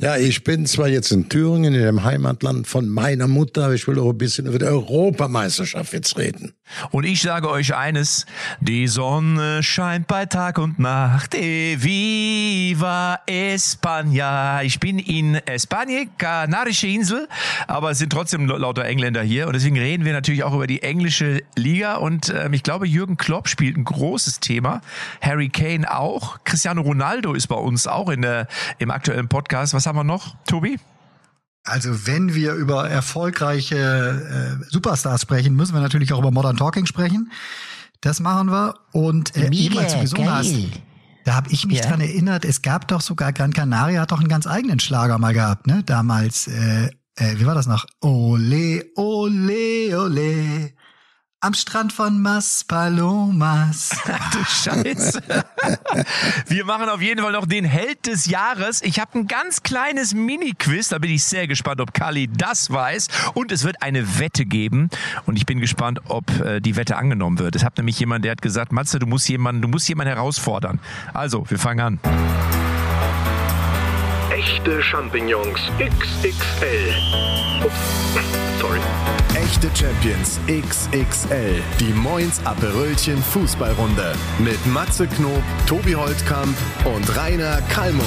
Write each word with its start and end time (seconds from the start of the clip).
Ja, 0.00 0.16
ich 0.16 0.44
bin 0.44 0.64
zwar 0.66 0.88
jetzt 0.88 1.10
in 1.10 1.28
Thüringen, 1.28 1.74
in 1.74 1.82
dem 1.82 2.04
Heimatland 2.04 2.68
von 2.68 2.88
meiner 2.88 3.26
Mutter, 3.26 3.64
aber 3.64 3.74
ich 3.74 3.88
will 3.88 3.98
auch 3.98 4.10
ein 4.10 4.18
bisschen 4.18 4.46
über 4.46 4.58
die 4.58 4.66
Europameisterschaft 4.66 5.92
jetzt 5.92 6.16
reden. 6.16 6.52
Und 6.90 7.04
ich 7.04 7.22
sage 7.22 7.50
euch 7.50 7.74
eines, 7.74 8.26
die 8.60 8.86
Sonne 8.88 9.62
scheint 9.62 10.06
bei 10.06 10.26
Tag 10.26 10.58
und 10.58 10.78
Nacht. 10.78 11.34
E 11.34 11.76
viva 11.80 13.20
España. 13.26 14.62
Ich 14.62 14.80
bin 14.80 14.98
in 14.98 15.36
España, 15.38 16.06
Kanarische 16.18 16.86
Insel, 16.86 17.28
aber 17.66 17.90
es 17.90 17.98
sind 17.98 18.10
trotzdem 18.10 18.46
lauter 18.46 18.84
Engländer 18.84 19.22
hier 19.22 19.46
und 19.46 19.54
deswegen 19.54 19.78
reden 19.78 20.04
wir 20.04 20.12
natürlich 20.12 20.44
auch 20.44 20.54
über 20.54 20.66
die 20.66 20.82
englische 20.82 21.42
Liga 21.56 21.96
und 21.96 22.32
ähm, 22.34 22.52
ich 22.52 22.62
glaube, 22.62 22.86
Jürgen 22.86 23.16
Klopp 23.16 23.48
spielt 23.48 23.76
ein 23.76 23.84
großes 23.84 24.40
Thema. 24.40 24.80
Harry 25.20 25.48
Kane 25.48 25.90
auch. 25.92 26.38
Cristiano 26.44 26.82
Ronaldo 26.82 27.34
ist 27.34 27.46
bei 27.48 27.56
uns 27.56 27.86
auch 27.86 28.08
in 28.08 28.22
der, 28.22 28.46
im 28.78 28.90
aktuellen 28.90 29.28
Podcast. 29.28 29.74
Was 29.74 29.86
haben 29.86 29.96
wir 29.96 30.04
noch, 30.04 30.34
Tobi? 30.46 30.78
Also 31.68 32.06
wenn 32.06 32.34
wir 32.34 32.54
über 32.54 32.88
erfolgreiche 32.88 34.58
äh, 34.62 34.64
Superstars 34.70 35.22
sprechen, 35.22 35.54
müssen 35.54 35.74
wir 35.74 35.80
natürlich 35.80 36.12
auch 36.12 36.18
über 36.20 36.30
Modern 36.30 36.56
Talking 36.56 36.86
sprechen. 36.86 37.30
Das 38.00 38.20
machen 38.20 38.50
wir. 38.50 38.74
Und 38.92 39.36
äh, 39.36 39.50
Mega, 39.50 39.54
eben 39.56 39.78
als 39.78 39.94
du 39.94 40.00
gesungen 40.00 40.30
hast, 40.32 40.54
da 41.24 41.34
habe 41.34 41.50
ich 41.50 41.66
mich 41.66 41.78
Ja. 41.78 41.86
dran 41.88 42.00
erinnert, 42.00 42.44
es 42.44 42.62
gab 42.62 42.88
doch 42.88 43.00
sogar 43.00 43.32
Gran 43.32 43.52
Canaria 43.52 44.00
hat 44.00 44.12
doch 44.12 44.20
einen 44.20 44.28
ganz 44.28 44.46
eigenen 44.46 44.80
Schlager 44.80 45.18
mal 45.18 45.34
gehabt, 45.34 45.66
ne? 45.66 45.82
Damals, 45.84 46.46
äh, 46.48 46.86
äh, 47.16 47.38
wie 47.38 47.46
war 47.46 47.54
das 47.54 47.66
noch? 47.66 47.86
Ole, 48.00 48.86
ole, 48.96 50.00
ole. 50.00 50.72
Am 51.40 51.54
Strand 51.54 51.92
von 51.92 52.20
Maspalomas. 52.20 53.90
Du 54.32 54.44
Scheiße. 54.44 55.22
Wir 56.48 56.64
machen 56.64 56.88
auf 56.88 57.00
jeden 57.00 57.22
Fall 57.22 57.30
noch 57.30 57.46
den 57.46 57.64
Held 57.64 58.06
des 58.06 58.26
Jahres. 58.26 58.82
Ich 58.82 58.98
habe 58.98 59.16
ein 59.16 59.28
ganz 59.28 59.62
kleines 59.62 60.14
Mini-Quiz, 60.14 60.88
da 60.88 60.98
bin 60.98 61.12
ich 61.12 61.22
sehr 61.22 61.46
gespannt, 61.46 61.80
ob 61.80 61.94
Kali 61.94 62.28
das 62.28 62.72
weiß. 62.72 63.06
Und 63.34 63.52
es 63.52 63.62
wird 63.62 63.82
eine 63.82 64.18
Wette 64.18 64.46
geben. 64.46 64.90
Und 65.26 65.36
ich 65.36 65.46
bin 65.46 65.60
gespannt, 65.60 66.00
ob 66.08 66.28
äh, 66.40 66.60
die 66.60 66.74
Wette 66.74 66.96
angenommen 66.96 67.38
wird. 67.38 67.54
Es 67.54 67.64
hat 67.64 67.76
nämlich 67.76 68.00
jemand, 68.00 68.24
der 68.24 68.32
hat 68.32 68.42
gesagt, 68.42 68.72
Matze, 68.72 68.98
du 68.98 69.06
musst 69.06 69.28
jemanden, 69.28 69.62
du 69.62 69.68
musst 69.68 69.88
jemanden 69.88 70.14
herausfordern. 70.14 70.80
Also, 71.14 71.48
wir 71.48 71.58
fangen 71.60 71.80
an. 71.80 72.00
Echte 74.32 74.82
Champignons 74.82 75.60
XXL. 75.78 76.94
Ups. 77.64 78.37
Echte 79.48 79.70
Champions 79.74 80.38
XXL. 80.46 81.62
Die 81.80 81.92
Moins 81.94 82.38
Aperölchen 82.44 83.16
Fußballrunde. 83.16 84.14
Mit 84.40 84.64
Matze 84.66 85.06
Knob, 85.06 85.42
Tobi 85.66 85.94
Holtkamp 85.94 86.54
und 86.84 87.16
Rainer 87.16 87.62
Kallmund. 87.70 88.04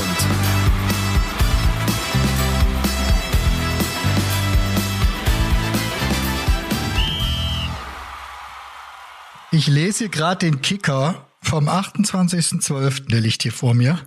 Ich 9.52 9.66
lese 9.66 10.10
gerade 10.10 10.46
den 10.46 10.62
Kicker 10.62 11.26
vom 11.42 11.68
28.12., 11.68 13.10
der 13.10 13.20
liegt 13.20 13.42
hier 13.42 13.52
vor 13.52 13.74
mir. 13.74 14.00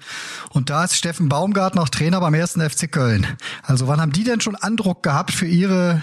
Und 0.50 0.70
da 0.70 0.84
ist 0.84 0.94
Steffen 0.94 1.28
Baumgart 1.28 1.74
noch 1.74 1.88
Trainer 1.88 2.20
beim 2.20 2.34
ersten 2.34 2.60
FC 2.60 2.90
Köln. 2.90 3.26
Also 3.62 3.88
wann 3.88 4.00
haben 4.00 4.12
die 4.12 4.22
denn 4.22 4.40
schon 4.40 4.54
Andruck 4.54 5.02
gehabt 5.02 5.32
für 5.32 5.46
ihre 5.46 6.00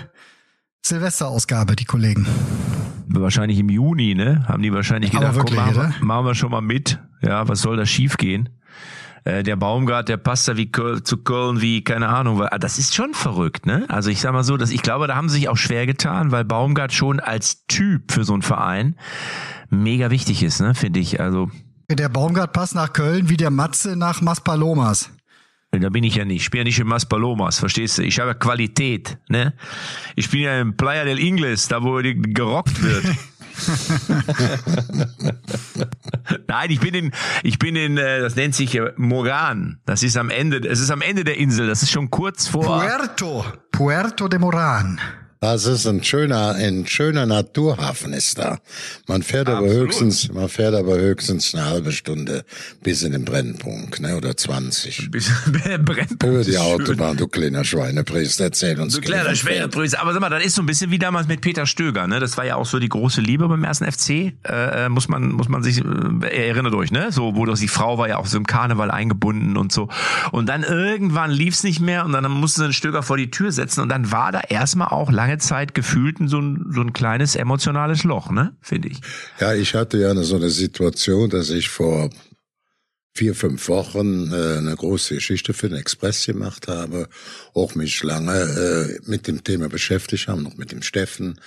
Silvesterausgabe, 0.83 1.75
die 1.75 1.85
Kollegen? 1.85 2.25
Wahrscheinlich 3.07 3.59
im 3.59 3.69
Juni, 3.69 4.15
ne? 4.15 4.45
Haben 4.47 4.63
die 4.63 4.73
wahrscheinlich 4.73 5.11
gedacht, 5.11 5.35
wirklich, 5.35 5.59
komm, 5.59 5.75
machen, 5.75 5.95
machen 6.01 6.25
wir 6.25 6.35
schon 6.35 6.51
mal 6.51 6.61
mit. 6.61 6.99
Ja, 7.21 7.47
was 7.47 7.61
soll 7.61 7.77
da 7.77 7.85
schief 7.85 8.17
gehen? 8.17 8.49
Äh, 9.23 9.43
der 9.43 9.55
Baumgart, 9.55 10.09
der 10.09 10.17
passt 10.17 10.47
da 10.47 10.57
wie 10.57 10.71
Köl 10.71 11.03
zu 11.03 11.17
Köln 11.17 11.61
wie, 11.61 11.83
keine 11.83 12.07
Ahnung, 12.07 12.39
weil, 12.39 12.47
ah, 12.51 12.57
das 12.57 12.79
ist 12.79 12.95
schon 12.95 13.13
verrückt, 13.13 13.65
ne? 13.67 13.85
Also 13.89 14.09
ich 14.09 14.21
sag 14.21 14.33
mal 14.33 14.43
so, 14.43 14.57
dass 14.57 14.71
ich 14.71 14.81
glaube, 14.81 15.05
da 15.07 15.15
haben 15.15 15.29
sie 15.29 15.35
sich 15.35 15.49
auch 15.49 15.57
schwer 15.57 15.85
getan, 15.85 16.31
weil 16.31 16.45
Baumgart 16.45 16.93
schon 16.93 17.19
als 17.19 17.67
Typ 17.67 18.11
für 18.11 18.23
so 18.23 18.33
einen 18.33 18.41
Verein 18.41 18.95
mega 19.69 20.09
wichtig 20.09 20.41
ist, 20.41 20.59
ne, 20.61 20.73
finde 20.73 20.99
ich. 20.99 21.19
Also, 21.19 21.51
Der 21.91 22.09
Baumgart 22.09 22.53
passt 22.53 22.73
nach 22.73 22.93
Köln 22.93 23.29
wie 23.29 23.37
der 23.37 23.51
Matze 23.51 23.95
nach 23.95 24.21
Maspalomas. 24.21 25.11
Da 25.79 25.89
bin 25.89 26.03
ich 26.03 26.15
ja 26.15 26.25
nicht. 26.25 26.41
Ich 26.41 26.51
bin 26.51 26.59
ja 26.59 26.63
nicht 26.65 26.79
in 26.79 26.87
Maspalomas, 26.87 27.59
verstehst 27.59 27.97
du? 27.97 28.03
Ich 28.03 28.19
habe 28.19 28.31
ja 28.31 28.33
Qualität, 28.33 29.17
ne? 29.29 29.53
Ich 30.15 30.29
bin 30.29 30.41
ja 30.41 30.59
im 30.59 30.75
Playa 30.75 31.05
del 31.05 31.17
Ingles, 31.19 31.69
da 31.69 31.81
wo 31.81 32.01
gerockt 32.03 32.83
wird. 32.83 33.05
Nein, 36.47 36.71
ich 36.71 36.79
bin 36.79 36.93
in, 36.93 37.11
ich 37.43 37.59
bin 37.59 37.75
in, 37.75 37.97
äh, 37.97 38.19
das 38.19 38.35
nennt 38.35 38.55
sich 38.55 38.75
äh, 38.75 38.91
Moran. 38.97 39.79
Das 39.85 40.03
ist 40.03 40.17
am 40.17 40.29
Ende, 40.29 40.57
es 40.67 40.79
ist 40.79 40.91
am 40.91 41.01
Ende 41.01 41.23
der 41.23 41.37
Insel. 41.37 41.67
Das 41.67 41.83
ist 41.83 41.91
schon 41.91 42.09
kurz 42.09 42.47
vor. 42.47 42.63
Puerto. 42.63 43.45
Puerto 43.71 44.27
de 44.27 44.39
Moran. 44.39 44.99
Das 45.43 45.65
ist 45.65 45.87
ein 45.87 46.03
schöner, 46.03 46.53
ein 46.53 46.85
schöner 46.85 47.25
Naturhafen 47.25 48.13
ist 48.13 48.37
da. 48.37 48.59
Man 49.07 49.23
fährt 49.23 49.49
aber 49.49 49.65
Absolut. 49.65 49.87
höchstens, 49.87 50.31
man 50.31 50.47
fährt 50.47 50.75
aber 50.75 50.99
höchstens 50.99 51.55
eine 51.55 51.65
halbe 51.65 51.91
Stunde 51.91 52.45
bis 52.83 53.01
in 53.01 53.11
den 53.11 53.25
Brennpunkt, 53.25 54.01
ne, 54.01 54.15
oder 54.15 54.37
20. 54.37 55.09
Brennt 55.83 56.23
Über 56.23 56.43
die 56.43 56.59
Autobahn, 56.59 57.17
du 57.17 57.27
kleiner 57.27 57.63
Schweinepriest, 57.63 58.39
erzähl 58.39 58.79
uns. 58.79 58.93
So 58.93 59.01
kleiner 59.01 59.33
Schwerprüß. 59.33 59.95
Aber 59.95 60.13
sag 60.13 60.21
mal, 60.21 60.29
das 60.29 60.45
ist 60.45 60.53
so 60.53 60.61
ein 60.61 60.67
bisschen 60.67 60.91
wie 60.91 60.99
damals 60.99 61.27
mit 61.27 61.41
Peter 61.41 61.65
Stöger, 61.65 62.05
ne? 62.05 62.19
Das 62.19 62.37
war 62.37 62.45
ja 62.45 62.55
auch 62.55 62.67
so 62.67 62.77
die 62.77 62.89
große 62.89 63.21
Liebe 63.21 63.47
beim 63.47 63.63
ersten 63.63 63.91
FC. 63.91 64.09
Äh, 64.09 64.33
äh, 64.43 64.89
muss 64.89 65.07
man, 65.07 65.31
muss 65.31 65.49
man 65.49 65.63
sich, 65.63 65.79
äh, 65.83 66.49
erinnert 66.49 66.75
euch, 66.75 66.91
ne? 66.91 67.11
So, 67.11 67.35
wo 67.35 67.47
das 67.47 67.59
die 67.61 67.67
Frau 67.67 67.97
war 67.97 68.07
ja 68.07 68.17
auch 68.17 68.27
so 68.27 68.37
im 68.37 68.45
Karneval 68.45 68.91
eingebunden 68.91 69.57
und 69.57 69.71
so. 69.71 69.89
Und 70.31 70.49
dann 70.49 70.61
irgendwann 70.61 71.31
lief's 71.31 71.63
nicht 71.63 71.79
mehr 71.79 72.05
und 72.05 72.11
dann 72.11 72.29
musste 72.29 72.61
den 72.61 72.73
Stöger 72.73 73.01
vor 73.01 73.17
die 73.17 73.31
Tür 73.31 73.51
setzen 73.51 73.81
und 73.81 73.89
dann 73.89 74.11
war 74.11 74.31
da 74.31 74.41
erstmal 74.47 74.89
auch 74.89 75.09
lange 75.09 75.30
Zeit 75.39 75.73
gefühlt 75.73 76.17
so 76.25 76.39
ein, 76.39 76.67
so 76.71 76.81
ein 76.81 76.93
kleines 76.93 77.35
emotionales 77.35 78.03
Loch, 78.03 78.31
ne? 78.31 78.55
Finde 78.61 78.89
ich. 78.89 79.01
Ja, 79.39 79.53
ich 79.53 79.75
hatte 79.75 79.97
ja 79.97 80.13
so 80.23 80.35
eine 80.35 80.49
Situation, 80.49 81.29
dass 81.29 81.49
ich 81.49 81.69
vor 81.69 82.09
vier, 83.13 83.35
fünf 83.35 83.67
Wochen 83.67 84.31
äh, 84.31 84.57
eine 84.57 84.75
große 84.75 85.15
Geschichte 85.15 85.53
für 85.53 85.69
den 85.69 85.77
Express 85.77 86.25
gemacht 86.25 86.67
habe, 86.67 87.09
auch 87.53 87.75
mich 87.75 88.01
lange 88.03 88.33
äh, 88.33 88.99
mit 89.09 89.27
dem 89.27 89.43
Thema 89.43 89.69
beschäftigt 89.69 90.27
haben, 90.27 90.43
noch 90.43 90.57
mit 90.57 90.71
dem 90.71 90.81
Steffen. 90.81 91.39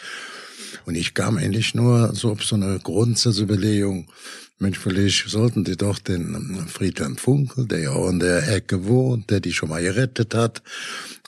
Und 0.85 0.95
ich 0.95 1.15
kam 1.15 1.39
endlich 1.39 1.75
nur 1.75 2.15
so 2.15 2.33
auf 2.33 2.45
so 2.45 2.57
eine 2.57 2.79
Grundsatzüberlegung, 2.79 4.11
Mensch, 4.65 4.79
vielleicht 4.79 5.29
sollten 5.29 5.63
die 5.63 5.77
doch 5.77 5.99
den 5.99 6.35
ähm, 6.35 6.67
Friedhelm 6.67 7.19
Funkel, 7.19 7.67
der 7.69 7.81
ja 7.81 7.91
auch 7.91 8.09
in 8.09 8.19
der 8.19 8.49
Ecke 8.49 8.87
wohnt, 8.87 9.31
der 9.31 9.41
die 9.41 9.53
schon 9.53 9.69
mal 9.69 9.83
gerettet 9.83 10.35
hat, 10.35 10.63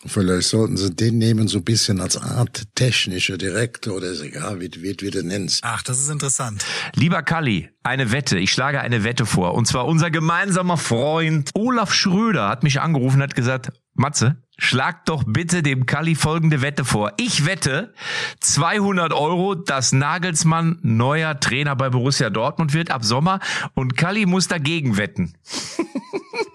vielleicht 0.06 0.48
sollten 0.48 0.78
sie 0.78 0.90
den 0.90 1.18
nehmen, 1.18 1.46
so 1.46 1.58
ein 1.58 1.64
bisschen 1.64 2.00
als 2.00 2.16
Art 2.16 2.62
technischer 2.74 3.36
Direktor 3.36 3.96
oder 3.96 4.06
ist 4.06 4.22
egal, 4.22 4.58
wie, 4.60 4.70
wie, 4.76 4.96
wie 5.00 5.10
du 5.10 5.22
nennst. 5.22 5.60
Ach, 5.64 5.82
das 5.82 6.00
ist 6.00 6.08
interessant. 6.08 6.64
Lieber 6.94 7.22
Kalli, 7.22 7.68
eine 7.82 8.10
Wette. 8.10 8.38
Ich 8.38 8.52
schlage 8.52 8.80
eine 8.80 9.04
Wette 9.04 9.26
vor. 9.26 9.52
Und 9.52 9.66
zwar 9.66 9.84
unser 9.84 10.10
gemeinsamer 10.10 10.78
Freund 10.78 11.50
Olaf 11.52 11.92
Schröder 11.92 12.48
hat 12.48 12.62
mich 12.62 12.80
angerufen 12.80 13.16
und 13.16 13.22
hat 13.22 13.34
gesagt, 13.34 13.70
Matze, 13.92 14.36
schlag 14.58 15.04
doch 15.06 15.24
bitte 15.26 15.62
dem 15.62 15.86
Kalli 15.86 16.14
folgende 16.14 16.62
Wette 16.62 16.84
vor. 16.84 17.12
Ich 17.18 17.46
wette 17.46 17.92
200 18.40 19.12
Euro, 19.12 19.54
dass 19.54 19.92
Nagelsmann 19.92 20.78
neuer 20.82 21.38
Trainer 21.40 21.76
bei 21.76 21.90
Borussia 21.90 22.30
Dortmund 22.30 22.74
wird 22.74 22.90
ab 22.90 23.04
Sommer 23.04 23.40
und 23.74 23.96
Kalli 23.96 24.26
muss 24.26 24.48
dagegen 24.48 24.96
wetten. 24.96 25.34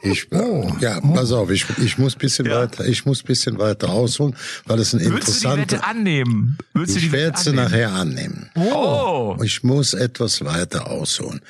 Ich, 0.04 0.28
ja, 0.80 1.00
pass 1.00 1.32
auf, 1.32 1.50
ich, 1.52 1.66
ich 1.78 1.98
muss 1.98 2.16
bisschen 2.16 2.46
Ja. 2.48 2.62
weiter, 2.62 2.86
ich 2.86 3.06
muss 3.06 3.22
bisschen 3.24 3.58
weiter 3.60 3.90
ausholen, 3.90 4.36
weil 4.66 4.80
es 4.80 4.94
ein 4.94 5.00
Würdest 5.00 5.44
du 5.44 5.48
die 5.50 5.54
interessanter, 5.54 5.62
Wette 5.62 5.84
annehmen? 5.84 6.58
Würdest 6.74 6.96
du 6.96 7.00
ich 7.00 7.06
die 7.06 7.12
Wette 7.12 7.24
werde 7.24 7.40
sie 7.40 7.54
nachher 7.54 7.92
annehmen. 7.92 8.50
Oh. 8.56 9.38
Ich 9.44 9.64
muss 9.64 9.94
etwas 9.94 10.44
weiter 10.44 10.88
ausholen. 10.90 11.42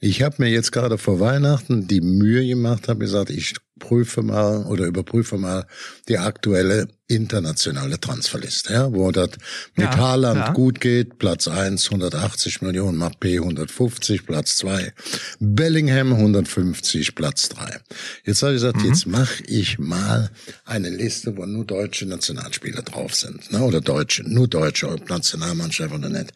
Ich 0.00 0.22
habe 0.22 0.36
mir 0.38 0.50
jetzt 0.50 0.70
gerade 0.70 0.98
vor 0.98 1.18
Weihnachten 1.20 1.88
die 1.88 2.02
Mühe 2.02 2.46
gemacht, 2.46 2.88
habe 2.88 3.00
gesagt, 3.00 3.30
ich 3.30 3.54
prüfe 3.78 4.22
mal 4.22 4.64
oder 4.66 4.84
überprüfe 4.86 5.36
mal 5.36 5.66
die 6.08 6.18
aktuelle 6.18 6.88
internationale 7.06 8.00
Transferliste, 8.00 8.72
ja, 8.72 8.92
wo 8.92 9.10
das 9.10 9.30
mit 9.74 9.86
Ja, 9.86 9.96
Haaland 9.96 10.38
ja. 10.38 10.52
gut 10.52 10.80
geht, 10.80 11.18
Platz 11.18 11.48
1 11.48 11.86
180 11.90 12.62
Millionen, 12.62 12.98
Mappé 13.02 13.34
150, 13.40 14.24
Platz 14.26 14.56
2, 14.58 14.92
Bellingham 15.40 16.12
150, 16.14 17.14
Platz 17.14 17.48
3. 17.50 17.80
Jetzt 18.24 18.42
habe 18.42 18.52
ich 18.52 18.56
gesagt, 18.62 18.78
Mhm. 18.78 18.86
jetzt 18.86 19.06
mache 19.06 19.42
ich 19.44 19.78
mal 19.78 20.30
eine 20.64 20.88
Liste, 20.88 21.36
wo 21.36 21.44
nur 21.44 21.64
deutsche 21.66 22.06
Nationalspieler 22.06 22.82
drauf 22.82 23.14
sind, 23.14 23.52
ne, 23.52 23.60
oder 23.62 23.80
deutsche, 23.80 24.22
nur 24.22 24.48
deutsche, 24.48 24.88
ob 24.88 25.08
Nationalmannschaft 25.08 25.92
oder 25.92 26.08
nicht. 26.08 26.32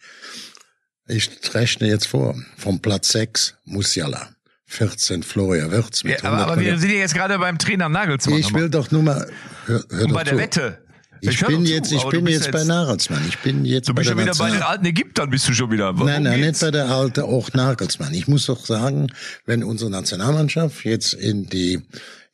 Ich 1.06 1.30
rechne 1.54 1.88
jetzt 1.88 2.06
vor. 2.08 2.34
Vom 2.58 2.80
Platz 2.80 3.12
6 3.12 3.54
Musiala. 3.64 4.28
14 4.68 5.22
Florian 5.22 5.70
Wirtz 5.70 6.04
mit 6.04 6.22
Ja, 6.22 6.28
aber, 6.28 6.36
100 6.38 6.50
aber 6.52 6.60
wir 6.60 6.78
sind 6.78 6.90
ja 6.90 6.96
jetzt 6.98 7.14
gerade 7.14 7.38
beim 7.38 7.58
Trainer 7.58 7.88
Nagelsmann. 7.88 8.38
Ich 8.38 8.52
will 8.54 8.68
doch 8.68 8.90
nur 8.90 9.02
mal, 9.02 9.28
hör, 9.66 9.82
hör 9.90 10.04
und 10.04 10.12
bei 10.12 10.24
der 10.24 10.34
zu. 10.34 10.38
Wette. 10.38 10.78
Ich 11.20 11.40
hör 11.40 11.48
bin 11.48 11.66
zu, 11.66 11.72
jetzt, 11.72 11.90
ich 11.90 12.04
bin 12.04 12.24
bist 12.24 12.44
jetzt 12.44 12.52
bei 12.52 12.62
Nagelsmann. 12.62 13.26
Ich 13.28 13.38
bin 13.38 13.64
jetzt 13.64 13.88
Du 13.88 13.94
bei 13.94 14.02
bist 14.02 14.10
der 14.10 14.16
schon 14.16 14.22
wieder 14.24 14.34
bei 14.38 14.44
den 14.44 14.52
National- 14.54 14.70
alten 14.70 14.84
Ägyptern, 14.86 15.30
bist 15.30 15.48
du 15.48 15.54
schon 15.54 15.70
wieder. 15.72 15.94
Worum 15.94 16.06
Nein, 16.06 16.22
nein, 16.22 16.40
geht's? 16.42 16.60
nicht 16.60 16.60
bei 16.60 16.70
der 16.70 16.88
alte, 16.90 17.24
auch 17.24 17.52
Nagelsmann. 17.54 18.14
Ich 18.14 18.28
muss 18.28 18.46
doch 18.46 18.64
sagen, 18.64 19.08
wenn 19.46 19.64
unsere 19.64 19.90
Nationalmannschaft 19.90 20.84
jetzt 20.84 21.14
in 21.14 21.46
die 21.48 21.80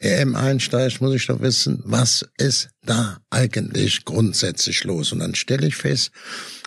EM 0.00 0.34
einsteigt, 0.34 1.00
muss 1.00 1.14
ich 1.14 1.26
doch 1.28 1.40
wissen, 1.40 1.80
was 1.86 2.26
ist 2.36 2.68
da 2.84 3.18
eigentlich 3.30 4.04
grundsätzlich 4.04 4.84
los? 4.84 5.12
Und 5.12 5.20
dann 5.20 5.34
stelle 5.34 5.66
ich 5.66 5.76
fest, 5.76 6.10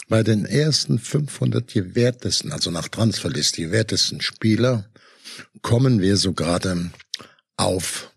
bei 0.09 0.23
den 0.23 0.45
ersten 0.45 0.97
500 0.99 1.67
gewährtesten, 1.71 2.51
also 2.53 2.71
nach 2.71 2.87
Transferlist 2.87 3.57
gewährtesten 3.57 4.21
Spieler, 4.21 4.85
kommen 5.61 6.01
wir 6.01 6.17
so 6.17 6.33
gerade 6.33 6.91
auf 7.57 8.11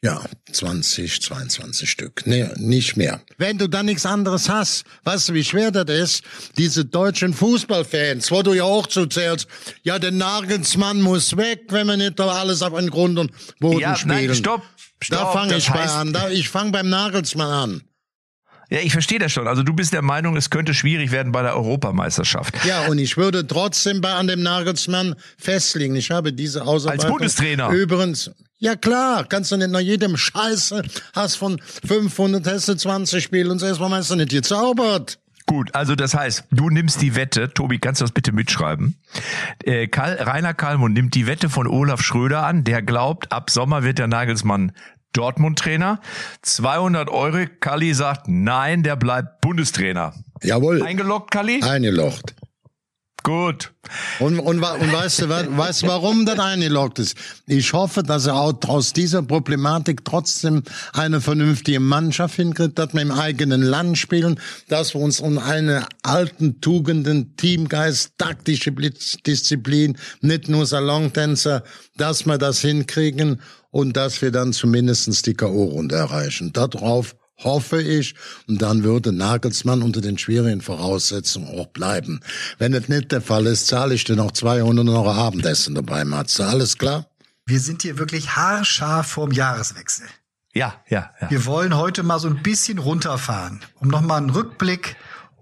ja, 0.00 0.22
20, 0.52 1.20
22 1.22 1.90
Stück. 1.90 2.22
Nee, 2.24 2.48
nicht 2.56 2.96
mehr. 2.96 3.20
Wenn 3.36 3.58
du 3.58 3.68
da 3.68 3.82
nichts 3.82 4.06
anderes 4.06 4.48
hast, 4.48 4.84
weißt 5.02 5.28
du, 5.30 5.34
wie 5.34 5.42
schwer 5.42 5.72
das 5.72 5.90
ist? 5.90 6.22
Diese 6.56 6.84
deutschen 6.84 7.34
Fußballfans, 7.34 8.30
wo 8.30 8.42
du 8.42 8.52
ja 8.52 8.62
auch 8.62 8.86
zuzählst, 8.86 9.48
ja, 9.82 9.98
der 9.98 10.12
Nagelsmann 10.12 11.00
muss 11.02 11.36
weg, 11.36 11.64
wenn 11.70 11.88
wir 11.88 11.96
nicht 11.96 12.16
da 12.20 12.28
alles 12.28 12.62
auf 12.62 12.78
den 12.78 12.90
Grund 12.90 13.18
und 13.18 13.32
Boden 13.58 13.80
Ja, 13.80 13.96
spielen. 13.96 14.26
nein, 14.26 14.34
stopp. 14.36 14.62
stopp 15.00 15.18
Da 15.18 15.32
fange 15.32 15.56
ich 15.56 15.68
bei 15.68 15.84
heißt- 15.84 15.96
an. 15.96 16.12
Da, 16.12 16.30
ich 16.30 16.48
fange 16.48 16.70
beim 16.70 16.88
Nagelsmann 16.88 17.50
an. 17.50 17.82
Ja, 18.70 18.80
ich 18.80 18.92
verstehe 18.92 19.18
das 19.18 19.32
schon. 19.32 19.48
Also 19.48 19.62
du 19.62 19.72
bist 19.72 19.92
der 19.92 20.02
Meinung, 20.02 20.36
es 20.36 20.50
könnte 20.50 20.74
schwierig 20.74 21.10
werden 21.10 21.32
bei 21.32 21.42
der 21.42 21.56
Europameisterschaft. 21.56 22.54
Ja, 22.66 22.86
und 22.86 22.98
ich 22.98 23.16
würde 23.16 23.46
trotzdem 23.46 24.00
bei 24.00 24.12
an 24.12 24.26
dem 24.26 24.42
Nagelsmann 24.42 25.14
festlegen. 25.38 25.96
Ich 25.96 26.10
habe 26.10 26.32
diese 26.32 26.64
Ausarbeitung. 26.64 27.10
Bundestrainer. 27.10 27.70
Übrigens. 27.70 28.30
Ja 28.60 28.74
klar, 28.74 29.24
kannst 29.24 29.52
du 29.52 29.56
nicht 29.56 29.70
nach 29.70 29.78
jedem 29.78 30.16
Scheiße, 30.16 30.82
hast 31.14 31.36
von 31.36 31.60
500, 31.86 32.44
hast 32.44 32.66
du 32.66 32.74
20 32.74 33.22
Spiele 33.22 33.52
und 33.52 33.62
warum 33.62 33.94
hast 33.94 34.10
du 34.10 34.16
nicht 34.16 34.30
gezaubert? 34.30 35.20
Gut, 35.46 35.74
also 35.74 35.94
das 35.94 36.12
heißt, 36.12 36.44
du 36.50 36.68
nimmst 36.68 37.00
die 37.00 37.14
Wette, 37.14 37.54
Tobi, 37.54 37.78
kannst 37.78 38.00
du 38.00 38.04
das 38.04 38.12
bitte 38.12 38.32
mitschreiben? 38.32 38.96
Äh, 39.64 39.86
Karl, 39.86 40.16
Rainer 40.20 40.52
Kallmund 40.54 40.94
nimmt 40.94 41.14
die 41.14 41.26
Wette 41.26 41.48
von 41.48 41.66
Olaf 41.66 42.02
Schröder 42.02 42.44
an, 42.44 42.64
der 42.64 42.82
glaubt, 42.82 43.32
ab 43.32 43.48
Sommer 43.48 43.82
wird 43.82 43.98
der 43.98 44.08
Nagelsmann 44.08 44.72
Dortmund-Trainer. 45.18 46.00
200 46.42 47.10
Euro, 47.10 47.46
Kalli 47.60 47.92
sagt, 47.92 48.28
nein, 48.28 48.82
der 48.82 48.96
bleibt 48.96 49.40
Bundestrainer. 49.40 50.14
Jawohl. 50.42 50.82
Eingeloggt, 50.82 51.30
Kalli? 51.30 51.62
Eingelocht. 51.62 52.34
Gut. 53.24 53.72
Und, 54.20 54.38
und, 54.38 54.62
und 54.62 54.92
weißt 54.92 55.22
du, 55.22 55.28
weißt 55.28 55.86
warum 55.86 56.24
das 56.24 56.38
eingeloggt 56.38 56.98
ist? 56.98 57.16
Ich 57.46 57.72
hoffe, 57.72 58.02
dass 58.02 58.26
er 58.26 58.36
auch 58.36 58.54
aus 58.66 58.92
dieser 58.92 59.22
Problematik 59.22 60.04
trotzdem 60.04 60.62
eine 60.92 61.20
vernünftige 61.20 61.80
Mannschaft 61.80 62.36
hinkriegt, 62.36 62.78
dass 62.78 62.94
wir 62.94 63.02
im 63.02 63.10
eigenen 63.10 63.62
Land 63.62 63.98
spielen, 63.98 64.38
dass 64.68 64.94
wir 64.94 65.00
uns 65.00 65.20
um 65.20 65.38
eine 65.38 65.86
alten 66.02 66.60
Tugenden, 66.60 67.36
Teamgeist, 67.36 68.12
taktische 68.18 68.72
Disziplin, 68.72 69.98
nicht 70.20 70.48
nur 70.48 70.66
Salontänzer, 70.66 71.64
dass 71.96 72.24
wir 72.24 72.38
das 72.38 72.60
hinkriegen 72.60 73.40
und 73.70 73.96
dass 73.96 74.22
wir 74.22 74.30
dann 74.30 74.52
zumindestens 74.52 75.22
die 75.22 75.34
K.O.-Runde 75.34 75.94
erreichen. 75.94 76.52
Darauf 76.52 77.14
hoffe 77.38 77.80
ich. 77.80 78.14
Und 78.46 78.62
dann 78.62 78.84
würde 78.84 79.12
Nagelsmann 79.12 79.82
unter 79.82 80.00
den 80.00 80.18
schwierigen 80.18 80.60
Voraussetzungen 80.60 81.48
auch 81.58 81.66
bleiben. 81.68 82.20
Wenn 82.58 82.72
das 82.72 82.88
nicht 82.88 83.12
der 83.12 83.22
Fall 83.22 83.46
ist, 83.46 83.66
zahle 83.66 83.94
ich 83.94 84.04
dir 84.04 84.16
noch 84.16 84.32
200 84.32 84.88
Euro 84.88 85.12
Abendessen 85.12 85.74
dabei, 85.74 86.04
Matze. 86.04 86.46
Alles 86.46 86.78
klar? 86.78 87.06
Wir 87.46 87.60
sind 87.60 87.82
hier 87.82 87.98
wirklich 87.98 88.36
haarscharf 88.36 89.06
vorm 89.06 89.32
Jahreswechsel. 89.32 90.06
Ja, 90.54 90.74
ja, 90.88 91.10
ja. 91.20 91.30
Wir 91.30 91.46
wollen 91.46 91.76
heute 91.76 92.02
mal 92.02 92.18
so 92.18 92.28
ein 92.28 92.42
bisschen 92.42 92.78
runterfahren, 92.78 93.60
um 93.76 93.88
nochmal 93.88 94.18
einen 94.18 94.30
Rückblick 94.30 94.96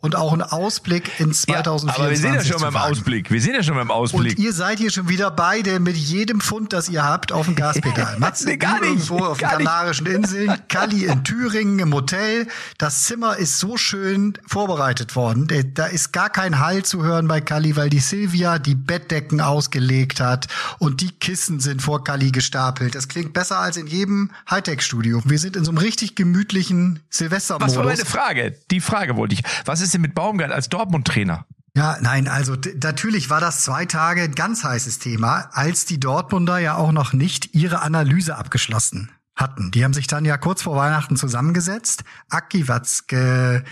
und 0.06 0.16
auch 0.16 0.32
einen 0.32 0.42
Ausblick 0.42 1.20
in 1.20 1.32
2024 1.32 1.86
ja 1.88 1.98
aber 1.98 2.10
wir 2.10 2.16
sind 2.16 2.34
ja 2.34 2.44
schon 2.44 2.60
beim. 2.60 2.76
Ausblick. 2.76 3.30
Wir 3.30 3.40
sind 3.40 3.54
ja 3.54 3.62
schon 3.62 3.74
beim 3.74 3.90
Ausblick. 3.90 4.38
Und 4.38 4.44
ihr 4.44 4.52
seid 4.52 4.78
hier 4.78 4.90
schon 4.90 5.08
wieder 5.08 5.30
beide 5.30 5.80
mit 5.80 5.96
jedem 5.96 6.40
Pfund, 6.40 6.72
das 6.72 6.88
ihr 6.88 7.04
habt, 7.04 7.32
auf 7.32 7.46
dem 7.46 7.54
Gaspedal. 7.56 8.18
Matze, 8.18 8.46
Nee, 8.46 8.56
gar 8.56 8.80
nicht, 8.80 8.90
irgendwo 8.90 9.18
auf 9.24 9.38
den. 9.38 9.48
Kanarischen 9.48 10.06
Inseln, 10.06 10.54
Kalli 10.68 11.04
in 11.06 11.24
Thüringen 11.24 11.80
im 11.80 11.92
Hotel. 11.92 12.46
Das 12.78 13.04
Zimmer 13.04 13.36
ist 13.36 13.58
so 13.58 13.76
schön 13.76 14.38
vorbereitet 14.46 15.16
worden. 15.16 15.48
Da 15.74 15.86
ist 15.86 16.12
gar 16.12 16.30
kein 16.30 16.60
Hall 16.60 16.84
zu 16.84 17.02
hören 17.02 17.26
bei 17.26 17.40
Kalli, 17.40 17.76
weil 17.76 17.90
die 17.90 17.98
Silvia 17.98 18.58
die 18.60 18.76
Bettdecken 18.76 19.40
ausgelegt 19.40 20.20
hat 20.20 20.46
und 20.78 21.00
die 21.00 21.10
Kissen 21.10 21.58
sind 21.58 21.82
vor 21.82 22.04
Kalli 22.04 22.30
gestapelt. 22.30 22.94
Das 22.94 23.08
klingt 23.08 23.32
besser 23.32 23.58
als 23.58 23.76
in 23.76 23.88
jedem 23.88 24.30
Hightech-Studio. 24.48 25.22
Wir 25.24 25.38
sind 25.40 25.56
in 25.56 25.64
so 25.64 25.72
einem 25.72 25.78
richtig 25.78 26.14
gemütlichen 26.14 27.00
Silvestermodus. 27.10 27.72
Was 27.72 27.76
war 27.76 27.84
meine 27.84 28.04
Frage? 28.04 28.54
Die 28.70 28.80
Frage 28.80 29.16
wollte 29.16 29.34
ich. 29.34 29.42
Was 29.64 29.80
ist 29.80 29.94
denn 29.96 30.02
mit 30.02 30.14
Baumgart 30.14 30.52
als 30.52 30.68
Dortmund-Trainer? 30.68 31.46
Ja, 31.76 31.98
nein, 32.00 32.26
also 32.26 32.56
natürlich 32.82 33.28
war 33.28 33.40
das 33.40 33.62
zwei 33.62 33.84
Tage 33.84 34.22
ein 34.22 34.34
ganz 34.34 34.64
heißes 34.64 34.98
Thema, 34.98 35.50
als 35.52 35.84
die 35.84 36.00
Dortmunder 36.00 36.58
ja 36.58 36.76
auch 36.76 36.92
noch 36.92 37.12
nicht 37.12 37.54
ihre 37.54 37.82
Analyse 37.82 38.36
abgeschlossen 38.36 39.10
hatten. 39.34 39.70
Die 39.72 39.84
haben 39.84 39.92
sich 39.92 40.06
dann 40.06 40.24
ja 40.24 40.38
kurz 40.38 40.62
vor 40.62 40.76
Weihnachten 40.76 41.16
zusammengesetzt. 41.16 42.04
Aki 42.30 42.68
Watzke, 42.68 43.62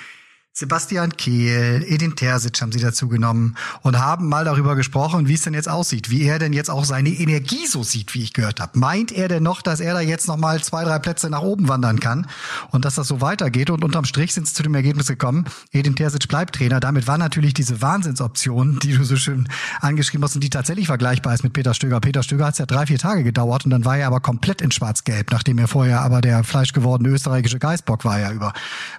Sebastian 0.56 1.16
Kehl, 1.16 1.84
Edin 1.84 2.14
Terzic 2.14 2.62
haben 2.62 2.70
sie 2.70 2.78
dazu 2.78 3.08
genommen 3.08 3.56
und 3.82 3.98
haben 3.98 4.28
mal 4.28 4.44
darüber 4.44 4.76
gesprochen, 4.76 5.26
wie 5.26 5.34
es 5.34 5.42
denn 5.42 5.52
jetzt 5.52 5.68
aussieht, 5.68 6.10
wie 6.10 6.22
er 6.22 6.38
denn 6.38 6.52
jetzt 6.52 6.70
auch 6.70 6.84
seine 6.84 7.08
Energie 7.08 7.66
so 7.66 7.82
sieht, 7.82 8.14
wie 8.14 8.22
ich 8.22 8.34
gehört 8.34 8.60
habe. 8.60 8.78
Meint 8.78 9.10
er 9.10 9.26
denn 9.26 9.42
noch, 9.42 9.62
dass 9.62 9.80
er 9.80 9.94
da 9.94 10.00
jetzt 10.00 10.28
noch 10.28 10.36
mal 10.36 10.62
zwei, 10.62 10.84
drei 10.84 11.00
Plätze 11.00 11.28
nach 11.28 11.42
oben 11.42 11.66
wandern 11.66 11.98
kann 11.98 12.28
und 12.70 12.84
dass 12.84 12.94
das 12.94 13.08
so 13.08 13.20
weitergeht? 13.20 13.68
Und 13.68 13.82
unterm 13.82 14.04
Strich 14.04 14.32
sind 14.32 14.46
sie 14.46 14.54
zu 14.54 14.62
dem 14.62 14.76
Ergebnis 14.76 15.08
gekommen, 15.08 15.46
Edin 15.72 15.96
Terzic 15.96 16.28
bleibt 16.28 16.54
Trainer. 16.54 16.78
Damit 16.78 17.08
war 17.08 17.18
natürlich 17.18 17.52
diese 17.52 17.82
Wahnsinnsoption, 17.82 18.78
die 18.78 18.92
du 18.92 19.02
so 19.02 19.16
schön 19.16 19.48
angeschrieben 19.80 20.22
hast 20.22 20.36
und 20.36 20.44
die 20.44 20.50
tatsächlich 20.50 20.86
vergleichbar 20.86 21.34
ist 21.34 21.42
mit 21.42 21.52
Peter 21.52 21.74
Stöger. 21.74 21.98
Peter 21.98 22.22
Stöger 22.22 22.46
hat 22.46 22.52
es 22.52 22.58
ja 22.58 22.66
drei, 22.66 22.86
vier 22.86 23.00
Tage 23.00 23.24
gedauert 23.24 23.64
und 23.64 23.72
dann 23.72 23.84
war 23.84 23.98
er 23.98 24.06
aber 24.06 24.20
komplett 24.20 24.62
in 24.62 24.70
schwarz-gelb, 24.70 25.32
nachdem 25.32 25.58
er 25.58 25.66
vorher 25.66 26.02
aber 26.02 26.20
der 26.20 26.44
fleischgewordene 26.44 27.12
österreichische 27.12 27.58
Geißbock 27.58 28.04
war 28.04 28.20
ja 28.20 28.30
über 28.30 28.52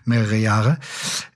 mehrere 0.03 0.35
Jahre. 0.35 0.79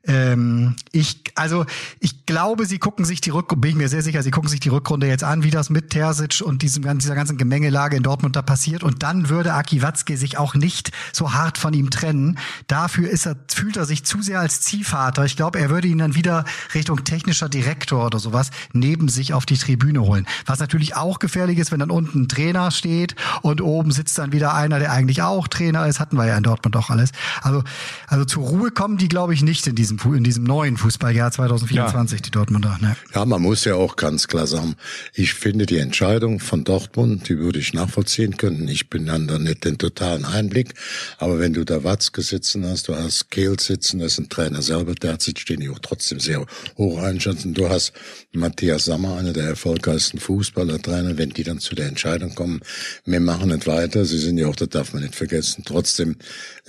Ähm, 0.10 0.76
ich, 0.92 1.22
also 1.36 1.66
ich 2.00 2.26
glaube, 2.26 2.66
sie 2.66 2.80
gucken 2.80 3.06
sich 3.06 3.22
die 3.22 3.30
Rückrunde, 3.30 3.62
bin 3.62 3.72
ich 3.72 3.78
mir 3.78 3.90
sehr 3.90 4.02
sicher, 4.02 4.24
sie 4.24 4.32
gucken 4.32 4.50
sich 4.50 4.60
die 4.60 4.70
Rückrunde 4.70 5.06
jetzt 5.08 5.24
an, 5.24 5.44
wie 5.44 5.52
das 5.52 5.70
mit 5.70 5.92
Terzic 5.92 6.42
und 6.42 6.64
diesem, 6.64 6.98
dieser 6.98 7.14
ganzen 7.14 7.38
Gemengelage 7.38 7.96
in 7.96 8.02
Dortmund 8.02 8.36
da 8.36 8.42
passiert. 8.42 8.82
Und 8.82 9.04
dann 9.04 9.30
würde 9.30 9.54
Aki 9.54 9.84
Watzke 9.84 10.18
sich 10.18 10.40
auch 10.40 10.56
nicht 10.56 10.92
so 11.14 11.34
hart 11.34 11.60
von 11.60 11.74
ihm 11.74 11.92
trennen. 11.92 12.40
Dafür 12.66 13.08
ist 13.08 13.28
er, 13.28 13.36
fühlt 13.54 13.78
er 13.78 13.86
sich 13.86 14.04
zu 14.04 14.24
sehr 14.24 14.40
als 14.40 14.62
Ziehvater. 14.62 15.26
Ich 15.26 15.36
glaube, 15.36 15.60
er 15.60 15.70
würde 15.70 15.88
ihn 15.88 16.00
dann 16.00 16.16
wieder 16.16 16.44
Richtung 16.74 17.04
technischer 17.04 17.48
Direktor 17.48 18.08
oder 18.08 18.18
sowas 18.18 18.50
neben 18.74 19.10
sich 19.10 19.36
auf 19.36 19.46
die 19.46 19.58
Tribüne 19.58 20.02
holen. 20.02 20.26
Was 20.48 20.58
natürlich 20.58 20.96
auch 20.96 21.20
gefährlich 21.20 21.60
ist, 21.60 21.72
wenn 21.72 21.80
dann 21.80 21.92
unten 21.92 22.24
ein 22.24 22.28
Trainer 22.28 22.72
steht 22.72 23.16
und 23.44 23.62
oben 23.62 23.92
sitzt 23.92 24.18
dann 24.18 24.32
wieder 24.32 24.56
einer, 24.56 24.80
der 24.80 24.92
eigentlich 24.92 25.22
auch 25.22 25.48
Trainer 25.48 25.86
ist. 25.86 26.00
Hatten 26.00 26.18
wir 26.18 26.26
ja 26.26 26.36
in 26.36 26.44
Dortmund 26.44 26.76
auch 26.78 26.90
alles. 26.90 27.12
Also, 27.44 27.64
also 28.08 28.26
zur 28.26 28.44
Ruhe 28.44 28.72
kommen 28.72 28.98
die, 28.98 29.07
glaube 29.07 29.36
ich, 29.36 29.44
nicht 29.44 29.68
in 29.68 29.76
diesem, 29.76 29.99
in 30.06 30.24
diesem 30.24 30.44
neuen 30.44 30.78
Fußballjahr 30.78 31.32
2024, 31.32 32.22
die 32.22 32.32
Dortmunder. 32.32 32.78
Ne? 32.82 32.96
Ja, 33.14 33.26
man 33.26 33.42
muss 33.42 33.66
ja 33.66 33.76
auch 33.76 33.96
ganz 33.96 34.28
klar 34.28 34.48
sagen, 34.48 34.76
ich 35.14 35.34
finde 35.34 35.66
die 35.66 35.78
Entscheidung 35.78 36.40
von 36.40 36.64
Dortmund, 36.64 37.30
die 37.30 37.38
würde 37.38 37.60
ich 37.60 37.74
nachvollziehen 37.74 38.38
können. 38.38 38.68
Ich 38.68 38.90
bin 38.90 39.06
dann 39.06 39.28
da 39.28 39.40
nicht 39.40 39.66
den 39.66 39.78
totalen 39.78 40.26
Einblick. 40.26 40.74
Aber 41.18 41.40
wenn 41.40 41.54
du 41.54 41.66
da 41.66 41.84
Watzke 41.84 42.22
sitzen 42.22 42.66
hast, 42.66 42.88
du 42.88 42.96
hast 42.96 43.32
Kehl 43.32 43.60
sitzen, 43.60 44.00
das 44.00 44.14
ist 44.14 44.20
ein 44.20 44.30
Trainer 44.30 44.62
selber, 44.62 44.96
der 44.96 45.14
hat 45.14 45.22
sich 45.22 45.34
den 45.46 45.62
ich 45.62 45.70
auch 45.70 45.80
trotzdem 45.80 46.20
sehr 46.20 46.46
hoch 46.78 47.02
einschätzen. 47.02 47.54
Du 47.54 47.70
hast 47.70 47.94
Matthias 48.32 48.86
Sammer, 48.86 49.18
einer 49.18 49.34
der 49.34 49.46
erfolgreichsten 49.46 50.20
Fußballertrainer, 50.20 51.18
wenn 51.18 51.30
die 51.30 51.44
dann 51.44 51.60
zu 51.60 51.76
der 51.76 51.88
Entscheidung 51.88 52.36
kommen, 52.36 52.62
wir 53.06 53.20
machen 53.20 53.50
nicht 53.50 53.68
weiter. 53.68 54.06
Sie 54.06 54.20
sind 54.20 54.38
ja 54.38 54.48
auch, 54.48 54.56
das 54.56 54.70
darf 54.70 54.94
man 54.94 55.04
nicht 55.04 55.16
vergessen, 55.16 55.64
trotzdem 55.66 56.16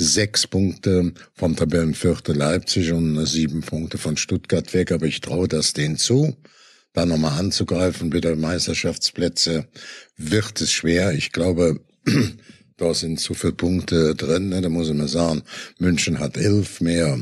sechs 0.00 0.46
Punkte 0.46 1.12
vom 1.34 1.56
Tabellenviertel 1.56 2.36
Leipzig 2.36 2.92
und 2.92 3.24
sieben 3.26 3.60
Punkte 3.60 3.98
von 3.98 4.16
Stuttgart 4.16 4.72
weg. 4.74 4.92
Aber 4.92 5.06
ich 5.06 5.20
traue 5.20 5.48
das 5.48 5.72
denen 5.72 5.96
zu 5.96 6.36
da 6.92 7.06
nochmal 7.06 7.38
anzugreifen, 7.38 8.12
wieder 8.12 8.34
Meisterschaftsplätze, 8.36 9.68
wird 10.16 10.60
es 10.60 10.72
schwer. 10.72 11.12
Ich 11.12 11.32
glaube, 11.32 11.80
da 12.76 12.94
sind 12.94 13.20
zu 13.20 13.34
viele 13.34 13.52
Punkte 13.52 14.14
drin, 14.14 14.48
ne? 14.48 14.60
da 14.60 14.68
muss 14.68 14.88
ich 14.88 14.94
mal 14.94 15.08
sagen, 15.08 15.42
München 15.78 16.18
hat 16.18 16.36
elf 16.36 16.80
mehr. 16.80 17.18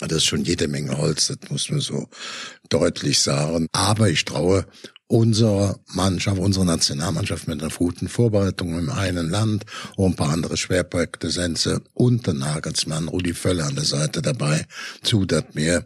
Das 0.00 0.18
ist 0.18 0.24
schon 0.24 0.44
jede 0.44 0.66
Menge 0.66 0.98
Holz, 0.98 1.28
das 1.28 1.50
muss 1.50 1.70
man 1.70 1.80
so 1.80 2.08
deutlich 2.68 3.20
sagen. 3.20 3.68
Aber 3.72 4.10
ich 4.10 4.24
traue 4.24 4.66
unserer 5.12 5.78
Mannschaft, 5.92 6.38
unserer 6.38 6.64
Nationalmannschaft 6.64 7.46
mit 7.46 7.62
einer 7.62 7.70
guten 7.70 8.08
Vorbereitung 8.08 8.78
im 8.78 8.88
einen 8.88 9.28
Land 9.28 9.66
und 9.96 10.12
ein 10.12 10.16
paar 10.16 10.30
andere 10.30 10.56
Schwerpunkte 10.56 11.30
Sense 11.30 11.82
und 11.92 12.26
der 12.26 12.32
Nagelsmann, 12.32 13.08
Rudi 13.08 13.34
Völler 13.34 13.66
an 13.66 13.74
der 13.74 13.84
Seite 13.84 14.22
dabei, 14.22 14.64
zu, 15.02 15.26
dass 15.26 15.44
wir 15.52 15.84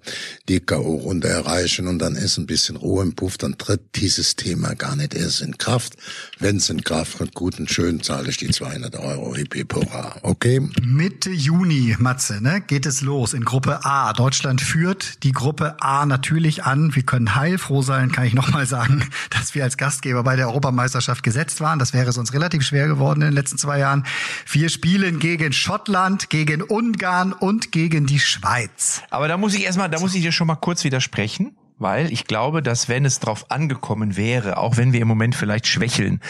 die 0.48 0.60
K.O.-Runde 0.60 1.26
erreichen 1.26 1.88
und 1.88 1.98
dann 1.98 2.14
ist 2.14 2.38
ein 2.38 2.46
bisschen 2.46 2.76
Ruhe 2.76 3.02
im 3.02 3.16
Puff, 3.16 3.36
dann 3.36 3.58
tritt 3.58 3.96
dieses 3.96 4.36
Thema 4.36 4.74
gar 4.74 4.94
nicht 4.94 5.12
erst 5.12 5.40
in 5.40 5.58
Kraft. 5.58 5.96
Wenn 6.38 6.58
es 6.58 6.70
in 6.70 6.84
Kraft 6.84 7.18
tritt, 7.18 7.34
gut 7.34 7.58
und 7.58 7.68
schön, 7.68 8.04
zahle 8.04 8.30
ich 8.30 8.36
die 8.36 8.50
200 8.50 8.94
Euro, 8.94 9.34
hippie 9.34 9.66
hurra. 9.74 10.20
Okay? 10.22 10.60
Mitte 10.84 11.30
Juni, 11.30 11.96
Matze, 11.98 12.40
ne, 12.40 12.60
geht 12.60 12.86
es 12.86 13.00
los 13.00 13.34
in 13.34 13.44
Gruppe 13.44 13.84
A. 13.84 14.12
Deutschland 14.12 14.60
führt 14.60 15.24
die 15.24 15.32
Gruppe 15.32 15.74
A 15.80 16.06
natürlich 16.06 16.62
an. 16.62 16.94
Wir 16.94 17.02
können 17.02 17.34
heilfroh 17.34 17.82
sein, 17.82 18.12
kann 18.12 18.24
ich 18.24 18.34
nochmal 18.34 18.66
sagen, 18.66 19.02
dass 19.30 19.54
wir 19.54 19.64
als 19.64 19.76
Gastgeber 19.76 20.22
bei 20.22 20.36
der 20.36 20.48
Europameisterschaft 20.48 21.22
gesetzt 21.22 21.60
waren. 21.60 21.78
Das 21.78 21.92
wäre 21.92 22.12
sonst 22.12 22.32
relativ 22.32 22.62
schwer 22.62 22.86
geworden 22.86 23.22
in 23.22 23.28
den 23.28 23.34
letzten 23.34 23.58
zwei 23.58 23.78
Jahren. 23.78 24.04
Wir 24.50 24.68
spielen 24.68 25.18
gegen 25.18 25.52
Schottland, 25.52 26.30
gegen 26.30 26.62
Ungarn 26.62 27.32
und 27.32 27.72
gegen 27.72 28.06
die 28.06 28.20
Schweiz. 28.20 29.02
Aber 29.10 29.28
da 29.28 29.36
muss 29.36 29.54
ich 29.54 29.64
erstmal, 29.64 29.90
da 29.90 30.00
muss 30.00 30.14
ich 30.14 30.22
dir 30.22 30.32
schon 30.32 30.46
mal 30.46 30.56
kurz 30.56 30.84
widersprechen 30.84 31.56
weil 31.78 32.12
ich 32.12 32.26
glaube, 32.26 32.62
dass 32.62 32.88
wenn 32.88 33.04
es 33.04 33.20
drauf 33.20 33.50
angekommen 33.50 34.16
wäre, 34.16 34.56
auch 34.58 34.76
wenn 34.76 34.92
wir 34.92 35.00
im 35.00 35.08
Moment 35.08 35.34
vielleicht 35.34 35.66
schwächeln, 35.66 36.20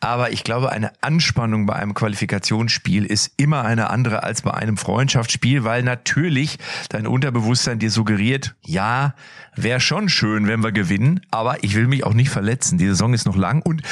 aber 0.00 0.32
ich 0.32 0.44
glaube, 0.44 0.72
eine 0.72 0.92
Anspannung 1.00 1.66
bei 1.66 1.74
einem 1.74 1.94
Qualifikationsspiel 1.94 3.04
ist 3.04 3.32
immer 3.36 3.64
eine 3.64 3.90
andere 3.90 4.22
als 4.22 4.42
bei 4.42 4.52
einem 4.52 4.76
Freundschaftsspiel, 4.76 5.64
weil 5.64 5.82
natürlich 5.82 6.58
dein 6.88 7.06
Unterbewusstsein 7.06 7.78
dir 7.78 7.90
suggeriert, 7.90 8.54
ja, 8.62 9.14
wäre 9.56 9.80
schon 9.80 10.08
schön, 10.08 10.46
wenn 10.46 10.62
wir 10.62 10.72
gewinnen, 10.72 11.20
aber 11.30 11.62
ich 11.62 11.74
will 11.74 11.86
mich 11.86 12.04
auch 12.04 12.14
nicht 12.14 12.30
verletzen. 12.30 12.78
Die 12.78 12.86
Saison 12.86 13.14
ist 13.14 13.26
noch 13.26 13.36
lang 13.36 13.62
und 13.62 13.82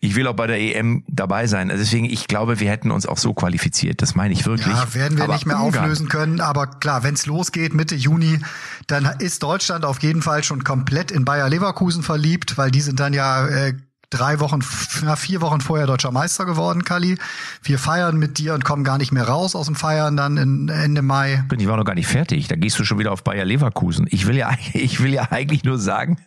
ich 0.00 0.14
will 0.14 0.26
auch 0.26 0.34
bei 0.34 0.46
der 0.46 0.58
EM 0.58 1.04
dabei 1.08 1.46
sein. 1.46 1.70
Also 1.70 1.82
deswegen, 1.82 2.06
ich 2.06 2.26
glaube, 2.26 2.60
wir 2.60 2.70
hätten 2.70 2.90
uns 2.90 3.06
auch 3.06 3.18
so 3.18 3.34
qualifiziert. 3.34 4.02
Das 4.02 4.14
meine 4.14 4.32
ich 4.32 4.46
wirklich. 4.46 4.74
Ja, 4.74 4.94
werden 4.94 5.18
wir 5.18 5.24
aber 5.24 5.34
nicht 5.34 5.46
mehr 5.46 5.60
Ungarn, 5.60 5.84
auflösen 5.84 6.08
können. 6.08 6.40
Aber 6.40 6.66
klar, 6.66 7.02
wenn 7.02 7.14
es 7.14 7.26
losgeht 7.26 7.74
Mitte 7.74 7.94
Juni, 7.94 8.40
dann 8.86 9.04
ist 9.18 9.42
Deutschland 9.42 9.84
auf 9.84 10.02
jeden 10.02 10.22
Fall 10.22 10.42
schon 10.42 10.59
komplett 10.64 11.10
in 11.10 11.24
Bayer 11.24 11.48
Leverkusen 11.48 12.02
verliebt, 12.02 12.58
weil 12.58 12.70
die 12.70 12.80
sind 12.80 13.00
dann 13.00 13.12
ja 13.12 13.46
äh, 13.46 13.74
drei 14.10 14.40
Wochen, 14.40 14.60
na, 15.02 15.16
vier 15.16 15.40
Wochen 15.40 15.60
vorher 15.60 15.86
deutscher 15.86 16.10
Meister 16.10 16.44
geworden, 16.44 16.84
Kali. 16.84 17.16
Wir 17.62 17.78
feiern 17.78 18.18
mit 18.18 18.38
dir 18.38 18.54
und 18.54 18.64
kommen 18.64 18.84
gar 18.84 18.98
nicht 18.98 19.12
mehr 19.12 19.24
raus 19.24 19.54
aus 19.54 19.66
dem 19.66 19.76
Feiern 19.76 20.16
dann 20.16 20.36
in 20.36 20.68
Ende 20.68 21.02
Mai. 21.02 21.44
Ich 21.56 21.68
war 21.68 21.76
noch 21.76 21.84
gar 21.84 21.94
nicht 21.94 22.08
fertig. 22.08 22.48
Da 22.48 22.56
gehst 22.56 22.78
du 22.78 22.84
schon 22.84 22.98
wieder 22.98 23.12
auf 23.12 23.24
Bayer 23.24 23.44
Leverkusen. 23.44 24.06
Ich 24.10 24.26
will 24.26 24.36
ja, 24.36 24.50
ich 24.72 25.02
will 25.02 25.14
ja 25.14 25.28
eigentlich 25.30 25.64
nur 25.64 25.78
sagen, 25.78 26.18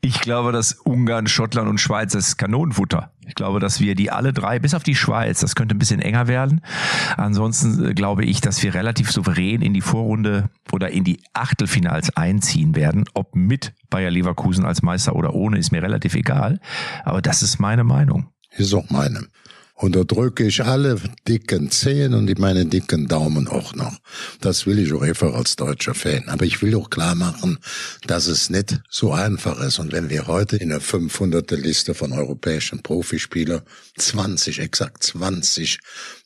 ich 0.00 0.20
glaube, 0.20 0.52
dass 0.52 0.72
Ungarn, 0.72 1.26
Schottland 1.26 1.68
und 1.68 1.78
Schweiz 1.78 2.12
das 2.12 2.36
Kanonenfutter. 2.36 3.12
Ich 3.26 3.34
glaube, 3.34 3.60
dass 3.60 3.80
wir 3.80 3.94
die 3.94 4.10
alle 4.10 4.32
drei, 4.32 4.58
bis 4.58 4.74
auf 4.74 4.82
die 4.82 4.94
Schweiz, 4.94 5.40
das 5.40 5.54
könnte 5.54 5.74
ein 5.74 5.78
bisschen 5.78 6.00
enger 6.00 6.26
werden. 6.26 6.62
Ansonsten 7.16 7.84
äh, 7.84 7.94
glaube 7.94 8.24
ich, 8.24 8.40
dass 8.40 8.62
wir 8.62 8.74
relativ 8.74 9.10
souverän 9.12 9.62
in 9.62 9.72
die 9.72 9.80
Vorrunde 9.80 10.50
oder 10.72 10.90
in 10.90 11.04
die 11.04 11.22
Achtelfinals 11.32 12.16
einziehen 12.16 12.74
werden. 12.74 13.04
Ob 13.14 13.36
mit 13.36 13.72
Bayer 13.88 14.10
Leverkusen 14.10 14.64
als 14.64 14.82
Meister 14.82 15.14
oder 15.14 15.34
ohne, 15.34 15.58
ist 15.58 15.70
mir 15.70 15.82
relativ 15.82 16.14
egal. 16.14 16.60
Aber 17.04 17.22
das 17.22 17.42
ist 17.42 17.60
meine 17.60 17.84
Meinung. 17.84 18.30
Ist 18.56 18.74
auch 18.74 18.90
meine. 18.90 19.28
Und 19.80 19.96
da 19.96 20.04
drücke 20.04 20.44
ich 20.44 20.62
alle 20.62 21.00
dicken 21.26 21.70
Zehen 21.70 22.12
und 22.12 22.38
meine 22.38 22.66
dicken 22.66 23.08
Daumen 23.08 23.48
auch 23.48 23.74
noch. 23.74 23.96
Das 24.42 24.66
will 24.66 24.78
ich 24.78 24.92
auch 24.92 25.00
einfach 25.00 25.32
als 25.32 25.56
deutscher 25.56 25.94
Fan. 25.94 26.28
Aber 26.28 26.44
ich 26.44 26.60
will 26.60 26.74
auch 26.74 26.90
klar 26.90 27.14
machen, 27.14 27.58
dass 28.06 28.26
es 28.26 28.50
nicht 28.50 28.78
so 28.90 29.14
einfach 29.14 29.58
ist. 29.58 29.78
Und 29.78 29.92
wenn 29.92 30.10
wir 30.10 30.26
heute 30.26 30.58
in 30.58 30.68
der 30.68 30.82
500. 30.82 31.50
Liste 31.52 31.94
von 31.94 32.12
europäischen 32.12 32.82
Profispielern 32.82 33.62
20, 33.96 34.58
exakt 34.58 35.02
20 35.02 35.78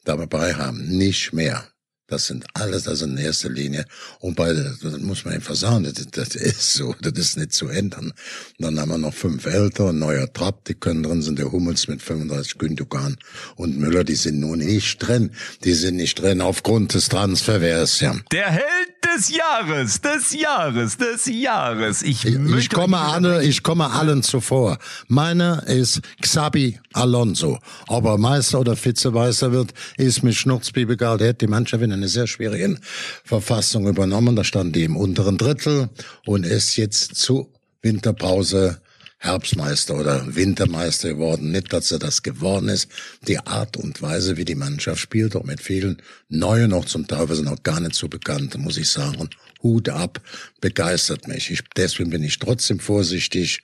dabei 0.03 0.55
haben, 0.55 0.89
nicht 0.89 1.33
mehr, 1.33 1.65
das 2.07 2.27
sind 2.27 2.45
alles, 2.55 2.85
das 2.85 3.03
in 3.03 3.17
erster 3.17 3.49
Linie. 3.49 3.87
Und 4.21 4.37
bei, 4.37 4.53
das 4.53 4.99
muss 4.99 5.25
man 5.25 5.35
einfach 5.35 5.55
sagen, 5.55 5.85
das, 5.85 5.95
das 6.11 6.35
ist 6.35 6.75
so, 6.75 6.95
das 7.01 7.13
ist 7.19 7.37
nicht 7.39 7.53
zu 7.53 7.69
ändern. 7.69 8.13
Und 8.59 8.65
dann 8.65 8.79
haben 8.79 8.91
wir 8.91 8.99
noch 8.99 9.15
fünf 9.15 9.47
Ältere, 9.47 9.91
ein 9.91 9.99
neuer 9.99 10.31
Trapp, 10.33 10.65
die 10.65 10.75
können 10.75 11.03
drin 11.03 11.23
sind, 11.23 11.39
der 11.39 11.51
Hummels 11.51 11.89
mit 11.89 12.03
35 12.03 12.59
Gündogan 12.59 13.17
und 13.57 13.79
Müller, 13.79 14.05
die 14.05 14.17
sind 14.17 14.41
nun 14.41 14.59
nicht 14.59 14.99
drin. 14.99 15.31
Die 15.65 15.73
sind 15.73 15.97
nicht 15.97 16.21
drin 16.21 16.41
aufgrund 16.41 16.95
des 16.95 17.09
Transfervers, 17.09 18.01
ja. 18.01 18.15
Der 18.33 18.51
Held 18.51 18.95
des 19.05 19.35
Jahres, 19.35 20.01
des 20.01 20.33
Jahres, 20.33 20.97
des 20.97 21.27
Jahres. 21.27 22.03
Ich, 22.03 22.25
Ich, 22.25 22.35
ich 22.35 22.71
komme 22.71 22.99
alle, 22.99 23.43
ich 23.45 23.63
komme 23.63 23.91
allen 23.91 24.23
zuvor. 24.23 24.79
Meiner 25.09 25.67
ist 25.67 26.01
Xabi 26.21 26.81
Alonso. 26.93 27.59
Ob 27.89 28.05
er 28.05 28.19
Meister 28.19 28.61
oder 28.61 28.77
Vizemeister 28.77 29.53
wird, 29.53 29.73
ist 29.97 30.23
mir 30.23 30.33
schnurzpiep 30.33 30.91
egal. 30.91 31.19
Der 31.19 31.31
hat 31.31 31.41
die 31.41 31.47
Mannschaft 31.47 31.83
in 31.83 31.94
einer 31.95 32.09
sehr 32.09 32.27
schwierigen 32.27 32.79
Verfassung 33.25 33.89
übernommen. 33.89 34.37
Da 34.37 34.45
stand 34.45 34.77
die 34.77 34.85
im 34.85 34.97
unteren 34.97 35.39
Drittel 35.39 35.89
und 36.27 36.45
ist 36.45 36.77
jetzt 36.77 37.17
zu 37.17 37.53
Winterpause 37.83 38.81
Herbstmeister 39.25 39.97
oder 39.99 40.37
Wintermeister 40.37 41.09
geworden. 41.09 41.51
Nicht, 41.51 41.73
dass 41.73 41.91
er 41.91 41.99
das 41.99 42.23
geworden 42.23 42.69
ist. 42.69 42.89
Die 43.27 43.39
Art 43.39 43.79
und 43.79 44.03
Weise, 44.03 44.37
wie 44.37 44.45
die 44.45 44.55
Mannschaft 44.55 45.01
spielt, 45.01 45.35
auch 45.35 45.45
mit 45.45 45.63
vielen 45.63 46.03
neuen, 46.29 46.75
auch 46.75 46.85
zum 46.85 47.07
Teil 47.07 47.23
auch 47.23 47.63
gar 47.63 47.81
nicht 47.81 47.95
so 47.95 48.09
bekannt, 48.09 48.59
muss 48.59 48.77
ich 48.77 48.91
sagen. 48.91 49.31
Hut 49.63 49.89
ab, 49.89 50.21
begeistert 50.61 51.27
mich. 51.27 51.51
Ich, 51.51 51.63
deswegen 51.75 52.11
bin 52.11 52.23
ich 52.23 52.39
trotzdem 52.39 52.81
vorsichtig 52.81 53.63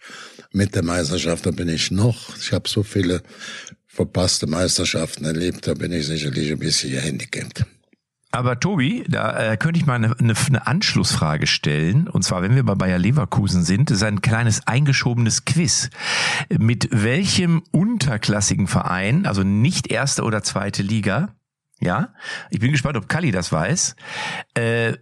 mit 0.50 0.74
der 0.74 0.82
Meisterschaft. 0.82 1.44
Da 1.44 1.50
bin 1.50 1.68
ich 1.68 1.90
noch. 1.90 2.34
Ich 2.38 2.52
habe 2.52 2.66
so 2.66 2.82
viele 2.82 3.22
verpasste 3.86 4.46
Meisterschaften 4.46 5.26
erlebt. 5.26 5.66
Da 5.66 5.74
bin 5.74 5.92
ich 5.92 6.06
sicherlich 6.06 6.50
ein 6.50 6.58
bisschen 6.58 6.92
gehandicapt. 6.92 7.66
Aber 8.32 8.60
Tobi, 8.60 9.04
da 9.08 9.52
äh, 9.52 9.56
könnte 9.56 9.80
ich 9.80 9.86
mal 9.86 9.94
eine, 9.94 10.16
eine, 10.18 10.34
eine 10.46 10.66
Anschlussfrage 10.66 11.46
stellen. 11.46 12.08
Und 12.08 12.22
zwar, 12.22 12.42
wenn 12.42 12.54
wir 12.54 12.62
bei 12.62 12.76
Bayer 12.76 12.98
Leverkusen 12.98 13.64
sind, 13.64 13.90
ist 13.90 14.04
ein 14.04 14.22
kleines 14.22 14.66
eingeschobenes 14.66 15.44
Quiz. 15.44 15.90
Mit 16.56 16.88
welchem 16.92 17.62
unterklassigen 17.72 18.68
Verein, 18.68 19.26
also 19.26 19.42
nicht 19.42 19.90
erste 19.90 20.22
oder 20.22 20.42
zweite 20.42 20.82
Liga, 20.82 21.34
ja, 21.80 22.12
ich 22.50 22.60
bin 22.60 22.72
gespannt, 22.72 22.98
ob 22.98 23.08
Kalli 23.08 23.30
das 23.30 23.52
weiß, 23.52 23.96
äh, 24.56 24.90
äh, 24.90 24.96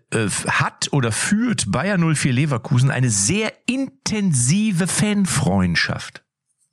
hat 0.49 0.89
oder 0.93 1.11
führt 1.11 1.73
Bayer 1.73 1.99
04 1.99 2.33
Leverkusen 2.33 2.91
eine 2.91 3.11
sehr 3.11 3.53
intensive 3.67 4.87
Fanfreundschaft. 4.87 6.23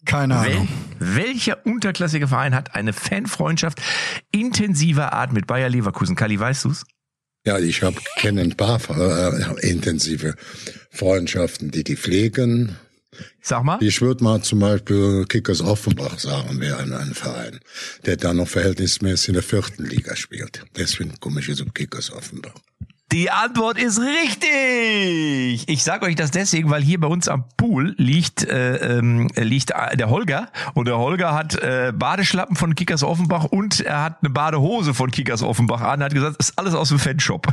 Keine 0.05 0.35
Wel 0.43 0.51
Ahnung. 0.53 0.67
welcher 0.99 1.65
unterklassige 1.65 2.27
Verein 2.27 2.55
hat 2.55 2.75
eine 2.75 2.93
Fanfreundschaft 2.93 3.81
intensiver 4.31 5.13
Art 5.13 5.33
mit 5.33 5.47
Bayer 5.47 5.69
Leverkusen? 5.69 6.15
Kali, 6.15 6.39
weißt 6.39 6.65
du's? 6.65 6.83
Ja, 7.45 7.59
ich 7.59 7.83
habe 7.83 7.97
kenne 8.17 8.41
ein 8.41 8.55
paar 8.57 8.79
äh, 8.89 9.69
intensive 9.69 10.35
Freundschaften, 10.89 11.69
die 11.71 11.83
die 11.83 11.95
pflegen. 11.95 12.75
Sag 13.41 13.63
mal. 13.63 13.81
Ich 13.81 14.01
würde 14.01 14.23
mal 14.23 14.41
zum 14.41 14.59
Beispiel 14.59 15.25
Kickers 15.29 15.61
Offenbach 15.61 16.19
sagen, 16.19 16.59
wäre 16.59 16.79
ein, 16.79 16.91
ein 16.91 17.13
Verein, 17.13 17.59
der 18.05 18.17
da 18.17 18.33
noch 18.33 18.47
verhältnismäßig 18.47 19.29
in 19.29 19.33
der 19.35 19.43
vierten 19.43 19.85
Liga 19.85 20.15
spielt. 20.15 20.65
Deswegen 20.75 21.19
komme 21.19 21.39
ich 21.39 21.47
jetzt 21.47 21.61
um 21.61 21.73
Kickers 21.73 22.11
Offenbach. 22.11 22.55
Die 23.11 23.29
Antwort 23.29 23.77
ist 23.77 23.99
richtig. 24.01 25.63
Ich 25.69 25.83
sage 25.83 26.05
euch 26.07 26.15
das 26.15 26.31
deswegen, 26.31 26.69
weil 26.71 26.81
hier 26.81 26.99
bei 26.99 27.07
uns 27.07 27.27
am 27.27 27.45
Pool 27.55 27.93
liegt 27.97 28.43
äh, 28.43 28.97
ähm, 28.97 29.27
liegt 29.35 29.71
äh, 29.71 29.95
der 29.95 30.09
Holger 30.09 30.49
und 30.73 30.87
der 30.87 30.97
Holger 30.97 31.33
hat 31.33 31.55
äh, 31.55 31.93
Badeschlappen 31.95 32.55
von 32.55 32.73
Kickers 32.73 33.03
Offenbach 33.03 33.45
und 33.45 33.79
er 33.81 34.01
hat 34.01 34.17
eine 34.21 34.31
Badehose 34.31 34.93
von 34.95 35.11
Kickers 35.11 35.43
Offenbach 35.43 35.81
an. 35.81 36.01
Er 36.01 36.05
hat 36.05 36.13
gesagt, 36.15 36.37
das 36.39 36.49
ist 36.49 36.59
alles 36.59 36.73
aus 36.73 36.89
dem 36.89 36.97
Fanshop 36.99 37.47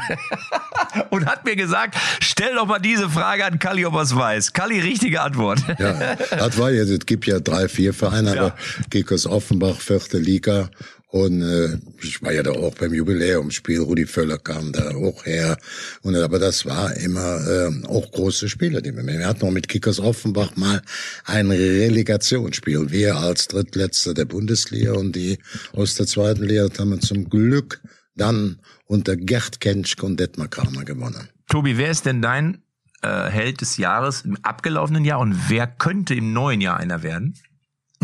und 1.10 1.26
hat 1.26 1.44
mir 1.44 1.54
gesagt, 1.54 1.96
stell 2.20 2.54
doch 2.54 2.66
mal 2.66 2.78
diese 2.78 3.10
Frage 3.10 3.44
an 3.44 3.58
Kalli, 3.58 3.84
ob 3.84 3.94
er 3.94 4.02
es 4.02 4.16
weiß. 4.16 4.54
Kalli, 4.54 4.80
richtige 4.80 5.20
Antwort. 5.20 5.60
Ja, 5.78 6.16
das 6.30 6.58
war 6.58 6.70
jetzt, 6.70 6.88
es 6.88 7.04
gibt 7.06 7.26
ja 7.26 7.40
drei, 7.40 7.68
vier 7.68 7.92
Vereine, 7.92 8.34
Ja. 8.34 8.40
aber 8.46 8.54
Kickers 8.90 9.26
Offenbach, 9.26 9.76
vierte 9.80 10.18
Liga. 10.18 10.70
Und 11.12 11.42
äh, 11.42 11.76
ich 12.00 12.22
war 12.22 12.32
ja 12.32 12.42
da 12.42 12.52
auch 12.52 12.74
beim 12.74 12.94
Jubiläumsspiel, 12.94 13.80
Rudi 13.80 14.06
Völler 14.06 14.38
kam 14.38 14.72
da 14.72 14.94
auch 14.94 15.26
her. 15.26 15.58
Und 16.00 16.16
aber 16.16 16.38
das 16.38 16.64
war 16.64 16.96
immer 16.96 17.46
äh, 17.46 17.86
auch 17.86 18.10
große 18.10 18.48
Spiele. 18.48 18.80
Die 18.80 18.96
wir, 18.96 19.06
wir 19.06 19.26
hatten 19.26 19.44
auch 19.44 19.50
mit 19.50 19.68
Kickers 19.68 20.00
Offenbach 20.00 20.56
mal 20.56 20.80
ein 21.26 21.50
Relegationsspiel. 21.50 22.90
Wir 22.92 23.16
als 23.16 23.46
Drittletzter 23.48 24.14
der 24.14 24.24
Bundesliga 24.24 24.94
und 24.94 25.14
die 25.14 25.38
aus 25.74 25.96
der 25.96 26.06
zweiten 26.06 26.44
Liga 26.44 26.66
haben 26.78 26.88
wir 26.88 27.00
zum 27.00 27.28
Glück 27.28 27.82
dann 28.16 28.60
unter 28.86 29.14
Gerd 29.14 29.60
Kenschke 29.60 30.06
und 30.06 30.18
Detmar 30.18 30.48
Kramer 30.48 30.86
gewonnen. 30.86 31.28
Tobi, 31.50 31.76
wer 31.76 31.90
ist 31.90 32.06
denn 32.06 32.22
dein 32.22 32.62
äh, 33.02 33.28
Held 33.28 33.60
des 33.60 33.76
Jahres 33.76 34.22
im 34.22 34.38
abgelaufenen 34.42 35.04
Jahr 35.04 35.18
und 35.20 35.50
wer 35.50 35.66
könnte 35.66 36.14
im 36.14 36.32
neuen 36.32 36.62
Jahr 36.62 36.78
einer 36.78 37.02
werden? 37.02 37.34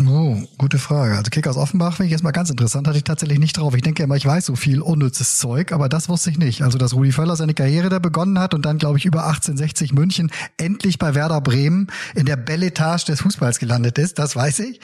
Oh, 0.07 0.37
gute 0.57 0.79
Frage. 0.79 1.17
Also 1.17 1.29
Kickers 1.29 1.57
Offenbach 1.57 1.95
finde 1.95 2.05
ich 2.07 2.11
jetzt 2.11 2.23
mal 2.23 2.31
ganz 2.31 2.49
interessant, 2.49 2.87
hatte 2.87 2.97
ich 2.97 3.03
tatsächlich 3.03 3.39
nicht 3.39 3.57
drauf. 3.57 3.75
Ich 3.75 3.81
denke 3.81 4.03
immer, 4.03 4.15
ich 4.15 4.25
weiß 4.25 4.45
so 4.45 4.55
viel 4.55 4.81
unnützes 4.81 5.39
Zeug, 5.39 5.73
aber 5.73 5.89
das 5.89 6.07
wusste 6.07 6.29
ich 6.29 6.37
nicht. 6.37 6.61
Also, 6.61 6.77
dass 6.77 6.93
Rudi 6.93 7.11
Völler 7.11 7.35
seine 7.35 7.53
Karriere 7.53 7.89
da 7.89 7.99
begonnen 7.99 8.39
hat 8.39 8.53
und 8.53 8.65
dann, 8.65 8.77
glaube 8.77 8.97
ich, 8.97 9.05
über 9.05 9.25
1860 9.25 9.93
München 9.93 10.31
endlich 10.57 10.99
bei 10.99 11.15
Werder 11.15 11.41
Bremen 11.41 11.87
in 12.15 12.25
der 12.25 12.37
Belletage 12.37 13.05
des 13.05 13.21
Fußballs 13.21 13.59
gelandet 13.59 13.97
ist, 13.97 14.19
das 14.19 14.35
weiß 14.35 14.59
ich. 14.59 14.79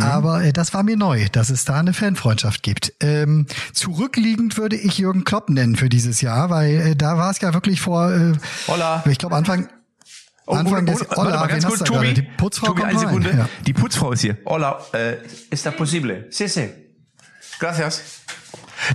Aber 0.00 0.44
äh, 0.44 0.52
das 0.52 0.72
war 0.72 0.82
mir 0.82 0.96
neu, 0.96 1.26
dass 1.32 1.50
es 1.50 1.64
da 1.64 1.80
eine 1.80 1.92
Fanfreundschaft 1.92 2.62
gibt. 2.62 2.92
Ähm, 3.00 3.46
zurückliegend 3.72 4.56
würde 4.56 4.76
ich 4.76 4.98
Jürgen 4.98 5.24
Klopp 5.24 5.50
nennen 5.50 5.74
für 5.74 5.88
dieses 5.88 6.20
Jahr, 6.20 6.50
weil 6.50 6.74
äh, 6.76 6.96
da 6.96 7.18
war 7.18 7.30
es 7.30 7.40
ja 7.40 7.54
wirklich 7.54 7.80
vor, 7.80 8.12
äh, 8.12 8.32
Holla. 8.68 9.02
ich 9.06 9.18
glaube 9.18 9.34
Anfang, 9.34 9.68
Anfang 10.46 10.86
des, 10.86 11.00
Oh, 11.02 11.16
warte 11.16 11.30
mal 11.38 11.46
ganz 11.46 11.66
kurz, 11.66 11.80
Tobi. 11.84 12.14
Die 12.14 12.22
Putzfrau 12.22 12.68
Tobi, 12.68 12.82
eine. 12.82 12.98
Sekunde. 12.98 13.30
Ja. 13.30 13.48
Die 13.66 13.72
Putzfrau 13.72 14.12
ist 14.12 14.20
hier. 14.20 14.36
Hola, 14.44 14.78
äh, 14.92 15.16
está 15.50 15.70
posible? 15.70 16.26
Sí, 16.30 16.48
sí. 16.48 16.68
Gracias. 17.58 18.02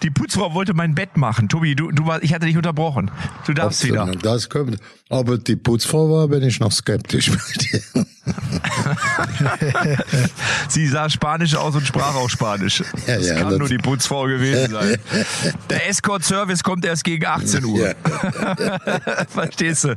Die 0.03 0.11
Putzfrau 0.11 0.53
wollte 0.53 0.73
mein 0.73 0.93
Bett 0.93 1.17
machen. 1.17 1.49
Tobi, 1.49 1.75
du, 1.75 1.91
du 1.91 2.05
war, 2.05 2.21
ich 2.21 2.33
hatte 2.33 2.45
dich 2.45 2.57
unterbrochen. 2.57 3.09
Du 3.47 3.53
darfst 3.53 3.83
wieder. 3.83 4.05
Das 4.21 4.49
kommt. 4.49 4.77
Aber 5.09 5.37
die 5.39 5.55
Putzfrau 5.55 6.11
war, 6.11 6.27
bin 6.27 6.43
ich 6.43 6.59
noch 6.59 6.71
skeptisch 6.71 7.31
bei 7.31 7.37
dir. 7.61 8.05
Sie 10.69 10.87
sah 10.87 11.09
Spanisch 11.09 11.55
aus 11.55 11.75
und 11.75 11.85
sprach 11.85 12.15
auch 12.15 12.29
Spanisch. 12.29 12.83
Ja, 13.07 13.17
das 13.17 13.27
ja, 13.27 13.35
kann 13.35 13.49
das- 13.51 13.59
nur 13.59 13.67
die 13.69 13.77
Putzfrau 13.77 14.23
gewesen 14.25 14.71
sein. 14.71 14.97
Der 15.69 15.89
Escort-Service 15.89 16.63
kommt 16.63 16.85
erst 16.85 17.03
gegen 17.03 17.25
18 17.25 17.65
Uhr. 17.65 17.93
Verstehst 19.29 19.83
du? 19.85 19.95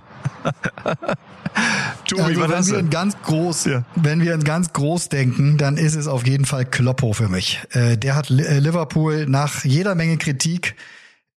Tobi, 2.08 2.22
Also 2.22 2.40
wenn 2.49 2.66
wir 2.66 2.78
in 2.78 2.90
ganz 2.90 3.16
groß, 3.22 3.64
Ja. 3.66 3.84
wenn 3.96 4.20
wir 4.22 4.34
in 4.34 4.44
ganz 4.44 4.72
groß 4.72 5.08
denken, 5.11 5.58
dann 5.58 5.76
ist 5.76 5.94
es 5.94 6.06
auf 6.06 6.26
jeden 6.26 6.44
Fall 6.46 6.64
Kloppo 6.64 7.12
für 7.12 7.28
mich. 7.28 7.61
Äh, 7.72 7.96
der 7.99 8.16
hat 8.16 8.30
äh, 8.30 8.58
Liverpool 8.58 9.26
nach 9.26 9.64
jeder 9.64 9.94
Menge 9.94 10.16
Kritik 10.16 10.75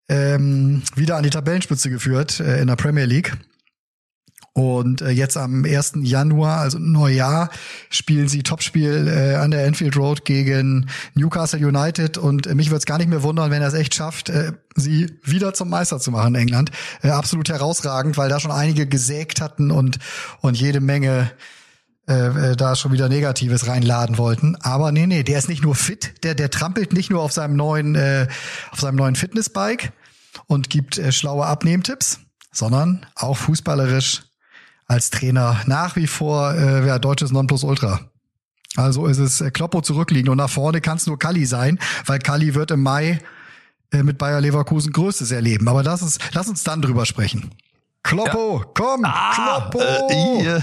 ähm, 0.10 0.84
wieder 0.96 1.18
an 1.18 1.24
die 1.24 1.30
Tabellenspitze 1.32 1.90
geführt 1.90 2.40
äh, 2.40 2.62
in 2.62 2.68
der 2.68 2.76
Premier 2.76 3.06
League. 3.06 3.34
Und 4.58 5.02
äh, 5.02 5.10
jetzt 5.10 5.36
am 5.36 5.66
1. 5.66 5.96
Januar, 6.04 6.60
also 6.60 6.80
Neujahr, 6.80 7.50
spielen 7.90 8.30
sie 8.30 8.42
Topspiel 8.42 9.06
äh, 9.10 9.36
an 9.36 9.52
der 9.52 9.66
Enfield 9.66 9.98
Road 9.98 10.24
gegen 10.24 10.88
Newcastle 11.14 11.60
United. 11.60 12.18
Und 12.18 12.48
äh, 12.48 12.56
mich 12.56 12.70
würde 12.70 12.78
es 12.78 12.86
gar 12.86 12.98
nicht 12.98 13.10
mehr 13.10 13.22
wundern, 13.22 13.52
wenn 13.52 13.62
er 13.62 13.68
es 13.68 13.74
echt 13.74 13.96
schafft, 13.96 14.30
äh, 14.30 14.54
sie 14.74 15.12
wieder 15.24 15.54
zum 15.54 15.70
Meister 15.70 16.00
zu 16.00 16.10
machen 16.10 16.36
in 16.36 16.42
England. 16.44 16.72
Äh, 17.02 17.10
absolut 17.10 17.50
herausragend, 17.50 18.18
weil 18.18 18.30
da 18.30 18.40
schon 18.40 18.52
einige 18.52 18.88
gesägt 18.88 19.42
hatten 19.42 19.72
und, 19.72 20.00
und 20.40 20.58
jede 20.58 20.80
Menge 20.80 21.32
äh, 22.08 22.52
äh, 22.52 22.56
da 22.56 22.78
schon 22.78 22.94
wieder 22.94 23.10
Negatives 23.10 23.68
reinladen 23.68 24.18
wollten. 24.18 24.56
Aber 24.62 24.94
nee, 24.94 25.06
nee, 25.06 25.24
der 25.24 25.38
ist 25.38 25.50
nicht 25.50 25.64
nur 25.64 25.76
fit, 25.76 26.24
der, 26.24 26.34
der 26.34 26.50
trampelt 26.50 26.94
nicht 26.94 27.10
nur 27.10 27.22
auf 27.22 27.34
seinem 27.34 27.58
neuen, 27.58 27.96
äh, 27.96 28.28
auf 28.72 28.80
seinem 28.80 28.96
neuen 28.96 29.16
Fitnessbike 29.16 29.92
und 30.48 30.70
gibt 30.70 30.98
äh, 30.98 31.12
schlaue 31.12 31.46
Abnehmtipps, 31.46 32.20
sondern 32.54 33.06
auch 33.16 33.36
fußballerisch 33.36 34.25
als 34.88 35.10
Trainer 35.10 35.62
nach 35.66 35.96
wie 35.96 36.08
vor 36.08 36.54
äh, 36.54 36.86
ja, 36.86 37.00
deutsches 37.00 37.32
Nonplusultra. 37.32 38.02
Also 38.76 39.08
ist 39.08 39.20
es 39.20 39.42
äh, 39.42 39.52
Kloppo 39.52 39.82
zurückliegen 39.82 40.30
und 40.30 40.38
nach 40.38 40.50
vorne 40.50 40.82
kann 40.82 40.98
es 40.98 41.08
nur 41.08 41.18
Kalli 41.18 41.46
sein, 41.46 41.80
weil 42.06 42.20
Kalli 42.20 42.56
wird 42.56 42.72
im 42.72 42.84
Mai 42.84 43.20
äh, 43.92 44.04
mit 44.04 44.18
Bayer 44.18 44.42
Leverkusen 44.42 44.92
Größtes 44.92 45.32
erleben. 45.32 45.68
Aber 45.68 45.84
lass 45.84 46.02
uns, 46.02 46.20
lass 46.34 46.48
uns 46.48 46.64
dann 46.64 46.82
drüber 46.82 47.06
sprechen. 47.06 47.52
Kloppo, 48.04 48.64
komm, 48.76 49.02
Kloppo! 49.34 49.80
Äh, 49.80 50.62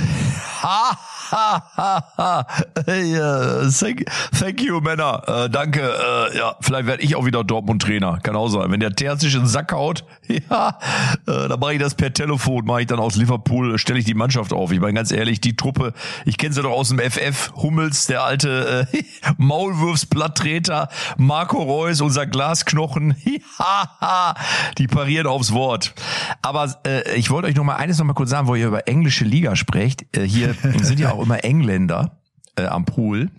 ha, 0.62 0.98
ha, 1.30 1.70
ha, 1.76 2.12
ha. 2.16 2.46
Hey, 2.86 3.14
äh, 3.14 3.70
thank, 3.70 4.04
thank 4.38 4.62
you, 4.62 4.80
Männer. 4.80 5.22
Äh, 5.26 5.50
danke. 5.50 5.80
Äh, 5.80 6.38
ja, 6.38 6.56
vielleicht 6.60 6.86
werde 6.86 7.02
ich 7.02 7.16
auch 7.16 7.24
wieder 7.24 7.44
Dortmund-Trainer. 7.44 8.20
Kann 8.22 8.36
auch 8.36 8.48
sein. 8.48 8.70
Wenn 8.70 8.80
der 8.80 8.92
Ter 8.92 9.16
sich 9.16 9.34
in 9.34 9.42
den 9.42 9.48
Sack 9.48 9.72
haut, 9.72 10.04
ja, 10.28 10.78
dann 11.26 11.58
mache 11.58 11.74
ich 11.74 11.80
das 11.80 11.94
per 11.94 12.12
Telefon, 12.12 12.64
mache 12.64 12.82
ich 12.82 12.86
dann 12.86 12.98
aus 12.98 13.16
Liverpool, 13.16 13.78
stelle 13.78 13.98
ich 13.98 14.04
die 14.04 14.14
Mannschaft 14.14 14.52
auf. 14.52 14.72
Ich 14.72 14.80
meine, 14.80 14.94
ganz 14.94 15.10
ehrlich, 15.10 15.40
die 15.40 15.56
Truppe, 15.56 15.92
ich 16.24 16.38
kenne 16.38 16.54
sie 16.54 16.62
doch 16.62 16.72
aus 16.72 16.88
dem 16.88 16.98
FF. 16.98 17.52
Hummels, 17.56 18.06
der 18.06 18.24
alte 18.24 18.88
äh, 18.92 19.02
Maulwurfsblatttreter, 19.38 20.88
Marco 21.16 21.62
Reus, 21.62 22.00
unser 22.00 22.26
Glasknochen. 22.26 23.16
Die 24.78 24.86
parieren 24.86 25.26
aufs 25.26 25.52
Wort. 25.52 25.94
Aber 26.42 26.74
äh, 26.86 27.14
ich 27.16 27.30
wollte 27.30 27.48
euch 27.48 27.54
noch 27.54 27.64
mal 27.64 27.76
eines 27.76 27.98
noch 27.98 28.06
mal 28.06 28.14
kurz 28.14 28.30
sagen, 28.30 28.46
wo 28.46 28.54
ihr 28.54 28.66
über 28.66 28.88
englische 28.88 29.24
Liga 29.24 29.56
sprecht. 29.56 30.04
Äh, 30.16 30.22
hier 30.22 30.51
sind 30.82 31.00
ja 31.00 31.12
auch 31.12 31.22
immer 31.22 31.44
Engländer 31.44 32.18
äh, 32.56 32.66
am 32.66 32.84
Pool. 32.84 33.30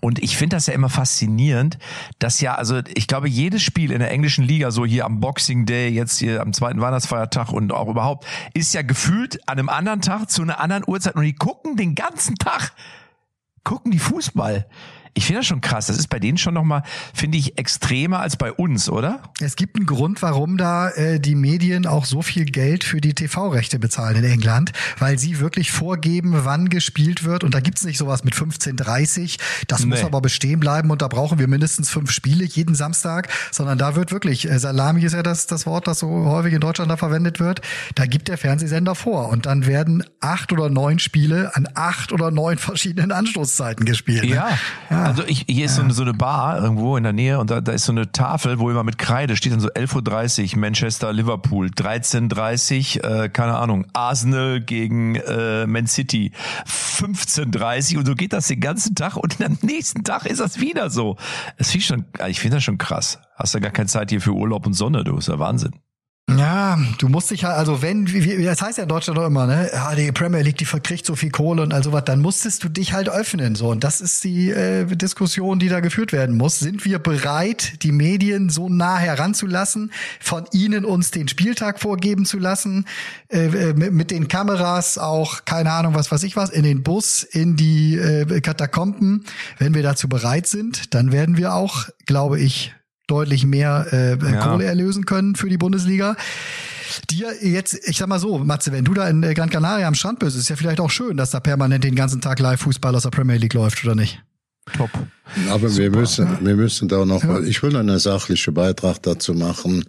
Und 0.00 0.18
ich 0.18 0.36
finde 0.36 0.56
das 0.56 0.66
ja 0.66 0.74
immer 0.74 0.88
faszinierend, 0.88 1.78
dass 2.18 2.40
ja, 2.40 2.54
also 2.54 2.80
ich 2.94 3.06
glaube, 3.06 3.28
jedes 3.28 3.62
Spiel 3.62 3.92
in 3.92 4.00
der 4.00 4.10
englischen 4.10 4.44
Liga, 4.44 4.70
so 4.70 4.84
hier 4.84 5.04
am 5.04 5.20
Boxing 5.20 5.66
Day, 5.66 5.88
jetzt 5.88 6.18
hier 6.18 6.40
am 6.40 6.52
zweiten 6.52 6.80
Weihnachtsfeiertag 6.80 7.52
und 7.52 7.72
auch 7.72 7.88
überhaupt, 7.88 8.26
ist 8.54 8.74
ja 8.74 8.82
gefühlt 8.82 9.40
an 9.48 9.58
einem 9.58 9.68
anderen 9.68 10.00
Tag 10.00 10.30
zu 10.30 10.42
einer 10.42 10.58
anderen 10.58 10.84
Uhrzeit 10.86 11.14
und 11.14 11.22
die 11.22 11.34
gucken 11.34 11.76
den 11.76 11.94
ganzen 11.94 12.36
Tag, 12.36 12.72
gucken 13.62 13.92
die 13.92 13.98
Fußball. 13.98 14.66
Ich 15.14 15.26
finde 15.26 15.40
das 15.40 15.46
schon 15.46 15.60
krass. 15.60 15.86
Das 15.88 15.98
ist 15.98 16.08
bei 16.08 16.18
denen 16.18 16.38
schon 16.38 16.54
nochmal, 16.54 16.82
finde 17.12 17.36
ich, 17.36 17.58
extremer 17.58 18.20
als 18.20 18.36
bei 18.36 18.50
uns, 18.50 18.88
oder? 18.88 19.20
Es 19.40 19.56
gibt 19.56 19.76
einen 19.76 19.84
Grund, 19.84 20.22
warum 20.22 20.56
da 20.56 20.88
äh, 20.88 21.20
die 21.20 21.34
Medien 21.34 21.86
auch 21.86 22.06
so 22.06 22.22
viel 22.22 22.46
Geld 22.46 22.82
für 22.82 23.00
die 23.00 23.12
TV-Rechte 23.14 23.78
bezahlen 23.78 24.16
in 24.16 24.24
England, 24.24 24.72
weil 24.98 25.18
sie 25.18 25.38
wirklich 25.38 25.70
vorgeben, 25.70 26.32
wann 26.44 26.70
gespielt 26.70 27.24
wird. 27.24 27.44
Und 27.44 27.54
da 27.54 27.60
gibt's 27.60 27.84
nicht 27.84 27.98
sowas 27.98 28.24
mit 28.24 28.34
15.30, 28.34 29.38
das 29.68 29.84
muss 29.84 29.98
Nee. 30.00 30.04
aber 30.06 30.22
bestehen 30.22 30.60
bleiben 30.60 30.90
und 30.90 31.02
da 31.02 31.08
brauchen 31.08 31.38
wir 31.38 31.46
mindestens 31.46 31.90
fünf 31.90 32.10
Spiele 32.10 32.44
jeden 32.44 32.74
Samstag, 32.74 33.28
sondern 33.50 33.76
da 33.76 33.94
wird 33.94 34.12
wirklich, 34.12 34.48
äh, 34.50 34.58
Salami 34.58 35.02
ist 35.04 35.12
ja 35.12 35.22
das, 35.22 35.46
das 35.46 35.66
Wort, 35.66 35.86
das 35.86 35.98
so 35.98 36.08
häufig 36.08 36.54
in 36.54 36.60
Deutschland 36.60 36.90
da 36.90 36.96
verwendet 36.96 37.38
wird, 37.38 37.60
da 37.94 38.06
gibt 38.06 38.28
der 38.28 38.38
Fernsehsender 38.38 38.94
vor 38.94 39.28
und 39.28 39.44
dann 39.46 39.66
werden 39.66 40.04
acht 40.20 40.52
oder 40.52 40.70
neun 40.70 40.98
Spiele 40.98 41.54
an 41.54 41.68
acht 41.74 42.12
oder 42.12 42.30
neun 42.30 42.56
verschiedenen 42.72 43.12
Anstoßzeiten 43.12 43.84
gespielt. 43.84 44.24
ne? 44.24 44.36
Ja. 44.36 44.58
Also 45.02 45.24
ich, 45.26 45.46
hier 45.48 45.66
ist 45.66 45.76
so, 45.76 45.82
eine, 45.82 45.92
so 45.92 46.02
eine 46.02 46.14
Bar 46.14 46.62
irgendwo 46.62 46.96
in 46.96 47.02
der 47.02 47.12
Nähe 47.12 47.38
und 47.40 47.50
da, 47.50 47.60
da 47.60 47.72
ist 47.72 47.84
so 47.84 47.92
eine 47.92 48.12
Tafel, 48.12 48.58
wo 48.58 48.70
immer 48.70 48.84
mit 48.84 48.98
Kreide 48.98 49.36
steht 49.36 49.52
dann 49.52 49.60
so 49.60 49.68
11.30 49.68 50.54
Uhr 50.54 50.60
Manchester, 50.60 51.12
Liverpool, 51.12 51.66
13.30 51.66 53.02
Uhr, 53.02 53.24
äh, 53.24 53.28
keine 53.28 53.56
Ahnung, 53.56 53.86
Arsenal 53.92 54.60
gegen 54.60 55.16
äh, 55.16 55.66
Man 55.66 55.86
City, 55.86 56.32
15.30 56.66 57.94
Uhr 57.94 57.98
und 58.00 58.06
so 58.06 58.14
geht 58.14 58.32
das 58.32 58.46
den 58.46 58.60
ganzen 58.60 58.94
Tag 58.94 59.16
und 59.16 59.40
am 59.42 59.58
nächsten 59.62 60.04
Tag 60.04 60.24
ist 60.26 60.40
das 60.40 60.60
wieder 60.60 60.88
so. 60.88 61.16
Das 61.58 61.70
finde 61.70 61.78
ich 61.78 61.86
schon, 61.86 62.04
ich 62.28 62.40
finde 62.40 62.58
das 62.58 62.64
schon 62.64 62.78
krass. 62.78 63.18
Hast 63.34 63.54
ja 63.54 63.60
gar 63.60 63.72
keine 63.72 63.88
Zeit 63.88 64.10
hier 64.10 64.20
für 64.20 64.32
Urlaub 64.32 64.66
und 64.66 64.74
Sonne, 64.74 65.02
du, 65.02 65.16
ist 65.16 65.28
ja 65.28 65.38
Wahnsinn. 65.38 65.72
Ja, 66.30 66.78
du 66.98 67.08
musst 67.08 67.30
dich 67.30 67.44
halt, 67.44 67.56
also 67.58 67.82
wenn, 67.82 68.10
wie, 68.10 68.24
wie- 68.24 68.44
das 68.44 68.62
heißt 68.62 68.78
ja 68.78 68.84
in 68.84 68.88
Deutschland 68.88 69.18
doch 69.18 69.26
immer, 69.26 69.46
ne, 69.46 69.68
ja, 69.72 69.94
die 69.94 70.12
Premier 70.12 70.40
League, 70.40 70.56
die 70.56 70.64
verkriegt 70.64 71.04
so 71.04 71.14
viel 71.16 71.30
Kohle 71.30 71.62
und 71.62 71.74
all 71.74 71.82
sowas, 71.82 72.04
dann 72.06 72.20
musstest 72.20 72.62
du 72.64 72.68
dich 72.68 72.92
halt 72.94 73.08
öffnen, 73.10 73.54
so. 73.54 73.68
Und 73.68 73.84
das 73.84 74.00
ist 74.00 74.22
die 74.24 74.50
äh, 74.50 74.86
Diskussion, 74.86 75.58
die 75.58 75.68
da 75.68 75.80
geführt 75.80 76.12
werden 76.12 76.36
muss. 76.36 76.58
Sind 76.60 76.84
wir 76.84 77.00
bereit, 77.00 77.82
die 77.82 77.92
Medien 77.92 78.48
so 78.50 78.68
nah 78.68 78.96
heranzulassen, 78.98 79.92
von 80.20 80.44
ihnen 80.52 80.84
uns 80.84 81.10
den 81.10 81.26
Spieltag 81.28 81.80
vorgeben 81.80 82.24
zu 82.24 82.38
lassen, 82.38 82.86
äh, 83.28 83.46
äh, 83.70 83.74
mit, 83.74 83.92
mit 83.92 84.10
den 84.10 84.28
Kameras 84.28 84.98
auch, 84.98 85.44
keine 85.44 85.72
Ahnung, 85.72 85.94
was 85.94 86.10
weiß 86.12 86.22
ich 86.22 86.36
was, 86.36 86.50
in 86.50 86.62
den 86.62 86.82
Bus, 86.82 87.24
in 87.24 87.56
die 87.56 87.96
äh, 87.96 88.40
Katakomben. 88.40 89.24
Wenn 89.58 89.74
wir 89.74 89.82
dazu 89.82 90.08
bereit 90.08 90.46
sind, 90.46 90.94
dann 90.94 91.12
werden 91.12 91.36
wir 91.36 91.52
auch, 91.52 91.88
glaube 92.06 92.40
ich, 92.40 92.72
deutlich 93.12 93.44
mehr 93.46 93.86
äh, 93.92 94.16
Ja. 94.16 94.46
Kohle 94.46 94.64
erlösen 94.64 95.04
können 95.04 95.34
für 95.36 95.48
die 95.48 95.58
Bundesliga. 95.58 96.16
Dir 97.10 97.32
jetzt, 97.40 97.78
ich 97.88 97.98
sag 97.98 98.08
mal 98.08 98.18
so, 98.18 98.38
Matze, 98.38 98.72
wenn 98.72 98.84
du 98.84 98.94
da 98.94 99.08
in 99.08 99.22
äh, 99.22 99.34
Gran 99.34 99.50
Canaria 99.50 99.86
am 99.86 99.94
Strand 99.94 100.18
bist, 100.18 100.36
ist 100.36 100.48
ja 100.48 100.56
vielleicht 100.56 100.80
auch 100.80 100.90
schön, 100.90 101.16
dass 101.16 101.30
da 101.30 101.40
permanent 101.40 101.84
den 101.84 101.94
ganzen 101.94 102.20
Tag 102.20 102.38
Live-Fußball 102.38 102.94
aus 102.94 103.02
der 103.04 103.10
Premier 103.10 103.36
League 103.36 103.54
läuft, 103.54 103.84
oder 103.84 103.94
nicht? 103.94 104.22
Top. 104.76 104.90
Aber 105.48 105.74
wir 105.76 105.90
müssen, 105.90 106.44
wir 106.44 106.56
müssen 106.56 106.88
da 106.88 107.04
noch 107.04 107.22
mal, 107.22 107.46
ich 107.46 107.62
will 107.62 107.76
einen 107.76 107.98
sachlichen 107.98 108.54
Beitrag 108.54 109.02
dazu 109.02 109.34
machen, 109.34 109.84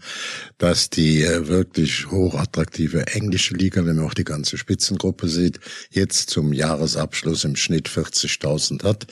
dass 0.58 0.90
die 0.90 1.24
äh, 1.24 1.48
wirklich 1.48 2.10
hochattraktive 2.12 3.08
englische 3.08 3.56
Liga, 3.56 3.86
wenn 3.86 3.98
man 3.98 4.06
auch 4.06 4.14
die 4.14 4.24
ganze 4.24 4.58
Spitzengruppe 4.58 5.28
sieht, 5.28 5.60
jetzt 5.90 6.30
zum 6.30 6.54
Jahresabschluss 6.54 7.44
im 7.44 7.56
Schnitt 7.56 7.90
40.000 7.90 8.84
hat. 8.84 9.08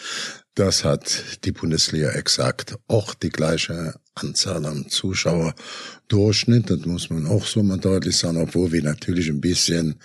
Das 0.55 0.83
hat 0.83 1.45
die 1.45 1.53
Bundesliga 1.53 2.09
exakt 2.09 2.75
auch 2.87 3.13
die 3.13 3.29
gleiche 3.29 3.95
Anzahl 4.15 4.65
an 4.65 4.89
Zuschauer 4.89 5.55
Durchschnitt, 6.09 6.69
das 6.69 6.85
muss 6.85 7.09
man 7.09 7.25
auch 7.25 7.45
so 7.45 7.63
mal 7.63 7.77
deutlich 7.77 8.17
sagen, 8.17 8.35
obwohl 8.35 8.73
wir 8.73 8.83
natürlich 8.83 9.29
ein 9.29 9.39
bisschen 9.39 9.95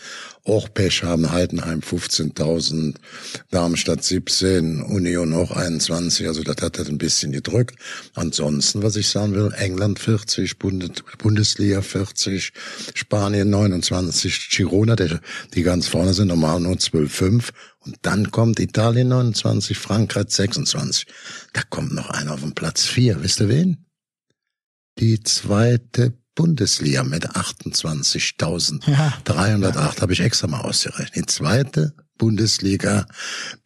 auch 0.44 0.72
Pech 0.72 1.02
haben, 1.02 1.32
Heidenheim 1.32 1.80
15.000, 1.80 2.94
Darmstadt 3.50 4.04
17, 4.04 4.82
Union 4.82 5.34
auch 5.34 5.50
21, 5.50 6.05
also 6.26 6.42
das 6.42 6.62
hat 6.62 6.78
halt 6.78 6.88
ein 6.88 6.98
bisschen 6.98 7.32
gedrückt. 7.32 7.76
Ansonsten, 8.14 8.82
was 8.82 8.96
ich 8.96 9.08
sagen 9.08 9.34
will, 9.34 9.52
England 9.56 9.98
40, 9.98 10.58
Bundes 10.58 11.02
Bundesliga 11.18 11.82
40, 11.82 12.52
Spanien 12.94 13.50
29, 13.50 14.50
Girona, 14.50 14.96
die 14.96 15.62
ganz 15.62 15.88
vorne 15.88 16.14
sind, 16.14 16.28
normal 16.28 16.60
nur 16.60 16.74
12,5 16.74 17.50
und 17.80 17.96
dann 18.02 18.30
kommt 18.30 18.60
Italien 18.60 19.08
29, 19.08 19.78
Frankreich 19.78 20.26
26. 20.28 21.06
Da 21.52 21.62
kommt 21.68 21.92
noch 21.92 22.10
einer 22.10 22.34
auf 22.34 22.40
den 22.40 22.54
Platz 22.54 22.84
4, 22.84 23.22
wisst 23.22 23.40
ihr 23.40 23.48
wen? 23.48 23.86
die 24.98 25.22
zweite 25.22 26.12
Bundesliga 26.34 27.02
mit 27.02 27.30
28.308 27.30 30.00
habe 30.00 30.12
ich 30.12 30.20
extra 30.20 30.46
mal 30.46 30.60
ausgerechnet. 30.60 31.16
Die 31.16 31.26
zweite 31.26 31.94
Bundesliga 32.18 33.06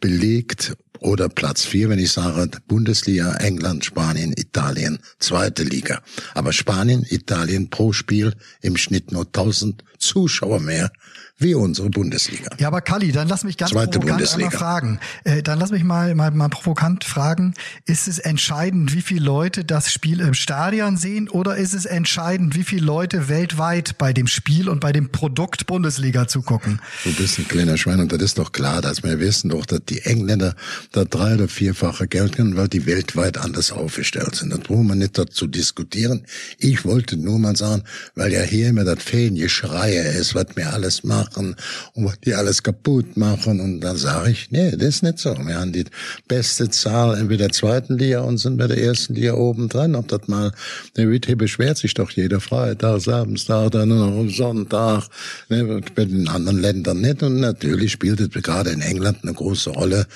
belegt 0.00 0.74
Oder 1.00 1.30
Platz 1.30 1.64
vier, 1.64 1.88
wenn 1.88 1.98
ich 1.98 2.12
sage 2.12 2.50
Bundesliga, 2.68 3.34
England, 3.36 3.86
Spanien, 3.86 4.34
Italien, 4.36 4.98
zweite 5.18 5.62
Liga. 5.62 6.02
Aber 6.34 6.52
Spanien, 6.52 7.06
Italien 7.08 7.70
pro 7.70 7.92
Spiel 7.92 8.34
im 8.60 8.76
Schnitt 8.76 9.10
nur 9.10 9.24
1000 9.24 9.82
Zuschauer 9.98 10.60
mehr 10.60 10.92
wie 11.40 11.54
unsere 11.54 11.88
Bundesliga. 11.88 12.50
Ja, 12.58 12.68
aber 12.68 12.82
Kalli, 12.82 13.12
dann 13.12 13.26
lass 13.26 13.44
mich 13.44 13.56
ganz 13.56 13.72
Zweite 13.72 13.98
provokant 13.98 14.18
Bundesliga. 14.18 14.48
einmal 14.48 14.58
fragen. 14.58 15.00
Äh, 15.24 15.42
dann 15.42 15.58
lass 15.58 15.70
mich 15.70 15.82
mal, 15.84 16.14
mal, 16.14 16.30
mal 16.30 16.48
provokant 16.48 17.04
fragen, 17.04 17.54
ist 17.86 18.08
es 18.08 18.18
entscheidend, 18.18 18.94
wie 18.94 19.00
viele 19.00 19.24
Leute 19.24 19.64
das 19.64 19.90
Spiel 19.90 20.20
im 20.20 20.34
Stadion 20.34 20.98
sehen 20.98 21.28
oder 21.28 21.56
ist 21.56 21.74
es 21.74 21.86
entscheidend, 21.86 22.54
wie 22.54 22.62
viele 22.62 22.84
Leute 22.84 23.28
weltweit 23.28 23.96
bei 23.96 24.12
dem 24.12 24.26
Spiel 24.26 24.68
und 24.68 24.80
bei 24.80 24.92
dem 24.92 25.10
Produkt 25.10 25.66
Bundesliga 25.66 26.28
zugucken? 26.28 26.80
Du 27.04 27.12
bist 27.14 27.38
ein 27.38 27.48
kleiner 27.48 27.78
Schwein 27.78 28.00
und 28.00 28.12
das 28.12 28.20
ist 28.20 28.38
doch 28.38 28.52
klar, 28.52 28.82
dass 28.82 29.02
wir 29.02 29.18
wissen 29.18 29.48
doch, 29.48 29.64
dass 29.64 29.80
die 29.88 30.02
Engländer 30.02 30.54
da 30.92 31.04
drei- 31.04 31.34
oder 31.34 31.48
vierfache 31.48 32.06
Geld 32.06 32.36
können, 32.36 32.56
weil 32.56 32.68
die 32.68 32.84
weltweit 32.84 33.38
anders 33.38 33.72
aufgestellt 33.72 34.34
sind. 34.34 34.50
Das 34.50 34.60
brauchen 34.60 34.88
wir 34.88 34.94
nicht 34.94 35.16
dazu 35.16 35.46
diskutieren. 35.46 36.26
Ich 36.58 36.84
wollte 36.84 37.16
nur 37.16 37.38
mal 37.38 37.56
sagen, 37.56 37.82
weil 38.14 38.30
ja 38.32 38.42
hier 38.42 38.68
immer 38.68 38.84
das 38.84 39.02
Feengeschreie 39.02 40.02
ist, 40.12 40.34
was 40.34 40.46
wir 40.54 40.72
alles 40.72 41.02
machen 41.30 41.56
und 41.94 42.04
was 42.04 42.20
die 42.20 42.34
alles 42.34 42.62
kaputt 42.62 43.16
machen. 43.16 43.60
Und 43.60 43.80
dann 43.80 43.96
sage 43.96 44.30
ich, 44.30 44.50
nee, 44.50 44.70
das 44.72 44.88
ist 44.88 45.02
nicht 45.02 45.18
so. 45.18 45.36
Wir 45.38 45.58
haben 45.58 45.72
die 45.72 45.84
beste 46.28 46.70
Zahl 46.70 47.18
in 47.18 47.28
der 47.28 47.50
zweiten 47.50 47.98
Liga 47.98 48.20
und 48.20 48.38
sind 48.38 48.56
bei 48.56 48.66
der 48.66 48.82
ersten 48.82 49.14
Liga 49.14 49.34
oben 49.34 49.68
dran. 49.68 49.94
Ob 49.94 50.08
das 50.08 50.28
mal, 50.28 50.52
der 50.96 51.10
hier 51.10 51.36
beschwert 51.36 51.78
sich 51.78 51.94
doch 51.94 52.10
jeder 52.10 52.40
Freitag, 52.40 53.00
Samstag, 53.00 53.72
dann 53.72 53.88
noch 53.88 54.18
am 54.18 54.30
Sonntag, 54.30 55.08
ne, 55.48 55.80
bei 55.94 56.04
den 56.04 56.28
anderen 56.28 56.60
Ländern 56.60 57.00
nicht. 57.00 57.22
Und 57.22 57.40
natürlich 57.40 57.92
spielt 57.92 58.20
es 58.20 58.30
gerade 58.30 58.70
in 58.70 58.80
England 58.80 59.18
eine 59.22 59.34
große 59.34 59.70
Rolle, 59.70 60.06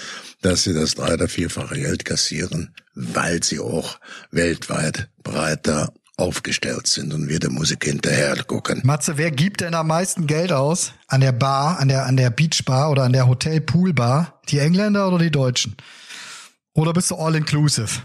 dass 0.42 0.64
sie 0.64 0.74
das 0.74 0.94
drei- 0.94 1.14
oder 1.14 1.28
vierfache 1.28 1.76
Geld 1.76 2.04
kassieren, 2.04 2.74
weil 2.94 3.42
sie 3.42 3.60
auch 3.60 3.98
weltweit 4.30 5.08
breiter 5.22 5.92
aufgestellt 6.16 6.86
sind 6.86 7.12
und 7.12 7.28
wir 7.28 7.40
der 7.40 7.50
Musik 7.50 7.84
hinterher 7.84 8.36
gucken. 8.44 8.80
Matze, 8.84 9.18
wer 9.18 9.30
gibt 9.30 9.60
denn 9.60 9.74
am 9.74 9.88
meisten 9.88 10.26
Geld 10.26 10.52
aus? 10.52 10.92
An 11.08 11.20
der 11.20 11.32
Bar, 11.32 11.78
an 11.80 11.88
der, 11.88 12.06
an 12.06 12.16
der 12.16 12.30
Beachbar 12.30 12.90
oder 12.90 13.02
an 13.02 13.12
der 13.12 13.26
Hotel-Pool-Bar? 13.26 14.40
Die 14.48 14.58
Engländer 14.58 15.08
oder 15.08 15.18
die 15.18 15.30
Deutschen? 15.30 15.76
Oder 16.74 16.92
bist 16.92 17.10
du 17.10 17.16
all 17.16 17.34
inclusive? 17.34 18.02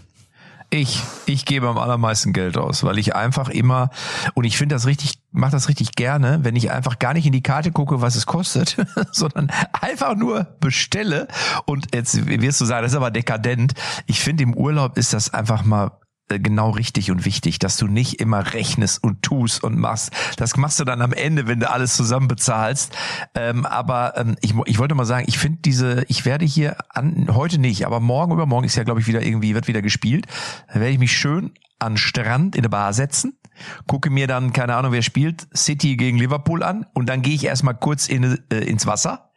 Ich, 0.72 1.02
ich 1.26 1.46
gebe 1.46 1.68
am 1.68 1.78
allermeisten 1.78 2.32
Geld 2.32 2.56
aus, 2.56 2.84
weil 2.84 2.98
ich 2.98 3.16
einfach 3.16 3.48
immer 3.48 3.90
und 4.34 4.44
ich 4.44 4.56
finde 4.56 4.76
das 4.76 4.86
richtig, 4.86 5.14
mache 5.32 5.50
das 5.50 5.68
richtig 5.68 5.96
gerne, 5.96 6.40
wenn 6.42 6.54
ich 6.54 6.70
einfach 6.70 7.00
gar 7.00 7.12
nicht 7.12 7.26
in 7.26 7.32
die 7.32 7.42
Karte 7.42 7.72
gucke, 7.72 8.00
was 8.00 8.14
es 8.14 8.26
kostet, 8.26 8.76
sondern 9.12 9.50
einfach 9.72 10.14
nur 10.14 10.44
bestelle. 10.60 11.26
Und 11.66 11.88
jetzt 11.92 12.24
wirst 12.24 12.60
du 12.60 12.64
sagen, 12.64 12.84
das 12.84 12.92
ist 12.92 12.96
aber 12.96 13.10
dekadent. 13.10 13.72
Ich 14.06 14.20
finde 14.20 14.44
im 14.44 14.54
Urlaub 14.54 14.96
ist 14.96 15.12
das 15.12 15.34
einfach 15.34 15.64
mal 15.64 15.90
genau 16.38 16.70
richtig 16.70 17.10
und 17.10 17.24
wichtig, 17.24 17.58
dass 17.58 17.76
du 17.76 17.86
nicht 17.86 18.20
immer 18.20 18.52
rechnest 18.54 19.02
und 19.02 19.22
tust 19.22 19.64
und 19.64 19.78
machst. 19.78 20.12
Das 20.36 20.56
machst 20.56 20.78
du 20.80 20.84
dann 20.84 21.02
am 21.02 21.12
Ende, 21.12 21.46
wenn 21.46 21.60
du 21.60 21.70
alles 21.70 21.96
zusammen 21.96 22.28
bezahlst. 22.28 22.96
Ähm, 23.34 23.66
aber 23.66 24.14
ähm, 24.16 24.36
ich, 24.40 24.54
ich 24.66 24.78
wollte 24.78 24.94
mal 24.94 25.04
sagen, 25.04 25.24
ich 25.28 25.38
finde 25.38 25.58
diese, 25.62 26.04
ich 26.08 26.24
werde 26.24 26.44
hier 26.44 26.76
an, 26.90 27.28
heute 27.34 27.58
nicht, 27.58 27.86
aber 27.86 28.00
morgen 28.00 28.32
übermorgen 28.32 28.66
ist 28.66 28.76
ja, 28.76 28.84
glaube 28.84 29.00
ich, 29.00 29.06
wieder 29.06 29.22
irgendwie, 29.22 29.54
wird 29.54 29.68
wieder 29.68 29.82
gespielt. 29.82 30.26
Da 30.68 30.74
werde 30.74 30.90
ich 30.90 30.98
mich 30.98 31.16
schön 31.16 31.52
an 31.78 31.96
Strand 31.96 32.56
in 32.56 32.62
der 32.62 32.68
Bar 32.68 32.92
setzen, 32.92 33.38
gucke 33.86 34.10
mir 34.10 34.26
dann, 34.26 34.52
keine 34.52 34.76
Ahnung, 34.76 34.92
wer 34.92 35.02
spielt, 35.02 35.48
City 35.56 35.96
gegen 35.96 36.18
Liverpool 36.18 36.62
an 36.62 36.86
und 36.92 37.08
dann 37.08 37.22
gehe 37.22 37.34
ich 37.34 37.44
erstmal 37.44 37.74
kurz 37.74 38.08
in, 38.08 38.38
äh, 38.52 38.58
ins 38.58 38.86
Wasser. 38.86 39.29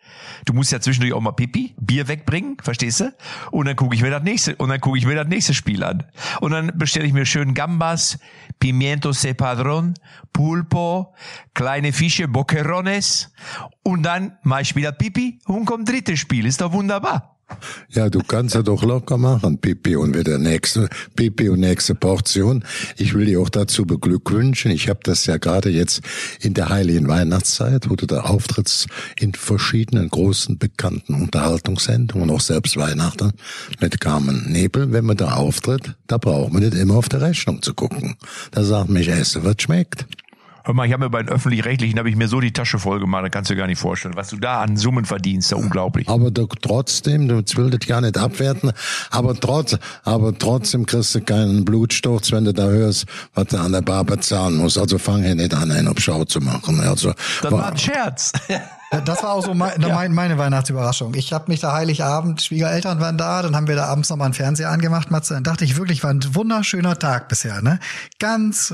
Du 0.45 0.53
musst 0.53 0.71
ja 0.71 0.79
zwischendurch 0.79 1.13
auch 1.13 1.21
mal 1.21 1.31
Pipi, 1.31 1.73
Bier 1.79 2.07
wegbringen, 2.07 2.57
verstehst 2.61 2.99
du? 2.99 3.13
Und 3.51 3.65
dann 3.65 3.75
gucke 3.75 3.95
ich 3.95 4.01
mir 4.01 4.11
das 4.11 4.23
nächste 4.23 4.55
und 4.55 4.69
dann 4.69 4.79
gucke 4.81 4.97
ich 4.97 5.05
mir 5.05 5.15
das 5.15 5.27
nächste 5.27 5.53
Spiel 5.53 5.83
an. 5.83 6.03
Und 6.41 6.51
dann 6.51 6.71
bestelle 6.75 7.05
ich 7.05 7.13
mir 7.13 7.25
schön 7.25 7.53
Gambas, 7.53 8.19
Pimiento 8.59 9.11
se 9.11 9.33
Padron, 9.33 9.93
Pulpo, 10.31 11.13
kleine 11.53 11.93
Fische, 11.93 12.27
Boquerones 12.27 13.31
und 13.83 14.03
dann 14.03 14.37
mache 14.43 14.61
ich 14.61 14.75
wieder 14.75 14.91
Pipi 14.91 15.39
und 15.45 15.65
kommt 15.65 15.89
drittes 15.89 16.19
Spiel. 16.19 16.45
Ist 16.45 16.61
doch 16.61 16.73
wunderbar. 16.73 17.32
Ja, 17.89 18.09
du 18.09 18.19
kannst 18.19 18.55
ja 18.55 18.61
doch 18.61 18.83
locker 18.83 19.17
machen, 19.17 19.57
Pipi 19.57 19.95
und 19.95 20.17
wieder 20.17 20.37
nächste, 20.37 20.89
Pipi 21.15 21.49
und 21.49 21.59
nächste 21.59 21.95
Portion. 21.95 22.63
Ich 22.97 23.13
will 23.13 23.25
dich 23.25 23.37
auch 23.37 23.49
dazu 23.49 23.85
beglückwünschen. 23.85 24.71
Ich 24.71 24.89
habe 24.89 24.99
das 25.03 25.25
ja 25.25 25.37
gerade 25.37 25.69
jetzt 25.69 26.01
in 26.41 26.53
der 26.53 26.69
heiligen 26.69 27.07
Weihnachtszeit, 27.07 27.89
wo 27.89 27.95
du 27.95 28.05
da 28.05 28.21
auftrittst 28.21 28.87
in 29.19 29.33
verschiedenen 29.33 30.09
großen 30.09 30.57
bekannten 30.57 31.15
Unterhaltungssendungen, 31.15 32.29
auch 32.29 32.41
selbst 32.41 32.77
Weihnachten 32.77 33.31
mit 33.79 33.99
Carmen 33.99 34.51
Nebel. 34.51 34.91
Wenn 34.91 35.05
man 35.05 35.17
da 35.17 35.33
auftritt, 35.33 35.95
da 36.07 36.17
braucht 36.17 36.53
man 36.53 36.63
nicht 36.63 36.75
immer 36.75 36.95
auf 36.95 37.09
der 37.09 37.21
Rechnung 37.21 37.61
zu 37.61 37.73
gucken. 37.73 38.15
Da 38.51 38.63
sagt 38.63 38.89
mich, 38.89 39.07
esse, 39.09 39.43
was 39.43 39.55
schmeckt. 39.59 40.05
Hör 40.65 40.73
mal, 40.73 40.85
ich 40.85 40.93
habe 40.93 41.03
mir 41.03 41.09
bei 41.09 41.21
den 41.21 41.29
Öffentlich-Rechtlichen, 41.29 41.99
habe 41.99 42.09
ich 42.09 42.15
mir 42.15 42.29
so 42.29 42.39
die 42.39 42.53
Tasche 42.53 42.79
voll 42.79 43.01
gemacht, 43.01 43.25
da 43.25 43.29
kannst 43.29 43.49
du 43.49 43.53
dir 43.53 43.59
gar 43.59 43.67
nicht 43.67 43.79
vorstellen, 43.79 44.15
was 44.15 44.29
du 44.29 44.37
da 44.37 44.61
an 44.61 44.77
Summen 44.77 45.03
verdienst, 45.03 45.51
ja 45.51 45.57
unglaublich. 45.57 46.07
Aber 46.07 46.31
du, 46.31 46.47
trotzdem, 46.47 47.27
du 47.27 47.35
willst 47.35 47.57
das 47.57 47.87
gar 47.87 47.99
nicht 47.99 48.17
abwerten, 48.17 48.71
aber 49.11 49.37
trotz, 49.37 49.77
aber 50.05 50.37
trotzdem 50.37 50.85
kriegst 50.85 51.15
du 51.15 51.21
keinen 51.21 51.65
Blutsturz, 51.65 52.31
wenn 52.31 52.45
du 52.45 52.53
da 52.53 52.63
hörst, 52.63 53.05
was 53.33 53.47
du 53.47 53.57
an 53.57 53.73
der 53.73 53.81
Bar 53.81 54.05
bezahlen 54.05 54.55
musst. 54.55 54.77
Also 54.77 54.97
fang 54.97 55.21
hier 55.21 55.35
nicht 55.35 55.53
an, 55.53 55.69
einen 55.69 55.89
auf 55.89 55.99
Schau 55.99 56.23
zu 56.23 56.39
machen. 56.39 56.79
Also, 56.79 57.13
Das 57.41 57.51
war 57.51 57.69
ein 57.69 57.77
Scherz. 57.77 58.31
Ja, 58.47 59.01
Das 59.01 59.21
war 59.21 59.33
auch 59.33 59.43
so 59.43 59.53
mein, 59.53 59.73
mein, 59.81 60.13
meine 60.13 60.37
Weihnachtsüberraschung. 60.37 61.13
Ich 61.15 61.33
habe 61.33 61.51
mich 61.51 61.59
da 61.59 61.73
Heiligabend, 61.73 62.41
Schwiegereltern 62.41 63.01
waren 63.01 63.17
da, 63.17 63.41
dann 63.41 63.55
haben 63.55 63.67
wir 63.67 63.75
da 63.75 63.87
abends 63.87 64.09
nochmal 64.09 64.25
einen 64.25 64.33
Fernseher 64.33 64.69
angemacht, 64.69 65.11
Matze. 65.11 65.33
Dann 65.33 65.43
dachte 65.43 65.65
ich 65.65 65.75
wirklich, 65.75 66.03
war 66.03 66.11
ein 66.11 66.23
wunderschöner 66.35 66.97
Tag 66.97 67.27
bisher, 67.27 67.61
ne? 67.61 67.79
Ganz 68.19 68.73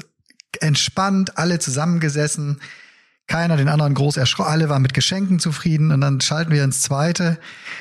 entspannt, 0.61 1.37
alle 1.37 1.59
zusammengesessen, 1.59 2.59
keiner 3.27 3.57
den 3.57 3.69
anderen 3.69 3.93
groß 3.93 4.17
erschrocken, 4.17 4.51
alle 4.51 4.69
waren 4.69 4.81
mit 4.81 4.93
Geschenken 4.93 5.39
zufrieden 5.39 5.91
und 5.91 6.01
dann 6.01 6.19
schalten 6.19 6.51
wir 6.51 6.63
ins 6.63 6.81
zweite. 6.81 7.37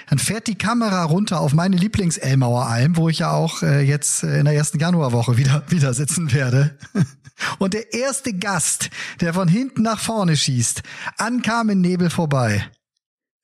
Dann 0.08 0.18
fährt 0.18 0.46
die 0.46 0.58
Kamera 0.58 1.02
runter 1.04 1.40
auf 1.40 1.54
meine 1.54 1.76
Lieblings-Elmauer 1.76 2.66
Alm, 2.66 2.96
wo 2.96 3.08
ich 3.08 3.20
ja 3.20 3.32
auch 3.32 3.62
äh, 3.62 3.80
jetzt 3.80 4.22
äh, 4.22 4.38
in 4.38 4.44
der 4.44 4.54
ersten 4.54 4.78
Januarwoche 4.78 5.38
wieder, 5.38 5.64
wieder 5.68 5.94
sitzen 5.94 6.32
werde. 6.32 6.76
Und 7.58 7.72
der 7.72 7.94
erste 7.94 8.34
Gast, 8.34 8.90
der 9.20 9.32
von 9.32 9.48
hinten 9.48 9.82
nach 9.82 10.00
vorne 10.00 10.36
schießt, 10.36 10.82
ankam 11.16 11.70
in 11.70 11.80
Nebel 11.80 12.10
vorbei, 12.10 12.68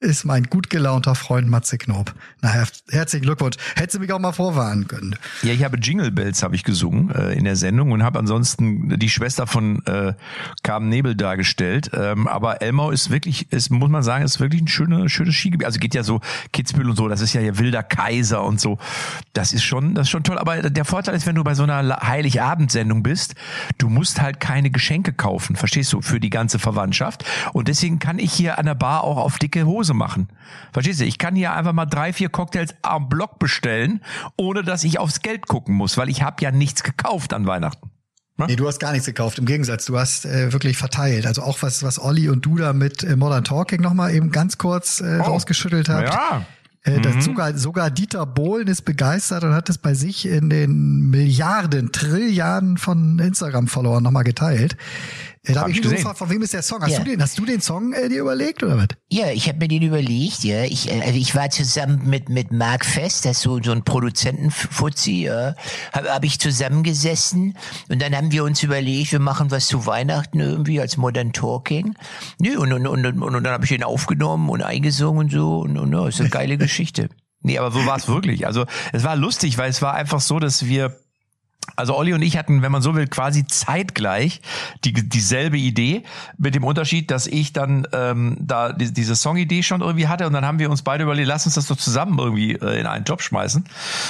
ist 0.05 0.25
mein 0.25 0.45
gut 0.45 0.71
gelaunter 0.71 1.15
Freund 1.15 1.49
Matze 1.49 1.79
Knob. 1.79 2.15
Na, 2.43 2.51
her 2.51 2.69
herzlichen 2.91 3.25
Glückwunsch. 3.25 3.57
Hättest 3.75 3.97
du 3.97 4.01
mich 4.01 4.13
auch 4.13 4.19
mal 4.19 4.33
vorwarnen 4.33 4.87
können. 4.87 5.17
Ja, 5.43 5.53
ich 5.53 5.65
habe 5.65 5.79
Jingle 5.79 6.11
Bells 6.11 6.43
habe 6.43 6.55
ich 6.55 6.63
gesungen 6.63 7.11
äh, 7.11 7.33
in 7.33 7.45
der 7.45 7.57
Sendung 7.57 7.91
und 7.91 8.03
habe 8.03 8.19
ansonsten 8.19 8.99
die 8.99 9.09
Schwester 9.09 9.47
von 9.47 9.85
äh, 9.87 10.13
Carmen 10.63 10.91
Nebel 10.91 11.15
dargestellt. 11.15 11.91
Ähm, 11.95 12.29
aber 12.29 12.61
Elmau 12.61 12.91
ist 12.91 13.11
wirklich, 13.11 13.51
ist, 13.51 13.71
muss 13.71 13.89
man 13.89 14.03
sagen, 14.03 14.25
ist 14.25 14.41
wirklich 14.41 14.61
ein 14.61 14.69
schönes, 14.69 15.11
schönes 15.11 15.35
Skigebiet. 15.35 15.67
Also 15.67 15.81
geht 15.81 15.95
ja 15.95 16.03
so 16.03 16.21
Kitzbühel 16.53 16.91
und 16.91 16.97
so, 16.97 17.09
das 17.09 17.23
ist 17.23 17.33
ja 17.33 17.41
hier 17.41 17.59
wilder 17.59 17.83
Kaiser 17.83 18.45
und 18.45 18.61
so. 18.61 18.79
Das 19.33 19.53
ist 19.53 19.65
schon, 19.65 19.95
das 19.95 20.07
ist 20.07 20.11
schon 20.11 20.23
toll. 20.23 20.39
Aber 20.39 20.69
der 20.71 20.85
Vorteil 20.85 21.15
ist, 21.15 21.27
wenn 21.27 21.35
du 21.35 21.45
bei 21.45 21.55
so 21.55 21.63
einer 21.63 22.01
Heiligabendsendung 22.03 23.03
bist, 23.03 23.35
du 23.79 23.89
musst 23.89 24.21
halt 24.21 24.39
keine 24.39 24.71
Geschenke 24.71 25.15
kaufen, 25.15 25.57
verstehst 25.57 25.93
du, 25.95 26.03
für 26.03 26.21
die 26.21 26.31
ganze 26.31 26.59
Verwandtschaft. 26.59 27.25
Und 27.55 27.69
deswegen 27.69 27.99
kann 27.99 28.19
ich 28.19 28.33
hier 28.33 28.59
an 28.59 28.67
der 28.67 28.75
Bar 28.75 29.05
auch 29.05 29.17
auf 29.17 29.39
dicke 29.39 29.65
Hose 29.65 29.94
machen. 29.95 30.29
Verstehst 30.73 31.01
du? 31.01 31.05
Ich 31.05 31.19
kann 31.19 31.35
hier 31.35 31.53
einfach 31.53 31.73
mal 31.73 31.87
drei, 31.87 32.13
vier 32.13 32.29
Cocktails 32.29 32.75
am 32.83 33.09
Block 33.09 33.39
bestellen, 33.39 34.01
ohne 34.37 34.63
dass 34.63 34.85
ich 34.85 34.99
aufs 34.99 35.21
Geld 35.21 35.47
gucken 35.47 35.75
muss, 35.75 35.97
weil 35.97 36.09
ich 36.09 36.23
habe 36.23 36.43
ja 36.43 36.51
nichts 36.51 36.83
gekauft 36.83 37.33
an 37.33 37.47
Weihnachten. 37.47 37.91
Nee, 38.37 38.57
du 38.57 38.67
hast 38.67 38.81
gar 38.81 38.91
nichts 38.91 39.07
gekauft. 39.07 39.39
Im 39.39 39.47
Gegensatz, 39.47 39.85
du 39.85 39.97
hast 39.97 40.27
äh, 40.27 40.53
wirklich 40.53 40.77
verteilt. 40.77 41.25
Also 41.25 41.43
auch 41.43 41.63
was, 41.63 41.85
was 41.85 42.01
Olli 42.01 42.29
und 42.29 42.45
du 42.45 42.57
da 42.57 42.73
mit 42.73 43.05
äh, 43.05 43.15
Modern 43.15 43.45
Talking 43.45 43.81
nochmal 43.81 44.13
eben 44.13 44.33
ganz 44.33 44.59
kurz 44.59 45.01
äh, 45.01 45.17
rausgeschüttelt 45.17 45.89
habt. 45.89 46.13
Ja. 46.13 46.45
Äh, 46.83 47.01
das 47.01 47.25
sogar, 47.25 47.57
sogar 47.57 47.91
Dieter 47.91 48.27
Bohlen 48.27 48.67
ist 48.67 48.83
begeistert 48.83 49.45
und 49.45 49.55
hat 49.55 49.69
es 49.69 49.79
bei 49.79 49.95
sich 49.95 50.27
in 50.27 50.51
den 50.51 51.11
Milliarden, 51.11 51.93
Trilliarden 51.93 52.77
von 52.77 53.21
Instagram-Followern 53.21 54.03
nochmal 54.03 54.25
geteilt. 54.25 54.77
Da 55.47 55.53
Hab 55.55 55.61
habe 55.63 55.71
ich 55.73 55.79
ich 55.79 55.85
mich 55.85 55.97
gefragt, 55.97 56.17
von 56.19 56.31
wem 56.31 56.41
ist 56.43 56.55
der 56.55 56.63
Song? 56.63 56.81
Hast, 56.81 56.93
Ja. 56.93 56.99
du, 57.01 57.05
den, 57.05 57.21
hast 57.21 57.39
du 57.39 57.45
den 57.45 57.61
Song 57.61 57.93
äh, 57.93 58.09
dir 58.09 58.23
überlegt 58.23 58.63
oder 58.63 58.79
was? 58.79 58.89
Ja, 59.11 59.31
ich 59.31 59.47
habe 59.49 59.59
mir 59.59 59.69
den 59.69 59.83
überlegt, 59.83 60.43
ja. 60.43 60.65
Ich, 60.65 60.91
äh, 60.91 61.03
also 61.03 61.19
ich 61.19 61.35
war 61.35 61.51
zusammen 61.51 62.03
mit, 62.09 62.31
mit 62.31 62.51
Mark 62.51 62.87
Fest, 62.87 63.27
das 63.27 63.37
ist 63.37 63.43
so, 63.43 63.61
so 63.63 63.73
ein 63.73 63.85
Produzentenfuzzi, 63.85 65.25
ja. 65.25 65.55
Habe 65.93 66.11
hab 66.15 66.25
ich 66.25 66.39
zusammengesessen 66.41 67.57
und 67.89 68.01
dann 68.03 68.17
haben 68.17 68.33
wir 68.33 68.45
uns 68.45 68.63
überlegt, 68.63 69.13
wir 69.13 69.19
machen 69.21 69.51
was 69.51 69.67
zu 69.69 69.87
Weihnachten 69.87 70.41
irgendwie 70.41 70.81
als 70.81 70.97
Modern 70.97 71.33
Talking. 71.33 71.95
Nö, 72.39 72.57
und, 72.59 72.73
und, 72.73 72.87
und, 72.87 73.05
und, 73.07 73.23
und 73.23 73.45
dann 73.45 73.53
habe 73.53 73.65
ich 73.65 73.71
den 73.71 73.83
aufgenommen 73.85 74.49
und 74.49 74.63
eingesungen 74.63 75.27
und 75.27 75.31
so 75.33 75.59
und, 75.61 75.77
und 75.79 75.93
ja, 75.93 76.09
ist 76.09 76.21
eine 76.21 76.31
geile 76.31 76.57
Geschichte. 76.65 77.09
Nee, 77.43 77.59
aber 77.59 77.71
so 77.71 77.85
war 77.85 77.97
es 77.99 78.09
wirklich. 78.09 78.47
Also 78.47 78.65
es 78.95 79.05
war 79.05 79.17
lustig, 79.17 79.59
weil 79.59 79.69
es 79.69 79.83
war 79.83 79.93
einfach 79.95 80.21
so, 80.21 80.39
dass 80.39 80.65
wir 80.65 80.99
Also 81.77 81.97
Olli 81.97 82.13
und 82.13 82.23
ich 82.23 82.37
hatten, 82.37 82.63
wenn 82.63 82.71
man 82.71 82.83
so 82.83 82.95
will, 82.95 83.07
quasi 83.09 83.47
zeitgleich 83.47 84.41
die, 84.85 84.93
dieselbe 84.93 85.59
Idee, 85.59 86.03
mit 86.39 86.55
dem 86.55 86.63
Unterschied, 86.63 87.11
dass 87.11 87.27
ich 87.27 87.53
dann 87.53 87.87
ähm, 87.93 88.37
da 88.41 88.73
die, 88.73 88.93
diese 88.93 89.17
Songidee 89.17 89.63
schon 89.63 89.81
irgendwie 89.81 90.07
hatte 90.07 90.27
und 90.27 90.33
dann 90.35 90.45
haben 90.45 90.59
wir 90.59 90.71
uns 90.71 90.83
beide 90.83 91.05
überlegt, 91.05 91.27
lass 91.27 91.47
uns 91.47 91.57
das 91.57 91.67
doch 91.67 91.77
zusammen 91.77 92.19
irgendwie 92.19 92.53
äh, 92.53 92.81
in 92.81 92.87
einen 92.87 93.05
Job 93.05 93.23
schmeißen. 93.23 93.65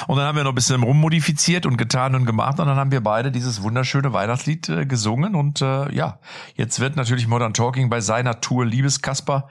Und 0.07 0.17
dann 0.17 0.27
haben 0.27 0.37
wir 0.37 0.45
noch 0.45 0.53
ein 0.53 0.57
bisschen 0.57 0.83
rummodifiziert 0.83 1.64
und 1.64 1.79
getan 1.79 2.14
und 2.14 2.27
gemacht 2.27 2.61
und 2.61 2.67
dann 2.67 2.77
haben 2.77 2.90
wir 2.90 3.03
beide 3.03 3.31
dieses 3.31 3.62
wunderschöne 3.62 4.12
Weihnachtslied 4.12 4.69
äh, 4.69 4.87
gesungen 4.87 5.35
und 5.35 5.62
äh, 5.62 5.90
ja, 5.95 6.19
jetzt 6.57 6.81
wird 6.81 6.97
natürlich 6.97 7.29
Modern 7.29 7.55
Talking 7.55 7.88
bei 7.88 8.01
seiner 8.01 8.40
Tour 8.40 8.67
Liebeskasper 8.67 9.49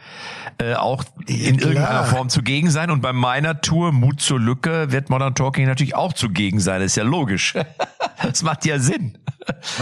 äh, 0.60 0.76
auch 0.76 1.04
in 1.26 1.58
klar. 1.58 1.72
irgendeiner 1.72 2.04
Form 2.04 2.30
zugegen 2.30 2.70
sein 2.70 2.92
und 2.92 3.02
bei 3.02 3.14
meiner 3.14 3.62
Tour 3.62 3.92
Mut 3.92 4.22
zur 4.22 4.40
Lücke 4.40 4.92
wird 4.92 5.10
Modern 5.10 5.34
Talking 5.36 5.66
natürlich 5.66 5.96
auch 5.96 6.14
zugegen 6.14 6.60
sein, 6.60 6.82
ist 6.82 6.96
ja 6.96 7.04
logisch. 7.04 7.56
Das 8.22 8.44
macht 8.44 8.66
ja 8.66 8.80
Sinn. 8.80 9.18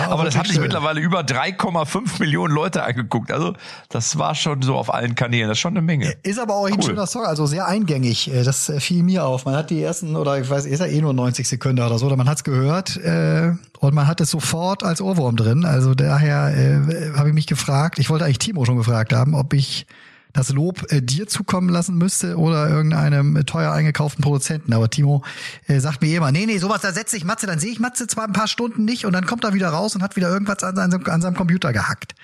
Aber 0.09 0.23
das 0.25 0.35
haben 0.35 0.45
sich 0.45 0.55
schön. 0.55 0.63
mittlerweile 0.63 0.99
über 0.99 1.21
3,5 1.21 2.19
Millionen 2.19 2.53
Leute 2.53 2.83
angeguckt. 2.83 3.31
Also 3.31 3.53
das 3.89 4.17
war 4.17 4.33
schon 4.33 4.61
so 4.63 4.75
auf 4.75 4.91
allen 4.91 5.13
Kanälen. 5.13 5.47
Das 5.49 5.57
ist 5.57 5.61
schon 5.61 5.73
eine 5.73 5.83
Menge. 5.83 6.15
Ist 6.23 6.39
aber 6.39 6.55
auch 6.55 6.65
ein 6.65 6.73
Cool. 6.73 6.83
schöner 6.83 7.05
Song, 7.05 7.25
also 7.25 7.45
sehr 7.45 7.67
eingängig. 7.67 8.33
Äh, 8.33 8.43
Das 8.43 8.69
äh, 8.69 8.79
fiel 8.79 9.03
mir 9.03 9.25
auf. 9.25 9.45
Man 9.45 9.55
hat 9.55 9.69
die 9.69 9.81
ersten, 9.83 10.15
oder 10.15 10.39
ich 10.39 10.49
weiß, 10.49 10.65
ist 10.65 10.79
ja 10.79 10.87
eh 10.87 10.99
nur 11.01 11.13
90 11.13 11.47
Sekunden 11.47 11.79
oder 11.83 11.99
so, 11.99 12.07
oder 12.07 12.17
man 12.17 12.27
hat 12.27 12.37
es 12.37 12.43
gehört 12.43 12.97
äh, 12.97 13.51
und 13.79 13.93
man 13.93 14.07
hat 14.07 14.19
es 14.21 14.31
sofort 14.31 14.83
als 14.83 14.99
Ohrwurm 15.01 15.35
drin. 15.35 15.63
Also 15.65 15.93
daher 15.93 16.55
äh, 16.57 17.13
habe 17.17 17.29
ich 17.29 17.35
mich 17.35 17.45
gefragt, 17.47 17.99
ich 17.99 18.09
wollte 18.09 18.25
eigentlich 18.25 18.39
Timo 18.39 18.65
schon 18.65 18.77
gefragt 18.77 19.13
haben, 19.13 19.35
ob 19.35 19.53
ich 19.53 19.85
das 20.33 20.49
Lob 20.49 20.91
äh, 20.91 21.01
dir 21.01 21.27
zukommen 21.27 21.69
lassen 21.69 21.97
müsste 21.97 22.37
oder 22.37 22.69
irgendeinem 22.69 23.35
äh, 23.35 23.43
teuer 23.43 23.71
eingekauften 23.71 24.23
Produzenten. 24.23 24.73
Aber 24.73 24.89
Timo 24.89 25.23
äh, 25.67 25.79
sagt 25.79 26.01
mir 26.01 26.17
immer, 26.17 26.31
nee, 26.31 26.45
nee, 26.45 26.57
sowas, 26.57 26.81
da 26.81 26.91
setze 26.91 27.17
ich 27.17 27.23
Matze, 27.23 27.47
dann 27.47 27.59
sehe 27.59 27.71
ich 27.71 27.79
Matze 27.79 28.07
zwar 28.07 28.25
ein 28.25 28.33
paar 28.33 28.47
Stunden 28.47 28.85
nicht 28.85 29.05
und 29.05 29.13
dann 29.13 29.25
kommt 29.25 29.43
er 29.43 29.53
wieder 29.53 29.69
raus 29.69 29.95
und 29.95 30.03
hat 30.03 30.15
wieder 30.15 30.29
irgendwas 30.29 30.63
an 30.63 30.75
seinem, 30.75 31.05
an 31.05 31.21
seinem 31.21 31.35
Computer 31.35 31.73
gehackt. 31.73 32.15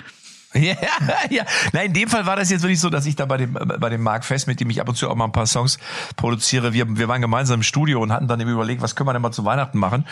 Ja, 0.58 0.76
ja. 1.30 1.44
Nein, 1.74 1.88
in 1.88 1.94
dem 1.94 2.10
Fall 2.10 2.26
war 2.26 2.36
das 2.36 2.50
jetzt 2.50 2.62
wirklich 2.62 2.80
so, 2.80 2.90
dass 2.90 3.06
ich 3.06 3.16
da 3.16 3.26
bei 3.26 3.38
dem, 3.38 3.54
bei 3.54 3.90
dem 3.90 4.02
Mark 4.02 4.26
Fest, 4.26 4.48
mit 4.48 4.60
dem 4.60 4.70
ich 4.70 4.82
ab 4.82 4.90
und 4.90 4.96
zu 4.96 5.10
auch 5.10 5.16
mal 5.16 5.26
ein 5.26 5.32
paar 5.32 5.46
Songs 5.46 5.78
produziere, 6.16 6.74
wir, 6.74 6.98
wir 6.98 7.08
waren 7.08 7.22
gemeinsam 7.22 7.60
im 7.60 7.64
Studio 7.64 8.02
und 8.02 8.12
hatten 8.12 8.28
dann 8.28 8.40
eben 8.40 8.50
überlegt, 8.50 8.82
was 8.82 8.96
können 8.96 9.08
wir 9.08 9.14
denn 9.14 9.22
mal 9.22 9.32
zu 9.32 9.46
Weihnachten 9.46 9.78
machen? 9.78 10.06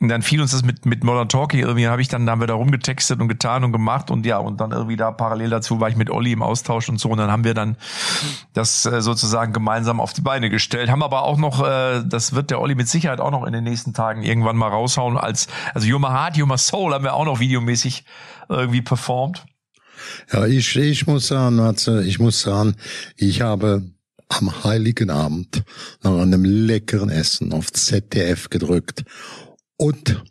Und 0.00 0.08
dann 0.08 0.22
fiel 0.22 0.40
uns 0.40 0.52
das 0.52 0.62
mit, 0.62 0.86
mit 0.86 1.04
Modern 1.04 1.28
Talking 1.28 1.60
irgendwie, 1.60 1.88
habe 1.88 2.02
ich 2.02 2.08
dann, 2.08 2.24
da 2.24 2.32
haben 2.32 2.40
wir 2.40 2.46
da 2.46 2.54
rumgetextet 2.54 3.20
und 3.20 3.28
getan 3.28 3.64
und 3.64 3.72
gemacht 3.72 4.10
und 4.10 4.24
ja, 4.26 4.38
und 4.38 4.60
dann 4.60 4.70
irgendwie 4.72 4.96
da 4.96 5.10
parallel 5.10 5.50
dazu 5.50 5.80
war 5.80 5.88
ich 5.88 5.96
mit 5.96 6.10
Olli 6.10 6.32
im 6.32 6.42
Austausch 6.42 6.88
und 6.88 6.98
so 6.98 7.10
und 7.10 7.18
dann 7.18 7.30
haben 7.30 7.44
wir 7.44 7.54
dann 7.54 7.76
das 8.54 8.86
äh, 8.86 9.00
sozusagen 9.00 9.52
gemeinsam 9.52 10.00
auf 10.00 10.12
die 10.12 10.22
Beine 10.22 10.50
gestellt, 10.50 10.90
haben 10.90 11.02
aber 11.02 11.22
auch 11.24 11.36
noch, 11.36 11.66
äh, 11.66 12.02
das 12.04 12.34
wird 12.34 12.50
der 12.50 12.60
Olli 12.60 12.74
mit 12.74 12.88
Sicherheit 12.88 13.20
auch 13.20 13.30
noch 13.30 13.44
in 13.44 13.52
den 13.52 13.64
nächsten 13.64 13.92
Tagen 13.92 14.22
irgendwann 14.22 14.56
mal 14.56 14.68
raushauen 14.68 15.18
als, 15.18 15.48
also 15.74 15.86
My 15.98 16.08
Heart, 16.08 16.36
My 16.38 16.58
Soul 16.58 16.94
haben 16.94 17.04
wir 17.04 17.14
auch 17.14 17.24
noch 17.24 17.40
videomäßig 17.40 18.04
irgendwie 18.48 18.82
performt. 18.82 19.44
Ja, 20.32 20.46
ich, 20.46 20.76
ich 20.76 21.06
muss 21.06 21.28
sagen, 21.28 21.56
Matze, 21.56 22.02
ich 22.04 22.18
muss 22.18 22.40
sagen, 22.40 22.74
ich 23.16 23.40
habe 23.40 23.82
am 24.28 24.64
Heiligen 24.64 25.10
Abend 25.10 25.62
nach 26.02 26.16
einem 26.16 26.44
leckeren 26.44 27.10
Essen 27.10 27.52
auf 27.52 27.72
ZDF 27.72 28.48
gedrückt 28.48 29.04
und 29.76 30.22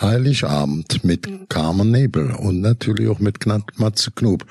Heiligabend 0.00 1.04
mit 1.04 1.28
Carmen 1.50 1.90
Nebel 1.90 2.30
und 2.32 2.60
natürlich 2.60 3.08
auch 3.08 3.18
mit 3.18 3.44
Matze 3.76 4.10
Knob. 4.12 4.46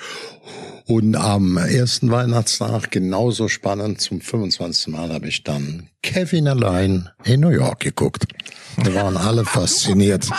Und 0.85 1.15
am 1.15 1.57
ersten 1.57 2.11
Weihnachtstag, 2.11 2.91
genauso 2.91 3.47
spannend, 3.47 4.01
zum 4.01 4.21
25. 4.21 4.87
Mal 4.87 5.11
habe 5.11 5.27
ich 5.27 5.43
dann 5.43 5.87
Kevin 6.01 6.47
allein 6.47 7.09
in 7.25 7.41
New 7.41 7.49
York 7.49 7.81
geguckt. 7.81 8.25
Da 8.83 8.93
waren 8.95 9.17
alle 9.17 9.45
fasziniert. 9.45 10.29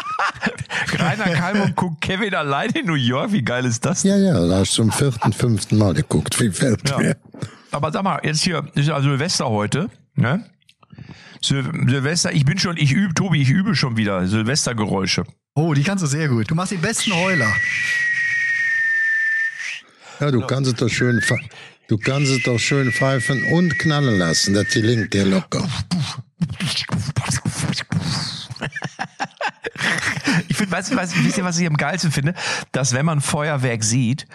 Rainer 0.99 1.35
Kalmund 1.35 1.77
guckt 1.77 2.01
Kevin 2.01 2.35
allein 2.35 2.71
in 2.71 2.87
New 2.87 2.95
York. 2.95 3.33
Wie 3.33 3.43
geil 3.43 3.65
ist 3.65 3.85
das? 3.85 4.03
Ja, 4.03 4.17
ja, 4.17 4.33
da 4.47 4.55
habe 4.55 4.63
ich 4.65 4.71
zum 4.71 4.91
vierten, 4.91 5.33
fünften 5.33 5.77
Mal 5.79 5.95
geguckt. 5.95 6.41
Wie 6.41 6.51
fällt 6.51 6.89
Ja. 6.89 6.99
mir? 6.99 7.17
Aber 7.71 7.93
sag 7.93 8.03
mal, 8.03 8.21
jetzt 8.25 8.43
hier 8.43 8.67
ist 8.75 8.89
ja 8.89 9.01
Silvester 9.01 9.49
heute, 9.49 9.89
ne? 10.15 10.45
Sil 11.45 11.65
Silvester, 11.89 12.33
ich 12.33 12.45
bin 12.45 12.59
schon, 12.59 12.77
ich 12.77 12.93
übe, 12.93 13.15
Tobi, 13.15 13.41
ich 13.43 13.49
übe 13.51 13.75
schon 13.77 13.97
wieder 13.97 14.27
Silvestergeräusche. 14.27 15.25
Oh, 15.55 15.73
die 15.75 15.83
kannst 15.83 16.03
du 16.03 16.07
sehr 16.09 16.29
gut. 16.29 16.51
Du 16.51 16.55
machst 16.55 16.73
den 16.73 16.81
besten 16.81 17.15
Heuler. 17.15 17.51
Ja, 20.19 20.31
du 20.31 20.41
kannst 20.47 20.71
es 20.71 20.77
doch 20.77 20.89
schön, 20.89 21.23
du 21.89 21.97
kannst 21.99 22.31
es 22.31 22.43
doch 22.43 22.59
schön 22.59 22.93
pfeifen 22.93 23.43
und 23.53 23.79
knallen 23.79 24.19
lassen. 24.19 24.53
Das 24.55 24.69
gelingt 24.69 25.15
dir 25.15 25.25
locker. 25.25 25.67
Ich 30.49 30.50
finde, 30.61 30.73
weißt 30.73 30.93
du, 30.93 30.97
weißt, 30.97 31.17
du, 31.17 31.25
wisst 31.25 31.39
ihr, 31.39 31.45
was 31.45 31.59
ich 31.59 31.67
am 31.67 31.77
geilsten 31.77 32.13
finde? 32.13 32.35
Dass 32.73 32.93
wenn 32.93 33.07
man 33.07 33.21
Feuerwerk 33.21 33.83
sieht, 33.83 34.27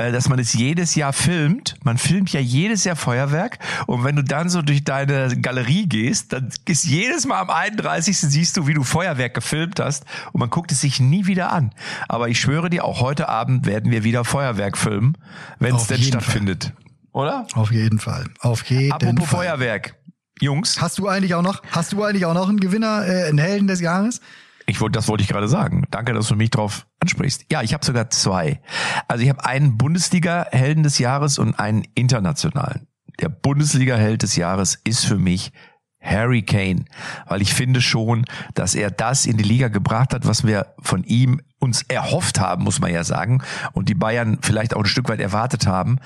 äh, 0.00 0.12
dass 0.12 0.28
man 0.28 0.38
es 0.38 0.54
jedes 0.54 0.94
Jahr 0.94 1.12
filmt. 1.12 1.74
Man 1.84 1.98
filmt 1.98 2.32
ja 2.32 2.40
jedes 2.40 2.84
Jahr 2.84 2.96
Feuerwerk. 2.96 3.58
Und 3.86 4.02
wenn 4.02 4.16
du 4.16 4.24
dann 4.24 4.48
so 4.48 4.62
durch 4.62 4.82
deine 4.82 5.36
Galerie 5.40 5.86
gehst, 5.86 6.32
dann 6.32 6.48
ist 6.66 6.86
jedes 6.86 7.26
Mal 7.26 7.40
am 7.40 7.50
31. 7.50 8.18
siehst 8.18 8.56
du, 8.56 8.66
wie 8.66 8.74
du 8.74 8.82
Feuerwerk 8.82 9.34
gefilmt 9.34 9.78
hast. 9.78 10.04
Und 10.32 10.40
man 10.40 10.48
guckt 10.48 10.72
es 10.72 10.80
sich 10.80 11.00
nie 11.00 11.26
wieder 11.26 11.52
an. 11.52 11.72
Aber 12.08 12.28
ich 12.28 12.40
schwöre 12.40 12.70
dir, 12.70 12.84
auch 12.84 13.00
heute 13.00 13.28
Abend 13.28 13.66
werden 13.66 13.90
wir 13.90 14.02
wieder 14.02 14.24
Feuerwerk 14.24 14.78
filmen, 14.78 15.18
wenn 15.58 15.74
es 15.74 15.86
denn 15.86 15.98
jeden 15.98 16.12
Fall. 16.12 16.22
stattfindet. 16.22 16.72
Oder? 17.12 17.46
Auf 17.54 17.70
jeden 17.70 17.98
Fall. 17.98 18.24
Auf 18.40 18.64
jeden 18.64 18.92
Apropos 18.92 19.28
Fall. 19.28 19.44
Feuerwerk. 19.44 19.96
Jungs, 20.40 20.80
Hast 20.80 20.98
du 20.98 21.06
eigentlich 21.06 21.34
auch 21.34 21.42
noch, 21.42 21.62
hast 21.70 21.92
du 21.92 22.02
eigentlich 22.02 22.24
auch 22.24 22.32
noch 22.32 22.48
einen 22.48 22.60
Gewinner, 22.60 23.06
äh, 23.06 23.28
einen 23.28 23.36
Helden 23.36 23.66
des 23.66 23.80
Jahres? 23.80 24.22
Ich 24.70 24.80
wollte, 24.80 24.98
das 24.98 25.08
wollte 25.08 25.22
ich 25.22 25.28
gerade 25.28 25.48
sagen. 25.48 25.84
Danke, 25.90 26.12
dass 26.12 26.28
du 26.28 26.36
mich 26.36 26.50
drauf 26.50 26.86
ansprichst. 27.00 27.46
Ja, 27.50 27.62
ich 27.62 27.74
habe 27.74 27.84
sogar 27.84 28.10
zwei. 28.10 28.60
Also 29.08 29.22
ich 29.22 29.28
habe 29.28 29.44
einen 29.44 29.76
Bundesliga-Helden 29.76 30.82
des 30.82 30.98
Jahres 30.98 31.38
und 31.38 31.58
einen 31.58 31.84
internationalen. 31.94 32.86
Der 33.20 33.28
Bundesliga-Held 33.28 34.22
des 34.22 34.36
Jahres 34.36 34.78
ist 34.84 35.04
für 35.04 35.18
mich 35.18 35.52
Harry 36.00 36.42
Kane, 36.42 36.84
weil 37.26 37.42
ich 37.42 37.52
finde 37.52 37.80
schon, 37.80 38.24
dass 38.54 38.74
er 38.74 38.90
das 38.90 39.26
in 39.26 39.36
die 39.36 39.44
Liga 39.44 39.68
gebracht 39.68 40.14
hat, 40.14 40.26
was 40.26 40.46
wir 40.46 40.74
von 40.80 41.04
ihm 41.04 41.42
uns 41.58 41.82
erhofft 41.82 42.40
haben, 42.40 42.64
muss 42.64 42.80
man 42.80 42.90
ja 42.90 43.04
sagen, 43.04 43.42
und 43.72 43.90
die 43.90 43.94
Bayern 43.94 44.38
vielleicht 44.40 44.74
auch 44.74 44.80
ein 44.80 44.86
Stück 44.86 45.10
weit 45.10 45.20
erwartet 45.20 45.66
haben. 45.66 45.98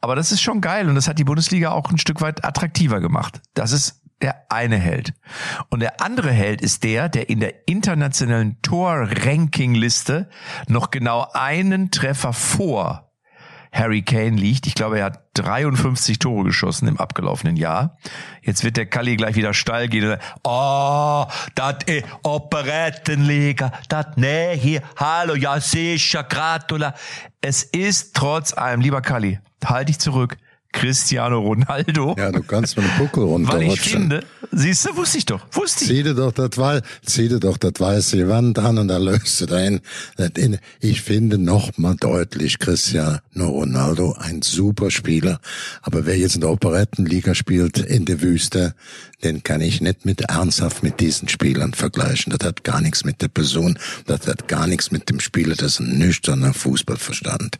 Aber 0.00 0.14
das 0.14 0.30
ist 0.30 0.40
schon 0.40 0.60
geil 0.60 0.88
und 0.88 0.94
das 0.94 1.08
hat 1.08 1.18
die 1.18 1.24
Bundesliga 1.24 1.72
auch 1.72 1.90
ein 1.90 1.98
Stück 1.98 2.20
weit 2.20 2.44
attraktiver 2.44 3.00
gemacht. 3.00 3.40
Das 3.54 3.72
ist 3.72 3.99
der 4.22 4.50
eine 4.50 4.76
Held. 4.76 5.14
Und 5.68 5.80
der 5.80 6.00
andere 6.00 6.30
Held 6.30 6.60
ist 6.60 6.84
der, 6.84 7.08
der 7.08 7.28
in 7.30 7.40
der 7.40 7.68
internationalen 7.68 8.60
Tor-Ranking-Liste 8.62 10.28
noch 10.68 10.90
genau 10.90 11.26
einen 11.32 11.90
Treffer 11.90 12.32
vor 12.32 13.10
Harry 13.72 14.02
Kane 14.02 14.36
liegt. 14.36 14.66
Ich 14.66 14.74
glaube, 14.74 14.98
er 14.98 15.06
hat 15.06 15.22
53 15.34 16.18
Tore 16.18 16.44
geschossen 16.44 16.88
im 16.88 16.98
abgelaufenen 16.98 17.56
Jahr. 17.56 17.96
Jetzt 18.42 18.64
wird 18.64 18.76
der 18.76 18.86
Kalli 18.86 19.16
gleich 19.16 19.36
wieder 19.36 19.54
steil 19.54 19.88
gehen. 19.88 20.18
Oh, 20.42 21.26
das 21.54 21.76
ist 21.86 22.04
Operettenliga. 22.22 23.72
Das, 23.88 24.06
nee, 24.16 24.56
hier, 24.56 24.82
hallo, 24.96 25.34
ja, 25.34 25.60
sicher, 25.60 26.24
gratula. 26.24 26.94
Es 27.40 27.62
ist 27.62 28.14
trotz 28.14 28.52
allem, 28.52 28.80
lieber 28.80 29.02
Kalli, 29.02 29.38
halt 29.64 29.88
dich 29.88 29.98
zurück, 29.98 30.36
Cristiano 30.72 31.40
Ronaldo. 31.40 32.14
Ja, 32.18 32.30
du 32.32 32.42
kannst 32.42 32.76
mit 32.76 32.86
dem 32.86 32.98
Buckel 32.98 33.24
Weil 33.24 33.28
ich 33.42 33.48
runterrutschen. 33.48 34.00
finde, 34.02 34.24
siehst 34.52 34.86
du, 34.86 34.96
wusste 34.96 35.18
ich 35.18 35.26
doch, 35.26 35.44
wusste 35.52 35.84
ich. 35.84 35.90
Zieh 35.90 36.02
dir 36.02 36.14
doch 36.14 36.32
das 36.32 36.56
Wei- 36.58 36.80
zieh 37.04 37.28
dir 37.28 37.40
doch 37.40 37.56
das 37.56 37.72
weiße 37.78 38.28
Wand 38.28 38.58
an 38.58 38.78
und 38.78 38.88
da 38.88 38.98
löst 38.98 39.40
du 39.40 39.46
dein. 39.46 39.80
Ich 40.80 41.02
finde 41.02 41.38
noch 41.38 41.76
mal 41.76 41.96
deutlich 41.96 42.58
Cristiano 42.58 43.20
Ronaldo 43.36 44.12
ein 44.18 44.42
super 44.42 44.90
Spieler. 44.90 45.40
Aber 45.82 46.06
wer 46.06 46.16
jetzt 46.16 46.36
in 46.36 46.40
der 46.42 46.50
Operettenliga 46.50 47.34
spielt 47.34 47.78
in 47.78 48.04
der 48.04 48.22
Wüste, 48.22 48.74
den 49.24 49.42
kann 49.42 49.60
ich 49.60 49.80
nicht 49.80 50.06
mit 50.06 50.22
ernsthaft 50.22 50.82
mit 50.82 51.00
diesen 51.00 51.28
Spielern 51.28 51.74
vergleichen. 51.74 52.32
Das 52.36 52.46
hat 52.46 52.64
gar 52.64 52.80
nichts 52.80 53.04
mit 53.04 53.20
der 53.22 53.28
Person, 53.28 53.78
das 54.06 54.26
hat 54.26 54.48
gar 54.48 54.66
nichts 54.66 54.90
mit 54.90 55.10
dem 55.10 55.20
Spieler, 55.20 55.56
das 55.56 55.72
ist 55.72 55.80
ein 55.80 55.98
nüchterner 55.98 56.54
Fußballverstand. 56.54 57.58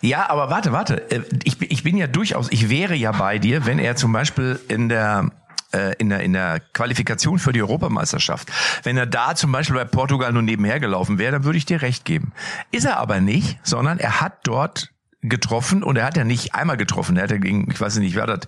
Ja, 0.00 0.28
aber 0.30 0.50
warte, 0.50 0.72
warte. 0.72 1.10
Äh, 1.10 1.22
Ich, 1.44 1.58
bin- 1.58 1.68
ich 1.70 1.82
bin 1.82 1.96
ja 1.96 2.06
durchaus, 2.06 2.50
ich 2.50 2.68
wäre 2.70 2.94
ja 2.94 3.12
bei 3.12 3.38
dir, 3.38 3.66
wenn 3.66 3.78
er 3.78 3.96
zum 3.96 4.12
Beispiel 4.12 4.58
in 4.68 4.88
der 4.88 5.30
äh, 5.72 5.94
in 5.98 6.10
der, 6.10 6.20
in 6.20 6.32
der 6.32 6.60
Qualifikation 6.74 7.38
für 7.38 7.52
die 7.52 7.60
Europameisterschaft. 7.62 8.48
Wenn 8.84 8.96
er 8.96 9.06
da 9.06 9.34
zum 9.34 9.50
Beispiel 9.52 9.76
bei 9.76 9.84
Portugal 9.84 10.32
nur 10.32 10.42
nebenher 10.42 10.78
gelaufen 10.78 11.18
wäre, 11.18 11.32
dann 11.32 11.44
würde 11.44 11.58
ich 11.58 11.66
dir 11.66 11.82
recht 11.82 12.04
geben. 12.04 12.32
Ist 12.70 12.84
er 12.86 12.98
aber 12.98 13.20
nicht, 13.20 13.58
sondern 13.64 13.98
er 13.98 14.20
hat 14.20 14.38
dort 14.44 14.92
getroffen 15.28 15.82
und 15.82 15.96
er 15.96 16.04
hat 16.04 16.16
ja 16.16 16.24
nicht 16.24 16.54
einmal 16.54 16.76
getroffen, 16.76 17.16
er 17.16 17.24
hat 17.24 17.30
ja 17.30 17.38
gegen, 17.38 17.70
ich 17.70 17.80
weiß 17.80 17.96
nicht, 17.98 18.14
wer 18.14 18.26
das, 18.26 18.40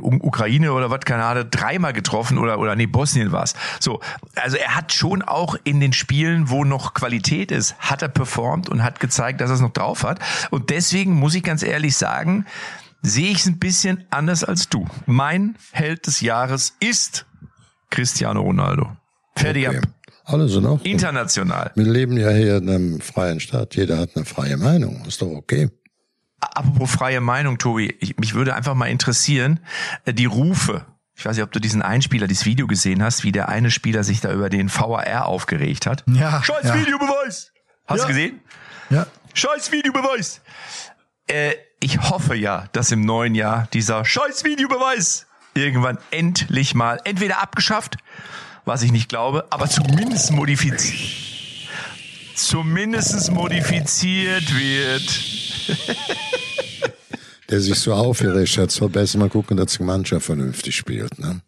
U- 0.00 0.18
Ukraine 0.22 0.72
oder 0.72 0.90
was, 0.90 1.00
keine 1.00 1.24
Ahnung, 1.24 1.50
dreimal 1.50 1.92
getroffen 1.92 2.38
oder, 2.38 2.58
oder 2.58 2.76
nee, 2.76 2.86
Bosnien 2.86 3.32
war's. 3.32 3.54
So, 3.80 4.00
also 4.36 4.56
er 4.56 4.74
hat 4.76 4.92
schon 4.92 5.22
auch 5.22 5.56
in 5.64 5.80
den 5.80 5.92
Spielen, 5.92 6.50
wo 6.50 6.64
noch 6.64 6.94
Qualität 6.94 7.50
ist, 7.50 7.74
hat 7.78 8.02
er 8.02 8.08
performt 8.08 8.68
und 8.68 8.82
hat 8.82 9.00
gezeigt, 9.00 9.40
dass 9.40 9.50
er 9.50 9.54
es 9.56 9.60
noch 9.60 9.72
drauf 9.72 10.04
hat. 10.04 10.18
Und 10.50 10.70
deswegen 10.70 11.14
muss 11.14 11.34
ich 11.34 11.42
ganz 11.42 11.62
ehrlich 11.62 11.96
sagen, 11.96 12.46
sehe 13.02 13.30
ich 13.30 13.38
es 13.40 13.46
ein 13.46 13.58
bisschen 13.58 14.04
anders 14.10 14.44
als 14.44 14.68
du. 14.68 14.86
Mein 15.06 15.56
Held 15.72 16.06
des 16.06 16.20
Jahres 16.20 16.74
ist 16.80 17.26
Cristiano 17.90 18.40
Ronaldo. 18.40 18.96
Fertig 19.36 19.68
Okay. 19.68 19.78
ab. 19.78 19.84
Alles 20.26 20.52
in 20.56 20.64
Ordnung. 20.64 20.80
International. 20.90 21.70
Wir 21.74 21.84
leben 21.84 22.16
ja 22.16 22.30
hier 22.30 22.56
in 22.56 22.70
einem 22.70 23.00
freien 23.00 23.40
Staat. 23.40 23.76
Jeder 23.76 23.98
hat 23.98 24.10
eine 24.16 24.24
freie 24.24 24.56
Meinung. 24.56 25.04
Ist 25.06 25.20
doch 25.20 25.28
okay. 25.28 25.68
Apropos 26.54 26.90
freie 26.90 27.20
Meinung, 27.20 27.58
Tobi, 27.58 27.94
ich, 28.00 28.16
mich 28.18 28.34
würde 28.34 28.54
einfach 28.54 28.74
mal 28.74 28.86
interessieren, 28.86 29.60
äh, 30.04 30.12
die 30.14 30.26
Rufe. 30.26 30.84
Ich 31.16 31.24
weiß 31.24 31.36
nicht, 31.36 31.44
ob 31.44 31.52
du 31.52 31.60
diesen 31.60 31.80
Einspieler, 31.82 32.26
dieses 32.26 32.44
Video 32.44 32.66
gesehen 32.66 33.02
hast, 33.02 33.22
wie 33.22 33.30
der 33.32 33.48
eine 33.48 33.70
Spieler 33.70 34.02
sich 34.04 34.20
da 34.20 34.32
über 34.32 34.50
den 34.50 34.68
VAR 34.68 35.26
aufgeregt 35.26 35.86
hat. 35.86 36.02
Ja, 36.08 36.42
Scheiß 36.42 36.64
ja. 36.64 36.74
Videobeweis! 36.74 37.52
Hast 37.86 37.98
Ja. 38.00 38.04
du 38.04 38.08
gesehen? 38.08 38.40
Ja. 38.90 39.06
Scheiß 39.32 39.70
Videobeweis! 39.72 40.40
Äh, 41.28 41.52
ich 41.80 42.00
hoffe 42.00 42.34
ja, 42.34 42.68
dass 42.72 42.90
im 42.90 43.02
neuen 43.02 43.34
Jahr 43.34 43.68
dieser 43.72 44.04
Scheiß 44.04 44.44
Videobeweis 44.44 45.26
irgendwann 45.54 45.98
endlich 46.10 46.74
mal 46.74 47.00
entweder 47.04 47.40
abgeschafft, 47.42 47.96
was 48.64 48.82
ich 48.82 48.90
nicht 48.90 49.08
glaube, 49.08 49.46
aber 49.50 49.68
zumindest 49.68 50.32
modifiziert. 50.32 51.12
Zumindest 52.34 53.30
modifiziert 53.30 54.52
wird. 54.52 55.20
Der 57.50 57.60
sich 57.60 57.78
so 57.78 57.92
aufgeregt 57.92 58.56
hat, 58.58 58.70
soll 58.70 58.88
besser 58.88 59.18
mal 59.18 59.28
gucken, 59.28 59.56
dass 59.56 59.76
die 59.76 59.82
Mannschaft 59.82 60.26
vernünftig 60.26 60.76
spielt. 60.76 61.18
Ne? 61.18 61.40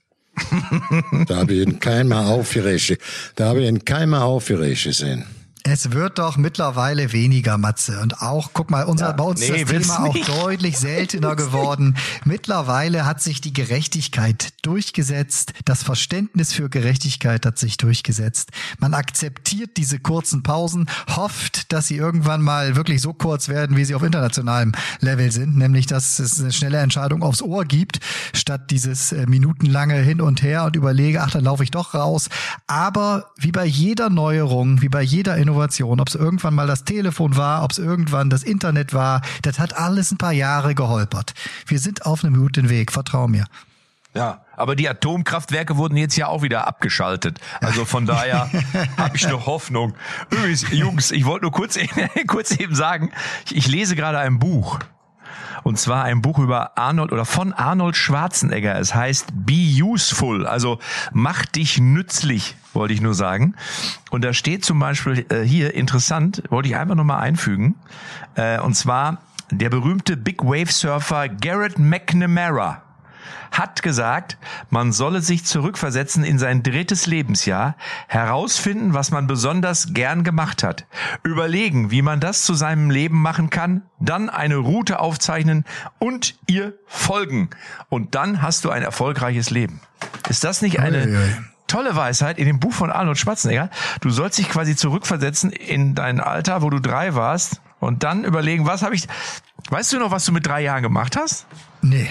da 1.29 1.37
habe 1.37 1.55
ich 1.55 1.67
ihn 1.67 1.81
keinmal 1.81 2.27
aufgeregt. 2.27 2.99
Da 3.37 3.47
habe 3.47 3.63
ich 3.63 3.69
ihn 3.69 3.85
keinmal 3.85 4.23
aufgeregt 4.23 4.85
gesehen. 4.85 5.25
Es 5.69 5.91
wird 5.91 6.21
doch 6.21 6.37
mittlerweile 6.37 7.13
weniger, 7.13 7.59
Matze. 7.59 8.01
Und 8.01 8.23
auch, 8.23 8.51
guck 8.53 8.71
mal, 8.71 8.85
unser, 8.85 9.13
bei 9.15 9.25
uns 9.25 9.41
nee, 9.41 9.63
ist 9.63 9.73
das 9.73 9.83
Thema 9.83 10.05
auch 10.05 10.17
deutlich 10.45 10.79
seltener 10.79 11.35
geworden. 11.37 11.97
mittlerweile 12.25 13.05
hat 13.05 13.21
sich 13.21 13.41
die 13.41 13.53
Gerechtigkeit 13.53 14.53
durchgesetzt. 14.63 15.55
Das 15.65 15.83
Verständnis 15.83 16.53
für 16.53 16.71
Gerechtigkeit 16.71 17.45
hat 17.45 17.59
sich 17.59 17.79
durchgesetzt. 17.79 18.51
Man 18.79 18.95
akzeptiert 18.95 19.77
diese 19.77 19.99
kurzen 19.99 20.45
Pausen, 20.45 20.89
hofft, 21.17 21.73
dass 21.73 21.89
sie 21.89 21.97
irgendwann 21.97 22.43
mal 22.43 22.77
wirklich 22.77 23.03
so 23.03 23.13
kurz 23.13 23.49
werden, 23.49 23.77
wie 23.77 23.85
sie 23.85 23.97
auf 23.97 24.05
internationalem 24.05 24.71
Level 25.01 25.33
sind. 25.33 25.57
Nämlich, 25.57 25.87
dass 25.87 26.21
es 26.21 26.41
eine 26.41 26.53
schnelle 26.53 26.79
Entscheidung 26.79 27.25
aufs 27.25 27.43
Ohr 27.43 27.65
gibt, 27.65 27.99
statt 28.35 28.71
dieses 28.71 29.11
äh, 29.11 29.27
minutenlange 29.27 29.97
Hin 29.97 30.21
und 30.21 30.43
Her 30.43 30.63
und 30.63 30.77
überlege, 30.77 31.23
ach, 31.23 31.33
dann 31.33 31.43
laufe 31.43 31.65
ich 31.65 31.73
doch 31.73 31.93
raus. 31.95 32.29
Aber 32.69 33.33
wie 33.37 33.51
bei 33.51 33.65
jeder 33.65 34.11
Neuerung, 34.11 34.81
wie 34.81 34.89
bei 34.89 35.03
jeder 35.03 35.37
Innovation, 35.37 35.56
ob 35.57 36.09
es 36.09 36.15
irgendwann 36.15 36.55
mal 36.55 36.67
das 36.67 36.85
Telefon 36.85 37.37
war, 37.37 37.65
ob 37.65 37.73
es 37.73 37.79
irgendwann 37.79 38.31
das 38.31 38.43
Internet 38.43 38.95
war, 38.95 39.23
das 39.43 39.59
hat 39.59 39.77
alles 39.77 40.13
ein 40.13 40.19
paar 40.19 40.33
Jahre 40.33 40.75
geholpert. 40.75 41.35
Wir 41.67 41.79
sind 41.79 42.07
auf 42.07 42.25
einem 42.25 42.37
guten 42.37 42.69
Weg, 42.69 42.93
vertrau 42.93 43.29
mir. 43.29 43.45
Ja, 44.15 44.47
aber 44.57 44.77
die 44.77 44.89
Atomkraftwerke 44.89 45.77
wurden 45.77 45.97
jetzt 45.99 46.17
ja 46.17 46.29
auch 46.29 46.41
wieder 46.41 46.67
abgeschaltet. 46.67 47.39
Also 47.61 47.85
von 47.85 48.07
daher 48.07 48.51
habe 48.97 49.17
ich 49.17 49.29
noch 49.29 49.45
Hoffnung. 49.47 49.95
Übrigens, 50.31 50.65
Jungs, 50.71 51.11
ich 51.11 51.27
wollte 51.27 51.45
nur 51.45 51.53
kurz, 51.53 51.79
kurz 52.27 52.53
eben 52.53 52.75
sagen, 52.75 53.13
ich, 53.45 53.57
ich 53.57 53.67
lese 53.69 53.95
gerade 53.95 54.19
ein 54.19 54.39
Buch. 54.39 54.79
Und 55.63 55.79
zwar 55.79 56.05
ein 56.05 56.23
Buch 56.23 56.39
über 56.39 56.79
Arnold 56.79 57.13
oder 57.13 57.25
von 57.25 57.53
Arnold 57.53 57.97
Schwarzenegger. 57.97 58.79
Es 58.79 58.95
heißt 58.95 59.29
Be 59.35 59.83
Useful, 59.83 60.47
also 60.47 60.79
mach 61.13 61.45
dich 61.47 61.79
nützlich, 61.79 62.57
wollte 62.73 62.95
ich 62.95 63.01
nur 63.01 63.15
sagen. 63.15 63.55
Und 64.11 64.25
da 64.25 64.33
steht 64.33 64.65
zum 64.65 64.79
Beispiel 64.79 65.27
äh, 65.31 65.43
hier 65.43 65.75
interessant, 65.75 66.43
wollte 66.51 66.69
ich 66.69 66.77
einfach 66.77 66.95
nochmal 66.95 67.21
einfügen. 67.21 67.75
Äh, 68.35 68.61
und 68.61 68.75
zwar 68.75 69.19
der 69.51 69.71
berühmte 69.71 70.17
Big 70.17 70.43
Wave 70.43 70.73
Surfer 70.73 71.29
Garrett 71.29 71.79
McNamara 71.79 72.83
hat 73.51 73.83
gesagt, 73.83 74.39
man 74.71 74.93
solle 74.93 75.21
sich 75.21 75.45
zurückversetzen 75.45 76.25
in 76.25 76.39
sein 76.39 76.63
drittes 76.63 77.07
Lebensjahr, 77.07 77.77
herausfinden, 78.09 78.95
was 78.95 79.11
man 79.11 79.27
besonders 79.27 79.93
gern 79.93 80.25
gemacht 80.25 80.63
hat, 80.63 80.87
überlegen, 81.23 81.91
wie 81.91 82.03
man 82.03 82.21
das 82.21 82.43
zu 82.43 82.55
seinem 82.55 82.91
Leben 82.91 83.21
machen 83.21 83.51
kann, 83.51 83.83
dann 83.99 84.29
eine 84.29 84.57
Route 84.57 85.01
aufzeichnen 85.01 85.65
und 85.99 86.35
ihr 86.47 86.75
folgen. 86.87 87.51
Und 87.89 88.15
dann 88.15 88.43
hast 88.43 88.65
du 88.65 88.71
ein 88.71 88.83
erfolgreiches 88.83 89.51
Leben. 89.51 89.81
Ist 90.29 90.45
das 90.45 90.63
nicht 90.63 90.81
eine 90.81 91.07
Uiui. 91.07 91.37
tolle 91.67 91.97
Weisheit 91.97 92.39
in 92.39 92.47
dem 92.47 92.61
Buch 92.61 92.73
von 92.73 92.91
Arnold 92.91 93.19
Schwarzenegger? 93.19 93.71
Du 94.01 94.11
sollst 94.11 94.39
dich 94.39 94.49
quasi 94.49 94.77
zurückversetzen 94.77 95.51
in 95.51 95.95
dein 95.95 96.21
Alter, 96.21 96.63
wo 96.63 96.71
du 96.71 96.81
drei 96.81 97.15
warst 97.15 97.61
und 97.81 98.03
dann 98.03 98.25
überlegen, 98.25 98.67
was 98.67 98.83
habe 98.83 98.95
ich, 98.95 99.07
weißt 99.71 99.93
du 99.93 99.99
noch, 99.99 100.11
was 100.11 100.25
du 100.25 100.33
mit 100.33 100.47
drei 100.47 100.63
Jahren 100.63 100.83
gemacht 100.83 101.17
hast? 101.17 101.47
Nee. 101.83 102.09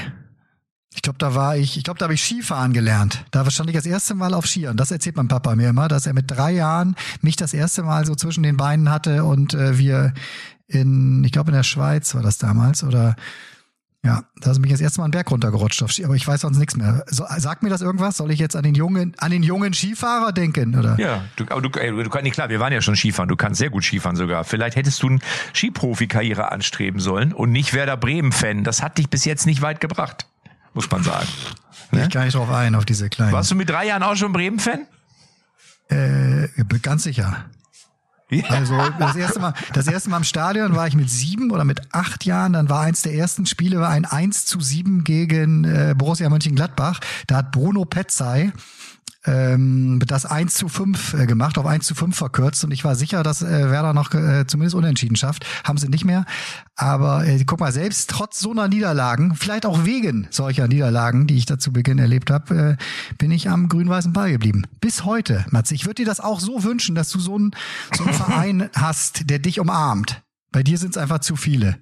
Ich 0.95 1.01
glaube, 1.01 1.19
da 1.19 1.35
war 1.35 1.57
ich, 1.57 1.77
ich 1.77 1.83
glaube, 1.83 1.99
da 1.99 2.05
habe 2.05 2.13
ich 2.13 2.23
Skifahren 2.23 2.73
gelernt. 2.73 3.25
Da 3.31 3.49
stand 3.51 3.69
ich 3.69 3.75
das 3.75 3.85
erste 3.85 4.15
Mal 4.15 4.33
auf 4.33 4.47
Skiern. 4.47 4.77
Das 4.77 4.91
erzählt 4.91 5.17
mein 5.17 5.27
Papa 5.27 5.55
mir 5.55 5.69
immer, 5.69 5.87
dass 5.87 6.07
er 6.07 6.13
mit 6.13 6.31
drei 6.31 6.51
Jahren 6.51 6.95
mich 7.21 7.35
das 7.35 7.53
erste 7.53 7.83
Mal 7.83 8.05
so 8.05 8.15
zwischen 8.15 8.43
den 8.43 8.57
Beinen 8.57 8.89
hatte 8.89 9.23
und 9.23 9.53
äh, 9.53 9.77
wir 9.77 10.13
in, 10.67 11.23
ich 11.23 11.31
glaube 11.31 11.51
in 11.51 11.55
der 11.55 11.63
Schweiz 11.63 12.15
war 12.15 12.23
das 12.23 12.37
damals 12.37 12.83
oder 12.83 13.15
ja, 14.05 14.23
da 14.39 14.51
ist 14.51 14.59
mich 14.59 14.69
das 14.69 14.81
erste 14.81 14.99
Mal 14.99 15.05
einen 15.05 15.11
Berg 15.11 15.31
runtergerutscht 15.31 15.81
auf 15.81 15.91
Ski, 15.91 16.05
aber 16.05 16.13
ich 16.13 16.27
weiß 16.27 16.41
sonst 16.41 16.59
nichts 16.59 16.75
mehr. 16.75 17.03
So, 17.07 17.25
sagt 17.37 17.63
mir 17.63 17.69
das 17.69 17.81
irgendwas? 17.81 18.17
Soll 18.17 18.29
ich 18.29 18.37
jetzt 18.37 18.55
an 18.55 18.61
den 18.61 18.75
jungen, 18.75 19.15
an 19.17 19.31
den 19.31 19.41
jungen 19.41 19.73
Skifahrer 19.73 20.31
denken 20.31 20.77
oder? 20.77 20.95
Ja, 20.99 21.23
du, 21.37 21.45
aber 21.49 21.61
du, 21.61 21.69
ey, 21.79 21.89
du 21.89 22.07
kannst 22.11 22.23
nicht 22.23 22.35
klar, 22.35 22.49
wir 22.49 22.59
waren 22.59 22.71
ja 22.71 22.81
schon 22.81 22.95
Skifahren, 22.95 23.27
du 23.27 23.35
kannst 23.35 23.57
sehr 23.57 23.71
gut 23.71 23.83
Skifahren 23.83 24.15
sogar. 24.15 24.43
Vielleicht 24.43 24.75
hättest 24.75 25.01
du 25.01 25.07
eine 25.07 25.19
Skiprofi-Karriere 25.55 26.51
anstreben 26.51 26.99
sollen 26.99 27.33
und 27.33 27.51
nicht 27.51 27.73
Werder 27.73 27.97
Bremen-Fan. 27.97 28.63
Das 28.63 28.83
hat 28.83 28.99
dich 28.99 29.09
bis 29.09 29.25
jetzt 29.25 29.47
nicht 29.47 29.63
weit 29.63 29.81
gebracht, 29.81 30.27
muss 30.75 30.89
man 30.91 31.03
sagen. 31.03 31.27
Gehe 31.91 32.03
ich 32.03 32.09
gar 32.09 32.25
nicht 32.25 32.35
drauf 32.35 32.49
ein, 32.49 32.75
auf 32.75 32.85
diese 32.85 33.09
kleinen. 33.09 33.31
Warst 33.31 33.49
du 33.49 33.55
mit 33.55 33.69
drei 33.69 33.87
Jahren 33.87 34.03
auch 34.03 34.15
schon 34.15 34.31
Bremen-Fan? 34.31 34.85
Äh, 35.89 36.47
ganz 36.81 37.03
sicher. 37.03 37.45
Ja. 38.29 38.43
Also 38.49 38.75
das 38.99 39.15
erste 39.15 39.39
Mal, 39.39 39.53
das 39.73 39.87
erste 39.87 40.09
Mal 40.09 40.17
im 40.17 40.23
Stadion 40.23 40.75
war 40.75 40.87
ich 40.87 40.95
mit 40.95 41.09
sieben 41.09 41.51
oder 41.51 41.63
mit 41.63 41.93
acht 41.93 42.25
Jahren. 42.25 42.53
Dann 42.53 42.69
war 42.69 42.81
eins 42.81 43.03
der 43.03 43.13
ersten 43.13 43.45
Spiele 43.45 43.79
war 43.79 43.89
ein 43.89 44.05
1 44.05 44.45
zu 44.45 44.59
7 44.59 45.03
gegen 45.03 45.63
äh, 45.63 45.93
Borussia 45.95 46.27
Mönchengladbach. 46.29 46.99
Da 47.27 47.37
hat 47.37 47.51
Bruno 47.51 47.85
Petzai 47.85 48.51
ähm, 49.25 50.01
das 50.05 50.25
1 50.25 50.53
zu 50.53 50.69
5 50.69 51.13
äh, 51.13 51.25
gemacht, 51.25 51.57
auf 51.57 51.65
1 51.65 51.85
zu 51.85 51.95
5 51.95 52.15
verkürzt 52.15 52.63
und 52.63 52.71
ich 52.71 52.83
war 52.83 52.95
sicher, 52.95 53.23
dass 53.23 53.41
äh, 53.41 53.69
Werder 53.71 53.93
noch 53.93 54.13
äh, 54.13 54.45
zumindest 54.47 54.75
unentschieden 54.75 55.15
schafft. 55.15 55.45
Haben 55.63 55.77
sie 55.77 55.89
nicht 55.89 56.05
mehr. 56.05 56.25
Aber 56.75 57.25
äh, 57.25 57.43
guck 57.45 57.59
mal, 57.59 57.71
selbst 57.71 58.09
trotz 58.09 58.39
so 58.39 58.51
einer 58.51 58.67
Niederlagen, 58.67 59.35
vielleicht 59.35 59.65
auch 59.65 59.85
wegen 59.85 60.27
solcher 60.29 60.67
Niederlagen, 60.67 61.27
die 61.27 61.37
ich 61.37 61.45
da 61.45 61.57
zu 61.57 61.71
Beginn 61.71 61.99
erlebt 61.99 62.29
habe, 62.29 62.77
äh, 62.77 63.15
bin 63.17 63.31
ich 63.31 63.49
am 63.49 63.69
grün-weißen 63.69 64.13
Ball 64.13 64.31
geblieben. 64.31 64.63
Bis 64.81 65.05
heute, 65.05 65.45
Matze. 65.49 65.75
Ich 65.75 65.85
würde 65.85 65.95
dir 65.95 66.05
das 66.05 66.19
auch 66.19 66.39
so 66.39 66.63
wünschen, 66.63 66.95
dass 66.95 67.09
du 67.09 67.19
so 67.19 67.35
einen, 67.35 67.51
so 67.95 68.03
einen 68.03 68.13
Verein 68.15 68.69
hast, 68.75 69.29
der 69.29 69.39
dich 69.39 69.59
umarmt. 69.59 70.21
Bei 70.51 70.63
dir 70.63 70.77
sind 70.77 70.91
es 70.91 70.97
einfach 70.97 71.19
zu 71.19 71.35
viele. 71.35 71.77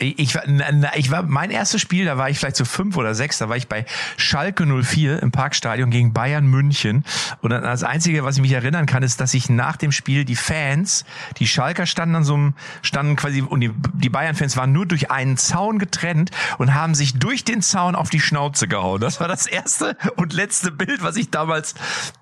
Ich, 0.00 0.18
ich, 0.18 1.10
war, 1.10 1.22
mein 1.22 1.50
erstes 1.50 1.80
Spiel, 1.80 2.06
da 2.06 2.16
war 2.16 2.30
ich 2.30 2.38
vielleicht 2.38 2.56
so 2.56 2.64
fünf 2.64 2.96
oder 2.96 3.14
sechs, 3.14 3.38
da 3.38 3.48
war 3.50 3.56
ich 3.56 3.68
bei 3.68 3.84
Schalke 4.16 4.64
04 4.64 5.22
im 5.22 5.30
Parkstadion 5.30 5.90
gegen 5.90 6.14
Bayern 6.14 6.46
München. 6.46 7.04
Und 7.42 7.50
das 7.50 7.84
Einzige, 7.84 8.24
was 8.24 8.36
ich 8.36 8.42
mich 8.42 8.52
erinnern 8.52 8.86
kann, 8.86 9.02
ist, 9.02 9.20
dass 9.20 9.34
ich 9.34 9.50
nach 9.50 9.76
dem 9.76 9.92
Spiel 9.92 10.24
die 10.24 10.36
Fans, 10.36 11.04
die 11.36 11.46
Schalker 11.46 11.84
standen 11.84 12.16
an 12.16 12.24
so 12.24 12.34
einem, 12.34 12.54
standen 12.80 13.16
quasi, 13.16 13.42
und 13.42 13.60
die, 13.60 13.70
die 13.94 14.08
Bayern-Fans 14.08 14.56
waren 14.56 14.72
nur 14.72 14.86
durch 14.86 15.10
einen 15.10 15.36
Zaun 15.36 15.78
getrennt 15.78 16.30
und 16.56 16.74
haben 16.74 16.94
sich 16.94 17.18
durch 17.18 17.44
den 17.44 17.60
Zaun 17.60 17.94
auf 17.94 18.08
die 18.08 18.20
Schnauze 18.20 18.68
gehauen. 18.68 19.00
Das 19.00 19.20
war 19.20 19.28
das 19.28 19.46
erste 19.46 19.96
und 20.16 20.32
letzte 20.32 20.70
Bild, 20.70 21.02
was 21.02 21.16
ich 21.16 21.30
damals, 21.30 21.74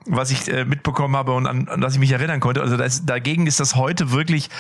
was 0.07 0.33
ich 0.33 0.49
äh, 0.49 0.65
mitbekommen 0.65 1.17
habe 1.17 1.33
und 1.33 1.47
an, 1.47 1.69
an 1.69 1.81
das 1.81 1.95
ich 1.95 2.01
mich 2.01 2.13
erinnern 2.13 2.41
konnte. 2.41 2.61
Also 2.61 2.77
das, 2.77 3.07
dagegen 3.07 3.47
ist 3.47 3.61
das 3.61 3.77
heute 3.77 4.11
wirklich 4.11 4.51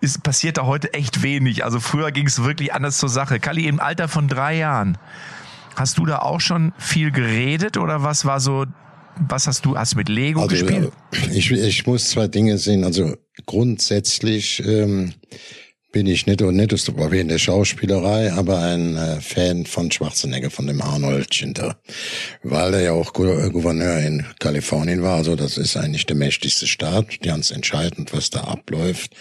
ist, 0.00 0.22
passiert 0.22 0.58
da 0.58 0.66
heute 0.66 0.94
echt 0.94 1.22
wenig. 1.22 1.64
Also 1.64 1.80
früher 1.80 2.12
ging 2.12 2.26
es 2.26 2.42
wirklich 2.44 2.72
anders 2.72 2.98
zur 2.98 3.08
Sache. 3.08 3.40
Kalli, 3.40 3.66
im 3.66 3.80
Alter 3.80 4.08
von 4.08 4.28
drei 4.28 4.56
Jahren, 4.56 4.98
hast 5.76 5.98
du 5.98 6.06
da 6.06 6.18
auch 6.20 6.40
schon 6.40 6.72
viel 6.78 7.10
geredet 7.10 7.76
oder 7.76 8.02
was 8.02 8.24
war 8.24 8.40
so, 8.40 8.66
was 9.16 9.46
hast 9.46 9.64
du, 9.64 9.76
hast 9.76 9.94
du 9.94 9.96
mit 9.98 10.08
Lego 10.08 10.42
Also, 10.42 10.50
gespielt? 10.50 10.92
äh, 11.12 11.36
ich, 11.36 11.50
ich 11.50 11.86
muss 11.86 12.10
zwei 12.10 12.28
Dinge 12.28 12.58
sehen. 12.58 12.84
Also 12.84 13.16
grundsätzlich 13.46 14.62
ähm, 14.64 15.14
bin 15.90 16.06
ich 16.06 16.26
nicht 16.26 16.42
und 16.42 16.56
nicht 16.56 16.76
so 16.76 16.92
wie 17.10 17.18
in 17.18 17.28
der 17.28 17.38
Schauspielerei, 17.38 18.32
aber 18.32 18.58
ein 18.60 18.96
äh, 18.96 19.20
Fan 19.20 19.64
von 19.64 19.90
Schwarzenegger, 19.90 20.50
von 20.50 20.66
dem 20.66 20.82
Arnold 20.82 21.34
Schinter, 21.34 21.78
weil 22.42 22.74
er 22.74 22.80
ja 22.82 22.92
auch 22.92 23.14
Gu- 23.14 23.50
Gouverneur 23.50 23.98
in 24.00 24.26
Kalifornien 24.38 25.02
war. 25.02 25.16
Also 25.16 25.34
das 25.34 25.56
ist 25.56 25.76
eigentlich 25.76 26.04
der 26.04 26.16
mächtigste 26.16 26.66
Staat, 26.66 27.20
ganz 27.22 27.50
entscheidend, 27.50 28.12
was 28.12 28.28
da 28.28 28.40
abläuft 28.42 29.12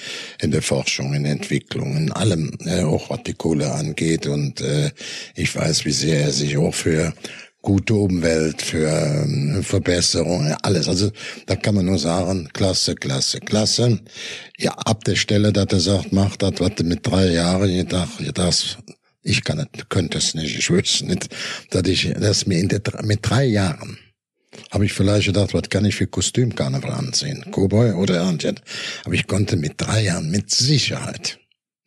in 0.42 0.52
der 0.52 0.62
Forschung, 0.62 1.14
in 1.14 1.24
der 1.24 1.32
Entwicklung, 1.34 1.96
in 1.96 2.12
allem, 2.12 2.58
äh, 2.66 2.84
auch 2.84 3.10
was 3.10 3.24
die 3.24 3.34
Kohle 3.34 3.72
angeht. 3.72 4.28
Und 4.28 4.60
äh, 4.60 4.92
ich 5.36 5.56
weiß, 5.56 5.86
wie 5.86 5.92
sehr 5.92 6.22
er 6.22 6.32
sich 6.32 6.58
auch 6.58 6.76
für 6.76 7.14
gute 7.68 7.96
Umwelt, 7.96 8.62
für 8.62 8.88
ähm, 8.88 9.62
Verbesserung, 9.62 10.56
alles. 10.62 10.88
Also 10.88 11.12
da 11.48 11.58
kann 11.58 11.76
man 11.76 11.86
nur 11.86 12.00
sagen, 12.00 12.48
klasse, 12.54 12.96
klasse, 12.96 13.42
klasse. 13.42 14.00
Ja, 14.58 14.72
ab 14.72 15.04
der 15.04 15.18
Stelle, 15.18 15.52
dass 15.52 15.74
er 15.74 15.80
sagt, 15.82 16.14
mach 16.14 16.38
das, 16.38 16.54
was 16.60 16.82
mit 16.84 17.06
drei 17.06 17.30
Jahren 17.30 17.76
gedacht, 17.76 18.24
das, 18.36 18.78
ich 19.22 19.44
kann 19.44 19.60
es, 19.60 19.68
könnte 19.90 20.18
es 20.18 20.34
nicht, 20.34 20.58
ich 20.58 20.70
wüsste 20.70 21.08
nicht, 21.08 21.28
dass 21.72 21.86
ich, 21.90 22.14
dass 22.14 22.48
mir 22.48 22.58
in 22.58 22.70
der, 22.70 22.82
mit 23.04 23.20
drei 23.30 23.44
Jahren 23.44 23.98
habe 24.72 24.86
ich 24.86 24.94
vielleicht 24.94 25.26
gedacht, 25.28 25.54
was 25.54 25.70
kann 25.70 25.84
ich 25.84 25.96
für 25.96 26.08
Kostümkarneval 26.08 26.92
anziehen? 26.92 27.44
Cowboy 27.52 27.92
oder 27.92 28.16
Erntet? 28.16 28.62
Aber 29.04 29.14
ich 29.14 29.28
konnte 29.28 29.58
mit 29.58 29.74
drei 29.76 30.06
Jahren 30.06 30.32
mit 30.32 30.52
Sicherheit 30.52 31.38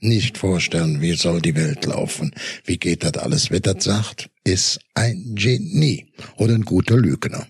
nicht 0.00 0.38
vorstellen, 0.38 1.00
wie 1.00 1.14
soll 1.14 1.40
die 1.40 1.54
Welt 1.54 1.84
laufen. 1.86 2.34
Wie 2.64 2.78
geht 2.78 3.04
das 3.04 3.14
alles? 3.14 3.50
Wer 3.50 3.60
das 3.60 3.84
sagt, 3.84 4.30
ist 4.44 4.80
ein 4.94 5.34
Genie 5.34 6.06
oder 6.36 6.54
ein 6.54 6.62
guter 6.62 6.96
Lügner. 6.96 7.46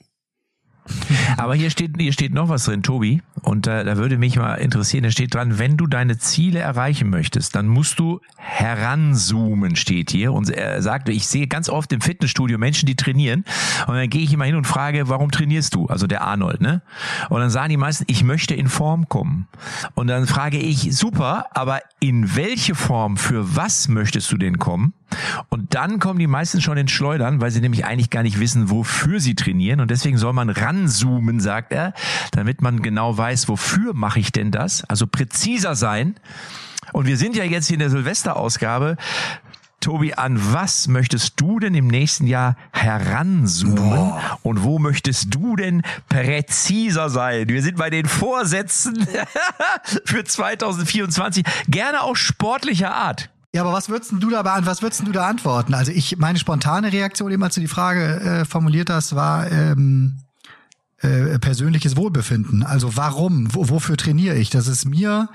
Aber 1.37 1.55
hier 1.55 1.71
steht, 1.71 1.93
hier 1.99 2.13
steht 2.13 2.35
noch 2.35 2.49
was 2.49 2.65
drin, 2.65 2.83
Tobi. 2.83 3.23
Und 3.43 3.67
äh, 3.67 3.85
da 3.85 3.97
würde 3.97 4.19
mich 4.19 4.37
mal 4.37 4.55
interessieren, 4.55 5.05
da 5.05 5.11
steht 5.11 5.35
dran, 5.35 5.59
wenn 5.59 5.77
du 5.77 5.87
deine 5.87 6.19
Ziele 6.19 6.59
erreichen 6.59 7.09
möchtest, 7.11 7.55
dann 7.55 7.67
musst 7.67 7.99
du 7.99 8.21
heranzoomen, 8.37 9.77
steht 9.77 10.11
hier. 10.11 10.33
Und 10.33 10.51
er 10.51 10.83
sagte, 10.83 11.13
ich 11.13 11.27
sehe 11.27 11.47
ganz 11.47 11.69
oft 11.69 11.93
im 11.93 12.01
Fitnessstudio 12.01 12.59
Menschen, 12.59 12.87
die 12.87 12.97
trainieren. 12.97 13.45
Und 13.87 13.95
dann 13.95 14.11
gehe 14.11 14.23
ich 14.23 14.33
immer 14.33 14.45
hin 14.45 14.57
und 14.57 14.67
frage, 14.67 15.09
warum 15.09 15.31
trainierst 15.31 15.75
du? 15.75 15.87
Also 15.87 16.07
der 16.07 16.23
Arnold, 16.23 16.61
ne? 16.61 16.83
Und 17.29 17.41
dann 17.41 17.51
sagen 17.51 17.71
die 17.71 17.77
meisten, 17.77 18.05
ich 18.09 18.25
möchte 18.25 18.55
in 18.55 18.69
Form 18.69 19.09
kommen. 19.09 19.49
Und 19.95 20.09
dann 20.09 20.27
frage 20.27 20.59
ich, 20.59 20.95
super, 20.97 21.47
aber 21.53 21.81
in 22.01 22.37
welche 22.37 22.75
Form, 22.75 23.17
für 23.17 23.57
was 23.57 23.89
möchtest 23.89 24.31
du 24.33 24.37
denn 24.37 24.59
kommen? 24.59 24.93
Und 25.49 25.75
dann 25.75 25.99
kommen 25.99 26.19
die 26.19 26.27
meisten 26.27 26.61
schon 26.61 26.77
ins 26.77 26.91
Schleudern, 26.91 27.41
weil 27.41 27.51
sie 27.51 27.61
nämlich 27.61 27.85
eigentlich 27.85 28.11
gar 28.11 28.23
nicht 28.23 28.41
wissen, 28.41 28.71
wofür 28.71 29.21
sie 29.21 29.35
trainieren. 29.35 29.81
Und 29.81 29.91
deswegen 29.91 30.19
soll 30.19 30.33
man 30.33 30.51
ranzoomen, 30.51 31.41
sagt 31.41 31.73
er, 31.73 31.95
damit 32.33 32.63
man 32.63 32.83
genau 32.83 33.17
weiß, 33.17 33.49
wofür 33.49 33.95
mache 33.95 34.21
ich 34.21 34.33
denn 34.33 34.51
das? 34.51 34.85
Also 34.85 35.07
präziser 35.07 35.75
sein. 35.75 36.17
Und 36.93 37.07
wir 37.07 37.17
sind 37.17 37.37
ja 37.37 37.45
jetzt 37.45 37.67
hier 37.67 37.75
in 37.75 37.81
der 37.81 37.91
Silvesterausgabe. 37.91 38.97
Tobi, 39.81 40.13
an 40.13 40.39
was 40.53 40.89
möchtest 40.89 41.41
du 41.41 41.59
denn 41.59 41.75
im 41.75 41.89
nächsten 41.89 42.27
Jahr 42.27 42.57
heranzoomen? 42.73 44.13
Und 44.43 44.63
wo 44.63 44.79
möchtest 44.79 45.35
du 45.35 45.57
denn 45.57 45.83
präziser 46.09 47.09
sein? 47.09 47.49
Wir 47.49 47.63
sind 47.63 47.79
bei 47.79 47.89
den 47.89 48.07
Vorsätzen 48.07 49.07
für 50.05 50.23
2024. 50.23 51.45
Gerne 51.69 52.03
auch 52.03 52.17
sportlicher 52.17 52.95
Art. 52.95 53.31
Ja, 53.53 53.63
aber 53.63 53.73
was 53.73 53.89
würdest 53.89 54.13
du 54.13 54.31
da 54.31 54.45
was 54.65 54.83
würdest 54.83 55.07
du 55.07 55.13
da 55.13 55.27
antworten? 55.27 55.75
Also 55.75 55.91
ich 55.91 56.19
meine 56.19 56.39
spontane 56.39 56.93
Reaktion, 56.93 57.33
eben 57.33 57.43
als 57.43 57.57
du 57.57 57.61
die 57.61 57.67
Frage 57.67 58.21
äh, 58.21 58.45
formuliert 58.45 58.91
hast, 58.91 59.17
war 59.17 59.51
ähm, 59.51 60.19
äh, 60.99 61.39
persönliches 61.39 61.97
Wohlbefinden. 61.97 62.63
Also 62.63 62.97
warum? 62.97 63.53
Wo, 63.53 63.69
wofür 63.69 63.97
trainiere 63.97 64.37
ich? 64.37 64.51
Dass 64.51 64.69
es 64.69 64.85
mir 64.85 65.29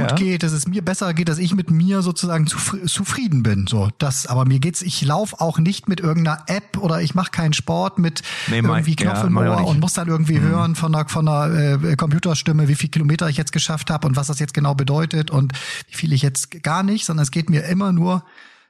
gut 0.00 0.10
Ja. 0.10 0.16
geht, 0.16 0.42
dass 0.42 0.52
es 0.52 0.66
mir 0.68 0.82
besser 0.84 1.12
geht, 1.14 1.28
dass 1.28 1.38
ich 1.38 1.54
mit 1.54 1.70
mir 1.70 2.02
sozusagen 2.02 2.46
zufri 2.46 2.82
zufrieden 2.86 3.42
bin. 3.42 3.66
So, 3.66 3.90
das. 3.98 4.26
Aber 4.26 4.44
mir 4.44 4.58
geht's. 4.60 4.82
Ich 4.82 5.02
laufe 5.02 5.40
auch 5.40 5.58
nicht 5.58 5.88
mit 5.88 6.00
irgendeiner 6.00 6.44
App 6.46 6.78
oder 6.78 7.00
ich 7.02 7.14
mache 7.14 7.30
keinen 7.30 7.52
Sport 7.52 7.98
mit 7.98 8.22
Nee, 8.48 8.62
mein- 8.62 8.70
irgendwie 8.80 8.96
Knopf 8.96 9.18
ja, 9.18 9.24
im 9.24 9.36
Ohr 9.36 9.66
und 9.66 9.80
muss 9.80 9.94
dann 9.94 10.08
irgendwie 10.08 10.40
hören 10.40 10.74
von 10.74 10.92
der 10.92 11.08
von 11.08 11.26
der 11.26 11.78
äh, 11.82 11.96
Computerstimme, 11.96 12.68
wie 12.68 12.74
viel 12.74 12.90
Kilometer 12.90 13.28
ich 13.28 13.36
jetzt 13.36 13.52
geschafft 13.52 13.90
habe 13.90 14.06
und 14.06 14.16
was 14.16 14.26
das 14.28 14.38
jetzt 14.38 14.54
genau 14.54 14.74
bedeutet 14.74 15.30
und 15.30 15.52
wie 15.90 15.94
viel 15.96 16.12
ich 16.12 16.22
jetzt 16.22 16.62
gar 16.62 16.82
nicht, 16.82 17.04
sondern 17.04 17.22
es 17.24 17.30
geht 17.30 17.50
mir 17.50 17.64
immer 17.64 17.92
nur 17.92 18.24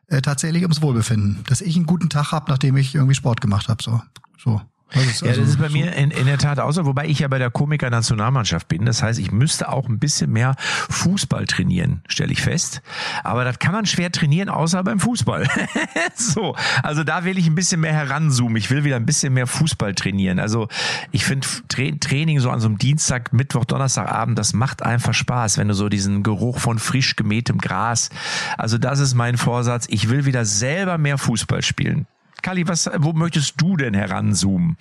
äh, 0.08 0.22
tatsächlich 0.22 0.62
ums 0.62 0.82
Wohlbefinden, 0.82 1.44
dass 1.48 1.60
ich 1.60 1.74
einen 1.76 1.86
guten 1.86 2.08
Tag 2.08 2.32
habe, 2.32 2.50
nachdem 2.50 2.76
ich 2.76 2.94
irgendwie 2.94 3.14
Sport 3.14 3.40
gemacht 3.40 3.68
habe. 3.68 3.82
So, 3.82 4.00
so. 4.42 4.60
Das 4.92 5.04
ist 5.04 5.20
Ja, 5.22 5.28
also 5.30 5.40
das 5.40 5.50
ist 5.50 5.58
bei 5.58 5.68
so- 5.68 5.72
mir 5.76 5.92
in, 5.94 6.10
in 6.12 6.26
der 6.26 6.38
Tat 6.38 6.58
so, 6.72 6.86
wobei 6.86 7.06
ich 7.06 7.18
ja 7.18 7.28
bei 7.28 7.38
der 7.38 7.50
Komiker-Nationalmannschaft 7.50 8.68
bin. 8.68 8.84
Das 8.86 9.02
heißt, 9.02 9.18
ich 9.18 9.32
müsste 9.32 9.68
auch 9.68 9.88
ein 9.88 9.98
bisschen 9.98 10.30
mehr 10.32 10.54
Fußball 10.90 11.44
trainieren, 11.46 12.02
stelle 12.08 12.32
ich 12.32 12.40
fest. 12.40 12.82
Aber 13.24 13.44
das 13.44 13.58
kann 13.58 13.72
man 13.72 13.84
schwer 13.86 14.12
trainieren, 14.12 14.48
außer 14.48 14.82
beim 14.84 15.00
Fußball. 15.00 15.48
so, 16.14 16.54
also 16.82 17.02
da 17.04 17.24
will 17.24 17.36
ich 17.36 17.46
ein 17.46 17.54
bisschen 17.54 17.80
mehr 17.80 17.92
heranzoomen. 17.92 18.56
Ich 18.56 18.70
will 18.70 18.84
wieder 18.84 18.96
ein 18.96 19.06
bisschen 19.06 19.34
mehr 19.34 19.46
Fußball 19.46 19.94
trainieren. 19.94 20.38
Also 20.38 20.68
ich 21.10 21.24
finde 21.24 21.46
Tra 21.68 21.82
Training 22.00 22.38
so 22.40 22.50
an 22.50 22.60
so 22.60 22.68
einem 22.68 22.78
Dienstag, 22.78 23.32
Mittwoch, 23.32 23.64
Donnerstagabend, 23.64 24.38
das 24.38 24.52
macht 24.52 24.82
einfach 24.82 25.14
Spaß, 25.14 25.58
wenn 25.58 25.68
du 25.68 25.74
so 25.74 25.88
diesen 25.88 26.22
Geruch 26.22 26.58
von 26.60 26.78
frisch 26.78 27.16
gemähtem 27.16 27.58
Gras. 27.58 28.10
Also 28.56 28.78
das 28.78 29.00
ist 29.00 29.14
mein 29.14 29.36
Vorsatz. 29.36 29.86
Ich 29.90 30.08
will 30.08 30.26
wieder 30.26 30.44
selber 30.44 30.96
mehr 30.98 31.18
Fußball 31.18 31.62
spielen. 31.62 32.06
Kali, 32.46 32.68
was, 32.68 32.88
wo 32.98 33.12
möchtest 33.12 33.54
du 33.56 33.76
denn 33.76 33.92
heranzoomen? 33.92 34.76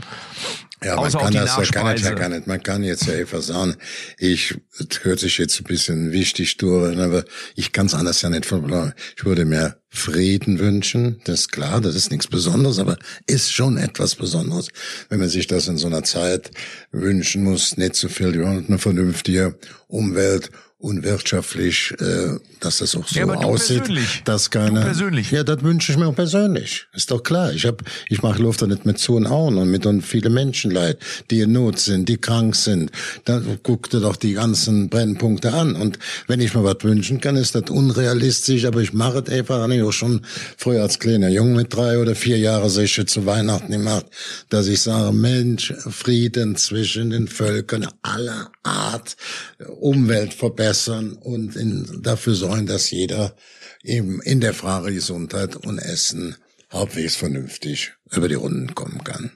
Ja, 0.83 0.97
man 0.97 1.05
Außer 1.05 1.17
kann 1.17 1.33
das 1.33 1.57
ja 1.57 1.63
gar 1.63 1.93
nicht, 1.93 2.05
ja 2.05 2.11
gar 2.11 2.29
nicht. 2.29 2.45
Man 2.45 2.61
kann 2.61 2.83
jetzt 2.83 3.07
ja 3.07 3.15
einfach 3.15 3.41
sagen, 3.41 3.75
ich, 4.19 4.55
es 4.77 5.03
hört 5.03 5.17
sich 5.17 5.39
jetzt 5.39 5.59
ein 5.59 5.63
bisschen 5.63 6.11
wichtig 6.11 6.57
durch, 6.57 6.95
aber 6.95 7.23
ich 7.55 7.71
kann 7.71 7.87
es 7.87 7.95
anders 7.95 8.21
ja 8.21 8.29
nicht 8.29 8.45
verplanen. 8.45 8.93
Ich 9.17 9.25
würde 9.25 9.45
mir 9.45 9.77
Frieden 9.89 10.59
wünschen, 10.59 11.21
das 11.23 11.39
ist 11.39 11.53
klar, 11.53 11.81
das 11.81 11.95
ist 11.95 12.11
nichts 12.11 12.27
Besonderes, 12.27 12.77
aber 12.77 12.99
ist 13.25 13.51
schon 13.51 13.77
etwas 13.77 14.13
Besonderes, 14.13 14.67
wenn 15.09 15.19
man 15.19 15.29
sich 15.29 15.47
das 15.47 15.67
in 15.67 15.77
so 15.77 15.87
einer 15.87 16.03
Zeit 16.03 16.51
wünschen 16.91 17.43
muss, 17.43 17.77
nicht 17.77 17.95
so 17.95 18.09
viel, 18.09 18.33
wir 18.33 18.43
wollen 18.43 18.67
eine 18.67 18.77
vernünftige 18.77 19.57
Umwelt 19.87 20.51
und 20.85 21.03
wirtschaftlich, 21.03 21.93
äh, 21.99 22.37
dass 22.59 22.77
das 22.77 22.95
auch 22.95 23.07
so 23.07 23.19
Ja, 23.19 23.25
aussieht, 23.25 23.85
persönlich. 23.85 24.21
dass 24.23 24.51
keine. 24.51 24.81
Du 24.81 24.85
persönlich. 24.85 25.31
Ja, 25.31 25.43
das 25.43 25.63
wünsche 25.63 25.91
ich 25.91 25.97
mir 25.97 26.05
auch 26.07 26.15
persönlich. 26.15 26.85
Ist 26.93 27.09
doch 27.09 27.23
klar. 27.23 27.51
Ich 27.53 27.65
hab, 27.65 27.81
ich 28.07 28.21
mache 28.21 28.39
Luft 28.39 28.61
da 28.61 28.67
nicht 28.67 28.85
mit 28.85 28.99
zu 28.99 29.15
und 29.15 29.25
Augen 29.25 29.57
und 29.57 29.71
mit 29.71 29.87
und 29.87 30.03
viele 30.03 30.29
Menschen 30.29 30.69
leid, 30.69 30.99
die 31.31 31.39
in 31.39 31.53
Not 31.53 31.79
sind, 31.79 32.07
die 32.07 32.17
krank 32.17 32.55
sind. 32.55 32.91
Dann 33.25 33.57
guck 33.63 33.89
dir 33.89 33.99
doch 33.99 34.15
die 34.15 34.33
ganzen 34.33 34.89
Brennpunkte 34.89 35.53
an. 35.53 35.75
Und 35.75 35.97
wenn 36.27 36.39
ich 36.39 36.53
mir 36.53 36.63
was 36.63 36.83
wünschen 36.83 37.19
kann, 37.19 37.35
ist 37.35 37.55
das 37.55 37.71
unrealistisch, 37.71 38.65
aber 38.65 38.81
ich 38.81 38.93
mache 38.93 39.23
es 39.25 39.33
einfach, 39.33 39.61
habe 39.61 39.75
ich 39.75 39.81
auch 39.81 39.91
schon 39.91 40.21
früher 40.55 40.83
als 40.83 40.99
kleiner 40.99 41.29
Junge 41.29 41.55
mit 41.55 41.73
drei 41.73 41.97
oder 41.97 42.13
vier 42.13 42.37
Jahren 42.37 42.69
sicher 42.69 43.07
zu 43.07 43.25
Weihnachten 43.25 43.71
gemacht, 43.71 44.05
dass 44.49 44.67
ich 44.67 44.81
sage, 44.81 45.11
Mensch, 45.13 45.73
Frieden 45.89 46.55
zwischen 46.57 47.09
den 47.09 47.27
Völkern 47.27 47.87
aller 48.03 48.51
Art, 48.61 49.15
Umwelt 49.79 50.35
verbessern 50.35 50.74
und 50.87 51.55
in, 51.55 52.01
dafür 52.01 52.35
sorgen, 52.35 52.65
dass 52.65 52.91
jeder 52.91 53.35
eben 53.83 54.21
in 54.21 54.41
der 54.41 54.53
Frage 54.53 54.93
Gesundheit 54.93 55.55
und 55.55 55.79
Essen 55.79 56.35
halbwegs 56.71 57.15
vernünftig 57.15 57.93
über 58.11 58.27
die 58.27 58.35
Runden 58.35 58.75
kommen 58.75 59.03
kann. 59.03 59.31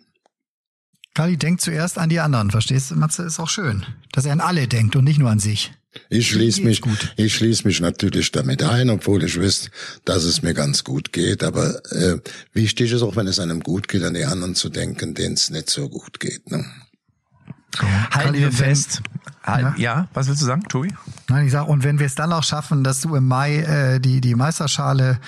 Kali 1.14 1.38
denkt 1.38 1.62
zuerst 1.62 1.98
an 1.98 2.10
die 2.10 2.20
anderen, 2.20 2.52
verstehst 2.52 2.92
du? 2.92 2.96
Matze 2.96 3.24
ist 3.24 3.40
auch 3.40 3.50
schön, 3.50 3.86
dass 4.12 4.26
er 4.26 4.34
an 4.34 4.42
alle 4.42 4.68
denkt 4.68 4.96
und 4.96 5.04
nicht 5.04 5.20
nur 5.20 5.30
an 5.30 5.40
sich. 5.40 5.72
Ich 6.10 6.30
schließe 6.30 6.62
mich, 6.62 6.82
gut. 6.82 7.14
ich 7.18 7.34
schließe 7.34 7.68
mich 7.68 7.82
natürlich 7.82 8.32
damit 8.32 8.62
ein, 8.62 8.90
obwohl 8.90 9.24
ich 9.24 9.36
wüsste, 9.36 9.72
dass 10.06 10.24
es 10.24 10.44
mir 10.44 10.54
ganz 10.54 10.84
gut 10.84 11.12
geht. 11.12 11.44
Aber 11.44 11.84
äh, 11.92 12.20
wichtig 12.54 12.92
ist 12.92 13.02
auch, 13.02 13.16
wenn 13.16 13.28
es 13.28 13.40
einem 13.40 13.62
gut 13.62 13.88
geht, 13.88 14.04
an 14.04 14.14
die 14.14 14.26
anderen 14.26 14.54
zu 14.56 14.70
denken, 14.70 15.16
denen 15.16 15.34
es 15.34 15.50
nicht 15.50 15.70
so 15.70 15.90
gut 15.90 16.20
geht. 16.20 16.52
Ne? 16.52 16.64
Halten 17.78 18.10
Kali, 18.10 18.40
wir 18.40 18.52
fest. 18.52 19.02
Halt, 19.44 19.64
Ja? 19.64 19.74
ja. 19.78 20.08
was 20.14 20.28
willst 20.28 20.42
du 20.42 20.46
sagen, 20.46 20.64
Tobi? 20.68 20.94
Nein, 21.30 21.46
ich 21.46 21.52
sag, 21.52 21.68
und 21.68 21.84
wenn 21.84 22.00
wir 22.00 22.06
es 22.06 22.16
dann 22.16 22.34
auch 22.34 22.44
schaffen, 22.44 22.84
dass 22.84 23.02
du 23.02 23.16
im 23.16 23.28
Mai 23.28 23.58
äh, 23.58 24.00
die 24.00 24.22
die 24.22 24.36
Meisterschale 24.36 25.20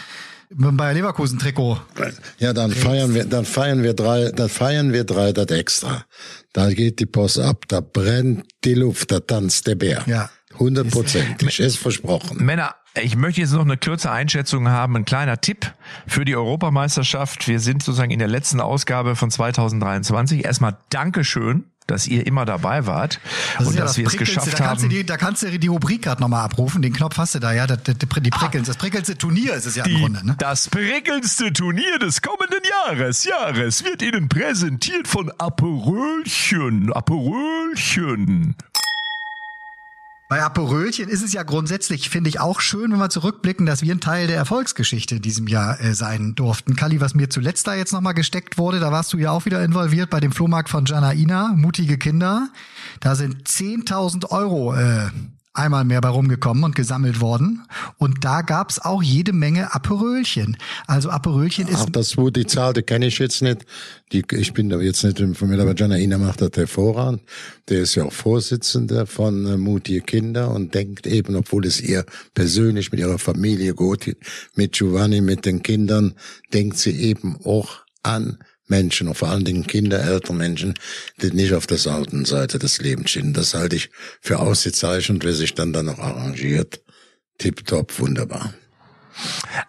mit 0.54 0.68
dem 0.68 0.76
Bayer 0.78 0.94
Leverkusen 0.94 1.40
Trikot 1.40 1.80
Ja, 2.38 2.52
dann 2.52 2.72
feiern 2.72 3.14
wir, 3.14 3.26
dann 3.26 3.46
feiern 3.46 3.84
wir 3.84 3.94
drei, 3.94 4.32
dann 4.32 4.50
feiern 4.50 4.92
wir 4.92 5.06
drei 5.06 5.32
das 5.32 5.48
extra. 5.48 6.04
Da 6.52 6.74
geht 6.74 7.00
die 7.00 7.06
Post 7.06 7.40
ab, 7.40 7.66
da 7.70 7.80
brennt 7.80 8.46
die 8.66 8.74
Luft, 8.74 9.12
da 9.12 9.22
tanzt 9.22 9.68
der 9.68 9.76
Bär. 9.76 10.04
Ja. 10.08 10.30
Hundertprozentig, 10.60 11.60
ist 11.62 11.78
versprochen. 11.78 12.44
Männer, 12.44 12.76
ich 13.02 13.16
möchte 13.16 13.40
jetzt 13.40 13.54
noch 13.54 13.64
eine 13.64 13.78
kurze 13.78 14.12
Einschätzung 14.12 14.68
haben, 14.68 14.98
ein 14.98 15.06
kleiner 15.06 15.40
Tipp 15.40 15.74
für 16.08 16.26
die 16.26 16.36
Europameisterschaft. 16.36 17.48
Wir 17.48 17.62
sind 17.62 17.84
sozusagen 17.84 18.12
in 18.12 18.20
der 18.20 18.28
letzten 18.28 18.60
Ausgabe 18.60 19.16
von 19.16 19.32
2023. 19.32 20.44
Erstmal 20.44 20.78
Dankeschön, 20.90 21.64
dass 21.92 22.08
ihr 22.08 22.26
immer 22.26 22.46
dabei 22.46 22.86
wart 22.88 23.20
Das 23.58 23.68
und 23.68 23.74
ja 23.76 23.82
dass 23.82 23.92
das 23.92 23.98
wir 23.98 24.08
es 24.08 24.18
geschafft 24.18 24.60
da 24.60 24.66
haben. 24.66 24.90
Die, 24.90 25.06
da 25.06 25.18
kannst 25.18 25.44
du 25.44 25.60
die 25.60 25.68
Rubrik 25.68 26.02
gerade 26.04 26.22
nochmal 26.22 26.46
abrufen. 26.46 26.82
Den 26.82 26.94
Knopf 26.94 27.18
hast 27.18 27.36
du 27.36 27.40
da, 27.40 27.52
ja. 27.52 27.68
Das, 27.68 27.84
das, 27.84 27.98
die 27.98 28.30
prickelndste, 28.30 28.72
das 28.72 28.78
prickelndste 28.78 29.18
Turnier 29.18 29.54
ist 29.54 29.66
es 29.66 29.76
ja 29.76 29.86
im 29.86 29.94
Die, 29.94 30.00
Grunde, 30.00 30.26
ne? 30.26 30.36
Das 30.40 30.70
prickelndste 30.70 31.52
Turnier 31.54 32.00
des 32.00 32.22
kommenden 32.22 32.62
Jahres, 32.88 33.26
Jahres 33.26 33.84
wird 33.84 34.02
Ihnen 34.02 34.30
präsentiert 34.30 35.08
von 35.08 35.32
Aperölchen. 35.38 36.92
Aperölchen. 36.94 38.56
Bei 40.32 40.44
Aperölchen 40.44 41.10
ist 41.10 41.24
es 41.24 41.34
ja 41.34 41.44
grundsätzlich, 41.44 42.10
finde 42.10 42.30
ich, 42.30 42.40
auch 42.40 42.62
schön, 42.62 42.94
wenn 42.94 43.00
wir 43.00 43.10
zurückblicken, 43.10 43.66
dass 43.66 43.82
wir 43.82 43.94
ein 43.94 44.00
Teil 44.00 44.28
der 44.28 44.38
Erfolgsgeschichte 44.38 45.16
in 45.16 45.22
diesem 45.22 45.46
Jahr 45.46 45.82
äh, 45.82 45.94
sein 45.94 46.36
durften. 46.36 46.78
Kali, 46.78 47.02
was 47.02 47.14
mir 47.14 47.30
zuletzt 47.30 47.68
da 47.68 47.76
jetzt 47.76 47.92
nochmal 47.92 48.14
gesteckt 48.14 48.58
wurde, 48.58 48.80
da 48.80 48.94
warst 48.94 49.12
du 49.12 49.18
ja 49.18 49.32
auch 49.32 49.44
wieder 49.44 49.62
involviert 49.62 50.10
bei 50.10 50.22
dem 50.22 50.32
Flohmarkt 50.32 50.70
von 50.70 50.86
Janaina, 50.86 51.52
mutige 51.58 51.98
Kinder. 51.98 52.48
Da 53.02 53.16
sind 53.16 53.46
10.000 53.46 54.30
Euro 54.30 54.74
äh, 54.74 55.10
einmal 55.54 55.84
mehr 55.84 56.00
bei 56.00 56.10
rumgekommen 56.10 56.64
und 56.64 56.76
gesammelt 56.76 57.20
worden. 57.20 57.64
Und 57.98 58.24
da 58.24 58.42
gab's 58.42 58.80
auch 58.80 59.04
jede 59.04 59.34
Menge 59.34 59.74
Aperölchen. 59.74 60.58
Also 60.88 61.10
Aperölchen 61.10 61.68
ist 61.68 61.88
Ach, 61.88 61.90
das, 61.90 62.18
wo 62.18 62.30
die 62.30 62.46
Zahl, 62.46 62.74
die 62.74 62.84
kenne 62.84 63.08
ich 63.08 63.20
jetzt 63.20 63.42
nicht. 63.42 63.66
Die, 64.14 64.24
ich 64.32 64.54
bin 64.54 64.70
da 64.70 64.80
jetzt 64.80 65.04
nicht 65.04 65.20
informiert, 65.20 65.60
aber 65.60 65.76
Janaina 65.76 66.18
macht 66.18 66.42
das 66.42 66.52
hervorragend. 66.56 67.22
Der 67.70 67.82
ist 67.82 67.96
ja 67.96 68.06
auch 68.06 68.14
Vorsitzender 68.14 69.06
von 69.06 69.46
äh, 69.46 69.58
Mutige 69.58 70.02
Kinder 70.02 70.52
und 70.52 70.74
denkt 70.74 71.06
eben, 71.06 71.36
obwohl 71.36 71.66
es 71.66 71.82
ihr 71.82 72.06
persönlich 72.34 72.92
mit 72.92 73.02
ihrer 73.02 73.20
Familie 73.20 73.74
gut 73.74 74.02
geht, 74.02 74.18
mit 74.56 74.74
Giovanni, 74.74 75.22
mit 75.22 75.46
den 75.46 75.64
Kindern, 75.64 76.16
denkt 76.54 76.78
sie 76.78 76.92
eben 76.92 77.38
auch 77.44 77.82
an 78.04 78.38
Menschen 78.72 79.08
und 79.08 79.16
vor 79.16 79.30
allen 79.30 79.46
Dingen 79.46 79.68
Kinder, 79.68 80.04
ältere 80.04 80.34
Menschen, 80.34 80.74
die 81.22 81.32
nicht 81.32 81.54
auf 81.54 81.68
der 81.68 81.78
sauten 81.78 82.26
Seite 82.26 82.58
des 82.58 82.82
Lebens 82.82 83.12
stehen. 83.12 83.34
Das 83.34 83.54
halte 83.54 83.76
ich 83.76 83.92
für 84.22 84.40
ausgezeichnet, 84.40 85.24
wer 85.24 85.34
sich 85.34 85.54
dann 85.54 85.74
da 85.74 85.84
noch 85.84 86.00
arrangiert. 86.00 86.82
Tipptopp, 87.38 88.00
wunderbar. 88.00 88.54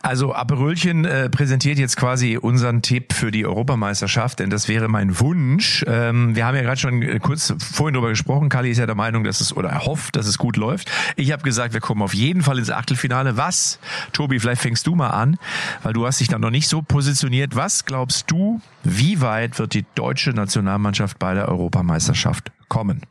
Also 0.02 0.34
Aperölchen 0.34 1.04
äh, 1.04 1.28
präsentiert 1.30 1.78
jetzt 1.78 1.96
quasi 1.96 2.36
unseren 2.36 2.82
Tipp 2.82 3.12
für 3.12 3.30
die 3.30 3.46
Europameisterschaft, 3.46 4.38
denn 4.38 4.50
das 4.50 4.68
wäre 4.68 4.88
mein 4.88 5.18
Wunsch. 5.20 5.84
Ähm, 5.86 6.34
wir 6.34 6.46
haben 6.46 6.56
ja 6.56 6.62
gerade 6.62 6.80
schon 6.80 7.02
äh, 7.02 7.18
kurz 7.18 7.54
vorhin 7.58 7.94
drüber 7.94 8.08
gesprochen. 8.08 8.48
Kali 8.48 8.70
ist 8.70 8.78
ja 8.78 8.86
der 8.86 8.94
Meinung, 8.94 9.24
dass 9.24 9.40
es 9.40 9.56
oder 9.56 9.70
er 9.70 9.84
hofft, 9.84 10.16
dass 10.16 10.26
es 10.26 10.38
gut 10.38 10.56
läuft. 10.56 10.90
Ich 11.16 11.32
habe 11.32 11.42
gesagt, 11.42 11.74
wir 11.74 11.80
kommen 11.80 12.02
auf 12.02 12.14
jeden 12.14 12.42
Fall 12.42 12.58
ins 12.58 12.70
Achtelfinale. 12.70 13.36
Was, 13.36 13.78
Tobi, 14.12 14.40
vielleicht 14.40 14.62
fängst 14.62 14.86
du 14.86 14.94
mal 14.94 15.10
an, 15.10 15.38
weil 15.82 15.92
du 15.92 16.06
hast 16.06 16.20
dich 16.20 16.28
da 16.28 16.38
noch 16.38 16.50
nicht 16.50 16.68
so 16.68 16.82
positioniert. 16.82 17.56
Was 17.56 17.84
glaubst 17.84 18.30
du, 18.30 18.60
wie 18.84 19.20
weit 19.20 19.58
wird 19.58 19.74
die 19.74 19.84
deutsche 19.94 20.30
Nationalmannschaft 20.30 21.18
bei 21.18 21.34
der 21.34 21.48
Europameisterschaft 21.48 22.52
kommen? 22.68 23.02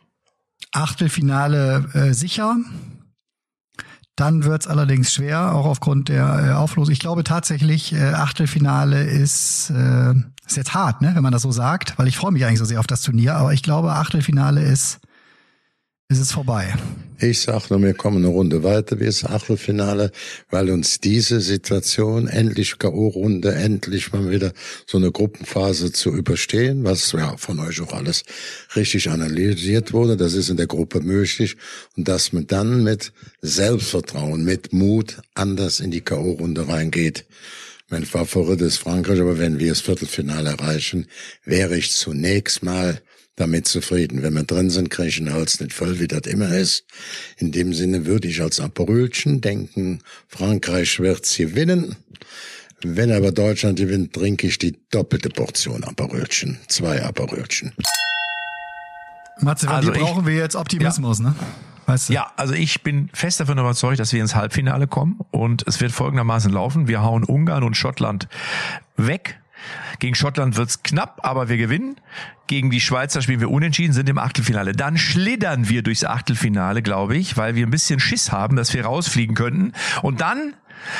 Achtelfinale 0.71 1.89
äh, 1.93 2.13
sicher. 2.13 2.55
Dann 4.21 4.43
wird's 4.43 4.67
allerdings 4.67 5.11
schwer, 5.11 5.55
auch 5.55 5.65
aufgrund 5.65 6.07
der 6.07 6.49
äh, 6.49 6.51
Auflosung. 6.51 6.93
Ich 6.93 6.99
glaube 6.99 7.23
tatsächlich, 7.23 7.91
äh, 7.91 8.13
Achtelfinale 8.13 9.03
ist, 9.03 9.71
äh, 9.71 10.13
ist 10.45 10.57
jetzt 10.57 10.75
hart, 10.75 11.01
ne, 11.01 11.15
wenn 11.15 11.23
man 11.23 11.31
das 11.31 11.41
so 11.41 11.51
sagt, 11.51 11.97
weil 11.97 12.07
ich 12.07 12.17
freue 12.17 12.31
mich 12.31 12.45
eigentlich 12.45 12.59
so 12.59 12.65
sehr 12.65 12.79
auf 12.79 12.85
das 12.85 13.01
Turnier, 13.01 13.35
aber 13.35 13.51
ich 13.51 13.63
glaube, 13.63 13.93
Achtelfinale 13.93 14.61
ist 14.61 14.99
ist 16.11 16.19
es 16.19 16.33
vorbei. 16.33 16.73
Ich 17.19 17.39
sag 17.39 17.69
nur, 17.69 17.81
wir 17.81 17.93
kommen 17.93 18.17
eine 18.17 18.27
Runde 18.27 18.63
weiter 18.63 18.95
das 18.95 19.23
Achtelfinale, 19.23 20.11
weil 20.49 20.69
uns 20.71 20.99
diese 20.99 21.39
Situation, 21.39 22.27
endlich 22.27 22.79
K.O.-Runde, 22.79 23.51
endlich 23.51 24.11
mal 24.11 24.29
wieder 24.29 24.51
so 24.87 24.97
eine 24.97 25.11
Gruppenphase 25.11 25.91
zu 25.91 26.13
überstehen, 26.13 26.83
was 26.83 27.11
ja 27.13 27.37
von 27.37 27.59
euch 27.59 27.79
auch 27.79 27.93
alles 27.93 28.23
richtig 28.75 29.09
analysiert 29.09 29.93
wurde, 29.93 30.17
das 30.17 30.33
ist 30.33 30.49
in 30.49 30.57
der 30.57 30.67
Gruppe 30.67 30.99
möglich 30.99 31.55
und 31.95 32.07
dass 32.07 32.33
man 32.33 32.47
dann 32.47 32.83
mit 32.83 33.13
Selbstvertrauen, 33.41 34.43
mit 34.43 34.73
Mut 34.73 35.21
anders 35.33 35.79
in 35.79 35.91
die 35.91 36.01
K.O.-Runde 36.01 36.67
reingeht. 36.67 37.25
Mein 37.89 38.05
Favorit 38.05 38.61
ist 38.61 38.77
Frankreich, 38.77 39.19
aber 39.19 39.37
wenn 39.37 39.59
wir 39.59 39.69
das 39.69 39.81
Viertelfinale 39.81 40.49
erreichen, 40.49 41.07
wäre 41.45 41.77
ich 41.77 41.91
zunächst 41.91 42.63
mal 42.63 43.01
damit 43.41 43.67
zufrieden. 43.67 44.21
Wenn 44.21 44.33
wir 44.35 44.43
drin 44.43 44.69
sind, 44.69 44.89
kriege 44.89 45.09
ich 45.09 45.17
den 45.17 45.33
Hals 45.33 45.59
nicht 45.59 45.73
voll, 45.73 45.99
wie 45.99 46.07
das 46.07 46.21
immer 46.21 46.55
ist. 46.55 46.85
In 47.37 47.51
dem 47.51 47.73
Sinne 47.73 48.05
würde 48.05 48.27
ich 48.27 48.41
als 48.41 48.59
Aperölchen 48.59 49.41
denken, 49.41 49.99
Frankreich 50.27 50.99
wird's 50.99 51.35
gewinnen. 51.35 51.95
Wenn 52.83 53.11
aber 53.11 53.31
Deutschland 53.31 53.79
gewinnt, 53.79 54.13
trinke 54.13 54.47
ich 54.47 54.57
die 54.57 54.77
doppelte 54.91 55.29
Portion 55.29 55.83
Aperölchen. 55.83 56.59
Zwei 56.67 57.03
Aperölchen. 57.03 57.73
Matze, 59.39 59.67
also 59.67 59.91
die 59.91 59.99
brauchen 59.99 60.25
wir 60.25 60.35
jetzt 60.35 60.55
Optimismus, 60.55 61.19
ja. 61.19 61.25
ne? 61.25 61.35
Weißt 61.87 62.09
du? 62.09 62.13
Ja, 62.13 62.31
also 62.37 62.53
ich 62.53 62.83
bin 62.83 63.09
fest 63.11 63.39
davon 63.39 63.57
überzeugt, 63.57 63.99
dass 63.99 64.13
wir 64.13 64.21
ins 64.21 64.35
Halbfinale 64.35 64.87
kommen 64.87 65.19
und 65.31 65.67
es 65.67 65.81
wird 65.81 65.91
folgendermaßen 65.91 66.51
laufen. 66.51 66.87
Wir 66.87 67.01
hauen 67.01 67.23
Ungarn 67.23 67.63
und 67.63 67.75
Schottland 67.75 68.27
weg 68.97 69.40
gegen 69.99 70.15
Schottland 70.15 70.57
wird's 70.57 70.83
knapp, 70.83 71.19
aber 71.23 71.49
wir 71.49 71.57
gewinnen. 71.57 71.95
Gegen 72.47 72.69
die 72.69 72.81
Schweizer 72.81 73.21
spielen 73.21 73.39
wir 73.39 73.49
unentschieden, 73.49 73.93
sind 73.93 74.09
im 74.09 74.17
Achtelfinale. 74.17 74.73
Dann 74.73 74.97
schlittern 74.97 75.69
wir 75.69 75.83
durchs 75.83 76.03
Achtelfinale, 76.03 76.81
glaube 76.81 77.15
ich, 77.15 77.37
weil 77.37 77.55
wir 77.55 77.65
ein 77.65 77.71
bisschen 77.71 77.99
Schiss 77.99 78.31
haben, 78.31 78.55
dass 78.55 78.73
wir 78.73 78.85
rausfliegen 78.85 79.35
könnten. 79.35 79.73
Und 80.01 80.21
dann 80.21 80.55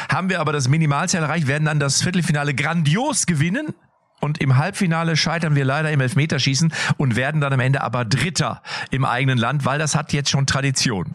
haben 0.09 0.29
wir 0.29 0.39
aber 0.39 0.53
das 0.53 0.67
Minimalziel 0.67 1.21
erreicht, 1.21 1.47
werden 1.47 1.65
dann 1.65 1.79
das 1.79 2.01
Viertelfinale 2.01 2.53
grandios 2.53 3.25
gewinnen 3.25 3.73
und 4.21 4.39
im 4.39 4.57
Halbfinale 4.57 5.17
scheitern 5.17 5.55
wir 5.55 5.65
leider 5.65 5.91
im 5.91 5.99
Elfmeterschießen 5.99 6.73
und 6.97 7.15
werden 7.15 7.41
dann 7.41 7.51
am 7.51 7.59
Ende 7.59 7.81
aber 7.81 8.05
Dritter 8.05 8.61
im 8.91 9.03
eigenen 9.03 9.37
Land, 9.37 9.65
weil 9.65 9.79
das 9.79 9.95
hat 9.95 10.13
jetzt 10.13 10.29
schon 10.29 10.45
Tradition. 10.45 11.11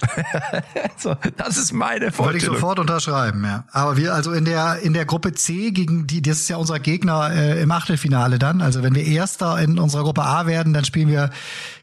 so, 0.96 1.16
das 1.36 1.56
ist 1.56 1.72
meine 1.72 2.12
Vorstellung. 2.12 2.26
Würde 2.26 2.38
ich 2.38 2.44
sofort 2.44 2.78
unterschreiben, 2.78 3.44
ja. 3.44 3.64
Aber 3.72 3.96
wir 3.96 4.14
also 4.14 4.32
in 4.32 4.44
der 4.44 4.80
in 4.82 4.92
der 4.92 5.04
Gruppe 5.04 5.32
C 5.32 5.70
gegen 5.70 6.06
die 6.06 6.20
das 6.20 6.38
ist 6.38 6.48
ja 6.48 6.56
unser 6.56 6.78
Gegner 6.80 7.30
äh, 7.32 7.62
im 7.62 7.70
Achtelfinale 7.70 8.38
dann. 8.38 8.60
Also 8.60 8.82
wenn 8.82 8.94
wir 8.94 9.04
Erster 9.06 9.58
in 9.58 9.78
unserer 9.78 10.02
Gruppe 10.02 10.22
A 10.22 10.46
werden, 10.46 10.72
dann 10.72 10.84
spielen 10.84 11.08
wir 11.08 11.30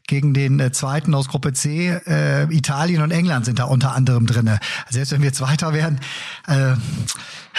gegen 0.06 0.34
den 0.34 0.60
äh, 0.60 0.70
zweiten 0.72 1.14
aus 1.14 1.28
Gruppe 1.28 1.52
C. 1.52 1.88
Äh, 2.06 2.44
Italien 2.54 3.02
und 3.02 3.10
England 3.10 3.46
sind 3.46 3.58
da 3.58 3.64
unter 3.64 3.94
anderem 3.94 4.26
drinne. 4.26 4.58
Also 4.86 4.96
selbst 4.98 5.12
wenn 5.12 5.22
wir 5.22 5.32
Zweiter 5.32 5.72
werden. 5.72 6.00
Äh, 6.46 6.74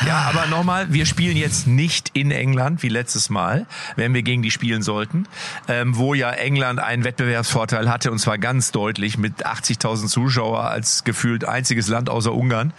ja, 0.06 0.30
aber 0.30 0.46
nochmal, 0.48 0.92
wir 0.92 1.06
spielen 1.06 1.38
jetzt 1.38 1.68
nicht 1.68 2.12
in 2.14 2.30
England 2.32 2.84
wie 2.84 2.90
letztes 2.90 3.30
Mal, 3.30 3.66
wenn 3.96 4.14
wir 4.14 4.24
gegen 4.24 4.42
die 4.44 4.52
spielen 4.52 4.82
sollten, 4.82 5.26
ähm, 5.68 5.96
wo 5.96 6.14
ja 6.14 6.32
England 6.32 6.80
einen 6.80 7.04
Wettbewerbsvorteil 7.06 7.90
hatte 7.90 8.12
und 8.12 8.20
zwar 8.20 8.38
ganz 8.38 8.72
deutlich 8.72 9.18
mit 9.18 9.46
80.000 9.46 10.08
Zuschauer 10.08 10.66
als 10.66 11.06
gefühlt 11.06 11.46
einziges 11.46 11.88
Land 11.88 12.10
außer 12.10 12.34
Ungarn. 12.34 12.74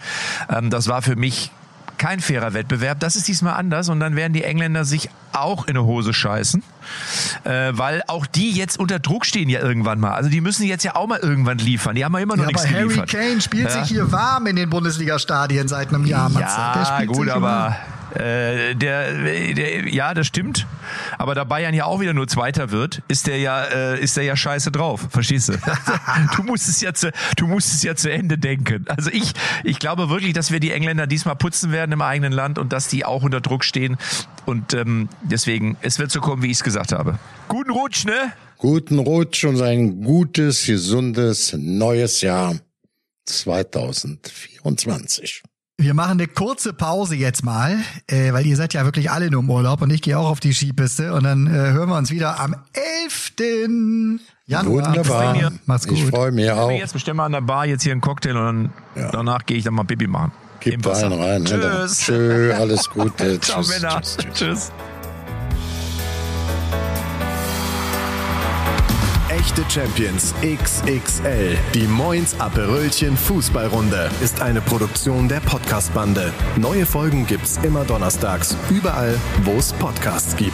Ähm, 0.49 0.69
das 0.69 0.87
war 0.87 1.01
für 1.01 1.15
mich 1.15 1.51
kein 1.97 2.19
fairer 2.19 2.53
Wettbewerb. 2.53 2.99
Das 2.99 3.15
ist 3.15 3.27
diesmal 3.27 3.53
anders 3.53 3.89
und 3.89 3.99
dann 3.99 4.15
werden 4.15 4.33
die 4.33 4.43
Engländer 4.43 4.85
sich 4.85 5.09
auch 5.33 5.65
in 5.65 5.71
eine 5.71 5.85
Hose 5.85 6.13
scheißen, 6.13 6.63
äh, 7.43 7.71
weil 7.73 8.03
auch 8.07 8.25
die 8.25 8.51
jetzt 8.51 8.79
unter 8.79 8.99
Druck 8.99 9.25
stehen 9.25 9.49
ja 9.49 9.61
irgendwann 9.61 9.99
mal. 9.99 10.11
Also 10.11 10.29
die 10.29 10.41
müssen 10.41 10.65
jetzt 10.65 10.83
ja 10.83 10.95
auch 10.95 11.07
mal 11.07 11.19
irgendwann 11.19 11.57
liefern. 11.57 11.95
Die 11.95 12.05
haben 12.05 12.13
ja 12.13 12.19
immer 12.19 12.35
noch 12.35 12.43
ja, 12.43 12.47
nichts 12.47 12.65
aber 12.65 12.73
geliefert. 12.73 13.13
Harry 13.13 13.27
Kane 13.29 13.41
spielt 13.41 13.69
ja. 13.69 13.71
sich 13.71 13.89
hier 13.89 14.11
warm 14.11 14.47
in 14.47 14.55
den 14.55 14.69
Bundesliga-Stadien 14.69 15.67
seit 15.67 15.89
einem 15.89 16.05
Jahr. 16.05 16.31
Ja, 16.31 17.03
gut, 17.05 17.29
aber 17.29 17.47
warm. 17.47 17.75
Äh, 18.17 18.75
der, 18.75 19.53
der, 19.53 19.87
ja, 19.87 20.13
das 20.13 20.27
stimmt. 20.27 20.65
Aber 21.17 21.35
da 21.35 21.43
Bayern 21.43 21.73
ja 21.73 21.85
auch 21.85 21.99
wieder 21.99 22.13
nur 22.13 22.27
Zweiter 22.27 22.71
wird, 22.71 23.01
ist 23.07 23.27
der 23.27 23.37
ja, 23.37 23.63
äh, 23.63 24.01
ist 24.01 24.17
der 24.17 24.23
ja 24.23 24.35
scheiße 24.35 24.71
drauf. 24.71 25.07
Verstehst 25.09 25.49
du? 25.49 25.53
du 26.35 26.43
musst 26.43 26.67
es 26.67 26.81
ja 26.81 26.93
zu, 26.93 27.11
du 27.35 27.47
musst 27.47 27.73
es 27.73 27.83
ja 27.83 27.95
zu 27.95 28.11
Ende 28.11 28.37
denken. 28.37 28.85
Also 28.87 29.11
ich, 29.11 29.33
ich 29.63 29.79
glaube 29.79 30.09
wirklich, 30.09 30.33
dass 30.33 30.51
wir 30.51 30.59
die 30.59 30.71
Engländer 30.71 31.05
diesmal 31.05 31.35
putzen 31.35 31.71
werden 31.71 31.91
im 31.91 32.01
eigenen 32.01 32.33
Land 32.33 32.57
und 32.57 32.73
dass 32.73 32.87
die 32.87 33.05
auch 33.05 33.23
unter 33.23 33.41
Druck 33.41 33.63
stehen. 33.63 33.97
Und 34.45 34.73
ähm, 34.73 35.09
deswegen, 35.21 35.77
es 35.81 35.99
wird 35.99 36.11
so 36.11 36.19
kommen, 36.19 36.41
wie 36.41 36.47
ich 36.47 36.57
es 36.57 36.63
gesagt 36.63 36.91
habe. 36.91 37.19
Guten 37.47 37.71
Rutsch, 37.71 38.05
ne? 38.05 38.33
Guten 38.57 38.97
Rutsch 38.97 39.45
und 39.45 39.61
ein 39.61 40.01
gutes, 40.01 40.65
gesundes 40.65 41.53
neues 41.53 42.21
Jahr 42.21 42.55
2024. 43.25 45.43
Wir 45.79 45.93
machen 45.93 46.13
eine 46.13 46.27
kurze 46.27 46.73
Pause 46.73 47.15
jetzt 47.15 47.45
mal, 47.45 47.77
äh, 48.07 48.33
weil 48.33 48.47
ihr 48.47 48.55
seid 48.55 48.73
ja 48.73 48.83
wirklich 48.83 49.11
alle 49.11 49.29
nur 49.29 49.41
im 49.41 49.49
Urlaub 49.51 49.83
und 49.83 49.91
ich 49.91 50.01
gehe 50.01 50.17
auch 50.17 50.27
auf 50.27 50.39
die 50.39 50.51
Skipiste 50.51 51.13
und 51.13 51.23
dann 51.23 51.45
äh, 51.45 51.51
hören 51.51 51.87
wir 51.89 51.97
uns 51.97 52.09
wieder 52.09 52.39
am 52.39 52.55
11. 53.03 53.33
Januar. 54.47 54.87
Wunderbar. 54.87 55.51
Macht's 55.67 55.87
gut. 55.87 55.99
Ich 55.99 56.05
freue 56.05 56.31
mich 56.31 56.49
auch. 56.49 56.71
Jetzt 56.71 56.93
bestimmen 56.93 57.19
wir 57.19 57.25
an 57.25 57.33
der 57.33 57.41
Bar 57.41 57.67
jetzt 57.67 57.83
hier 57.83 57.91
einen 57.91 58.01
Cocktail 58.01 58.37
und 58.37 58.45
dann 58.45 58.73
ja. 58.95 59.11
danach 59.11 59.45
gehe 59.45 59.57
ich 59.57 59.65
dann 59.65 59.75
mal 59.75 59.83
Bibi 59.83 60.07
machen. 60.07 60.31
Gib 60.61 60.81
da 60.81 60.93
einen 60.93 61.13
rein. 61.13 61.43
Ne? 61.43 61.49
Tschüss. 61.49 61.97
Tschö, 61.99 62.53
alles 62.53 62.89
Gute. 62.89 63.39
Ciao, 63.41 63.61
tschüss, 63.61 63.69
Männer. 63.69 64.01
Tschüss. 64.01 64.17
tschüss. 64.17 64.33
tschüss. 64.33 64.71
Echte 69.47 69.63
Champions 69.69 70.35
XXL. 70.41 71.57
Die 71.73 71.87
Moins 71.87 72.37
Aperölchen 72.37 73.15
Fußballrunde 73.15 74.09
ist 74.19 74.41
eine 74.41 74.59
Produktion 74.59 75.29
der 75.29 75.39
Podcastbande. 75.39 76.33
Neue 76.57 76.85
Folgen 76.85 77.25
gibt's 77.25 77.57
immer 77.63 77.85
donnerstags, 77.85 78.57
überall, 78.69 79.17
wo 79.45 79.53
es 79.53 79.71
Podcasts 79.71 80.35
gibt. 80.35 80.51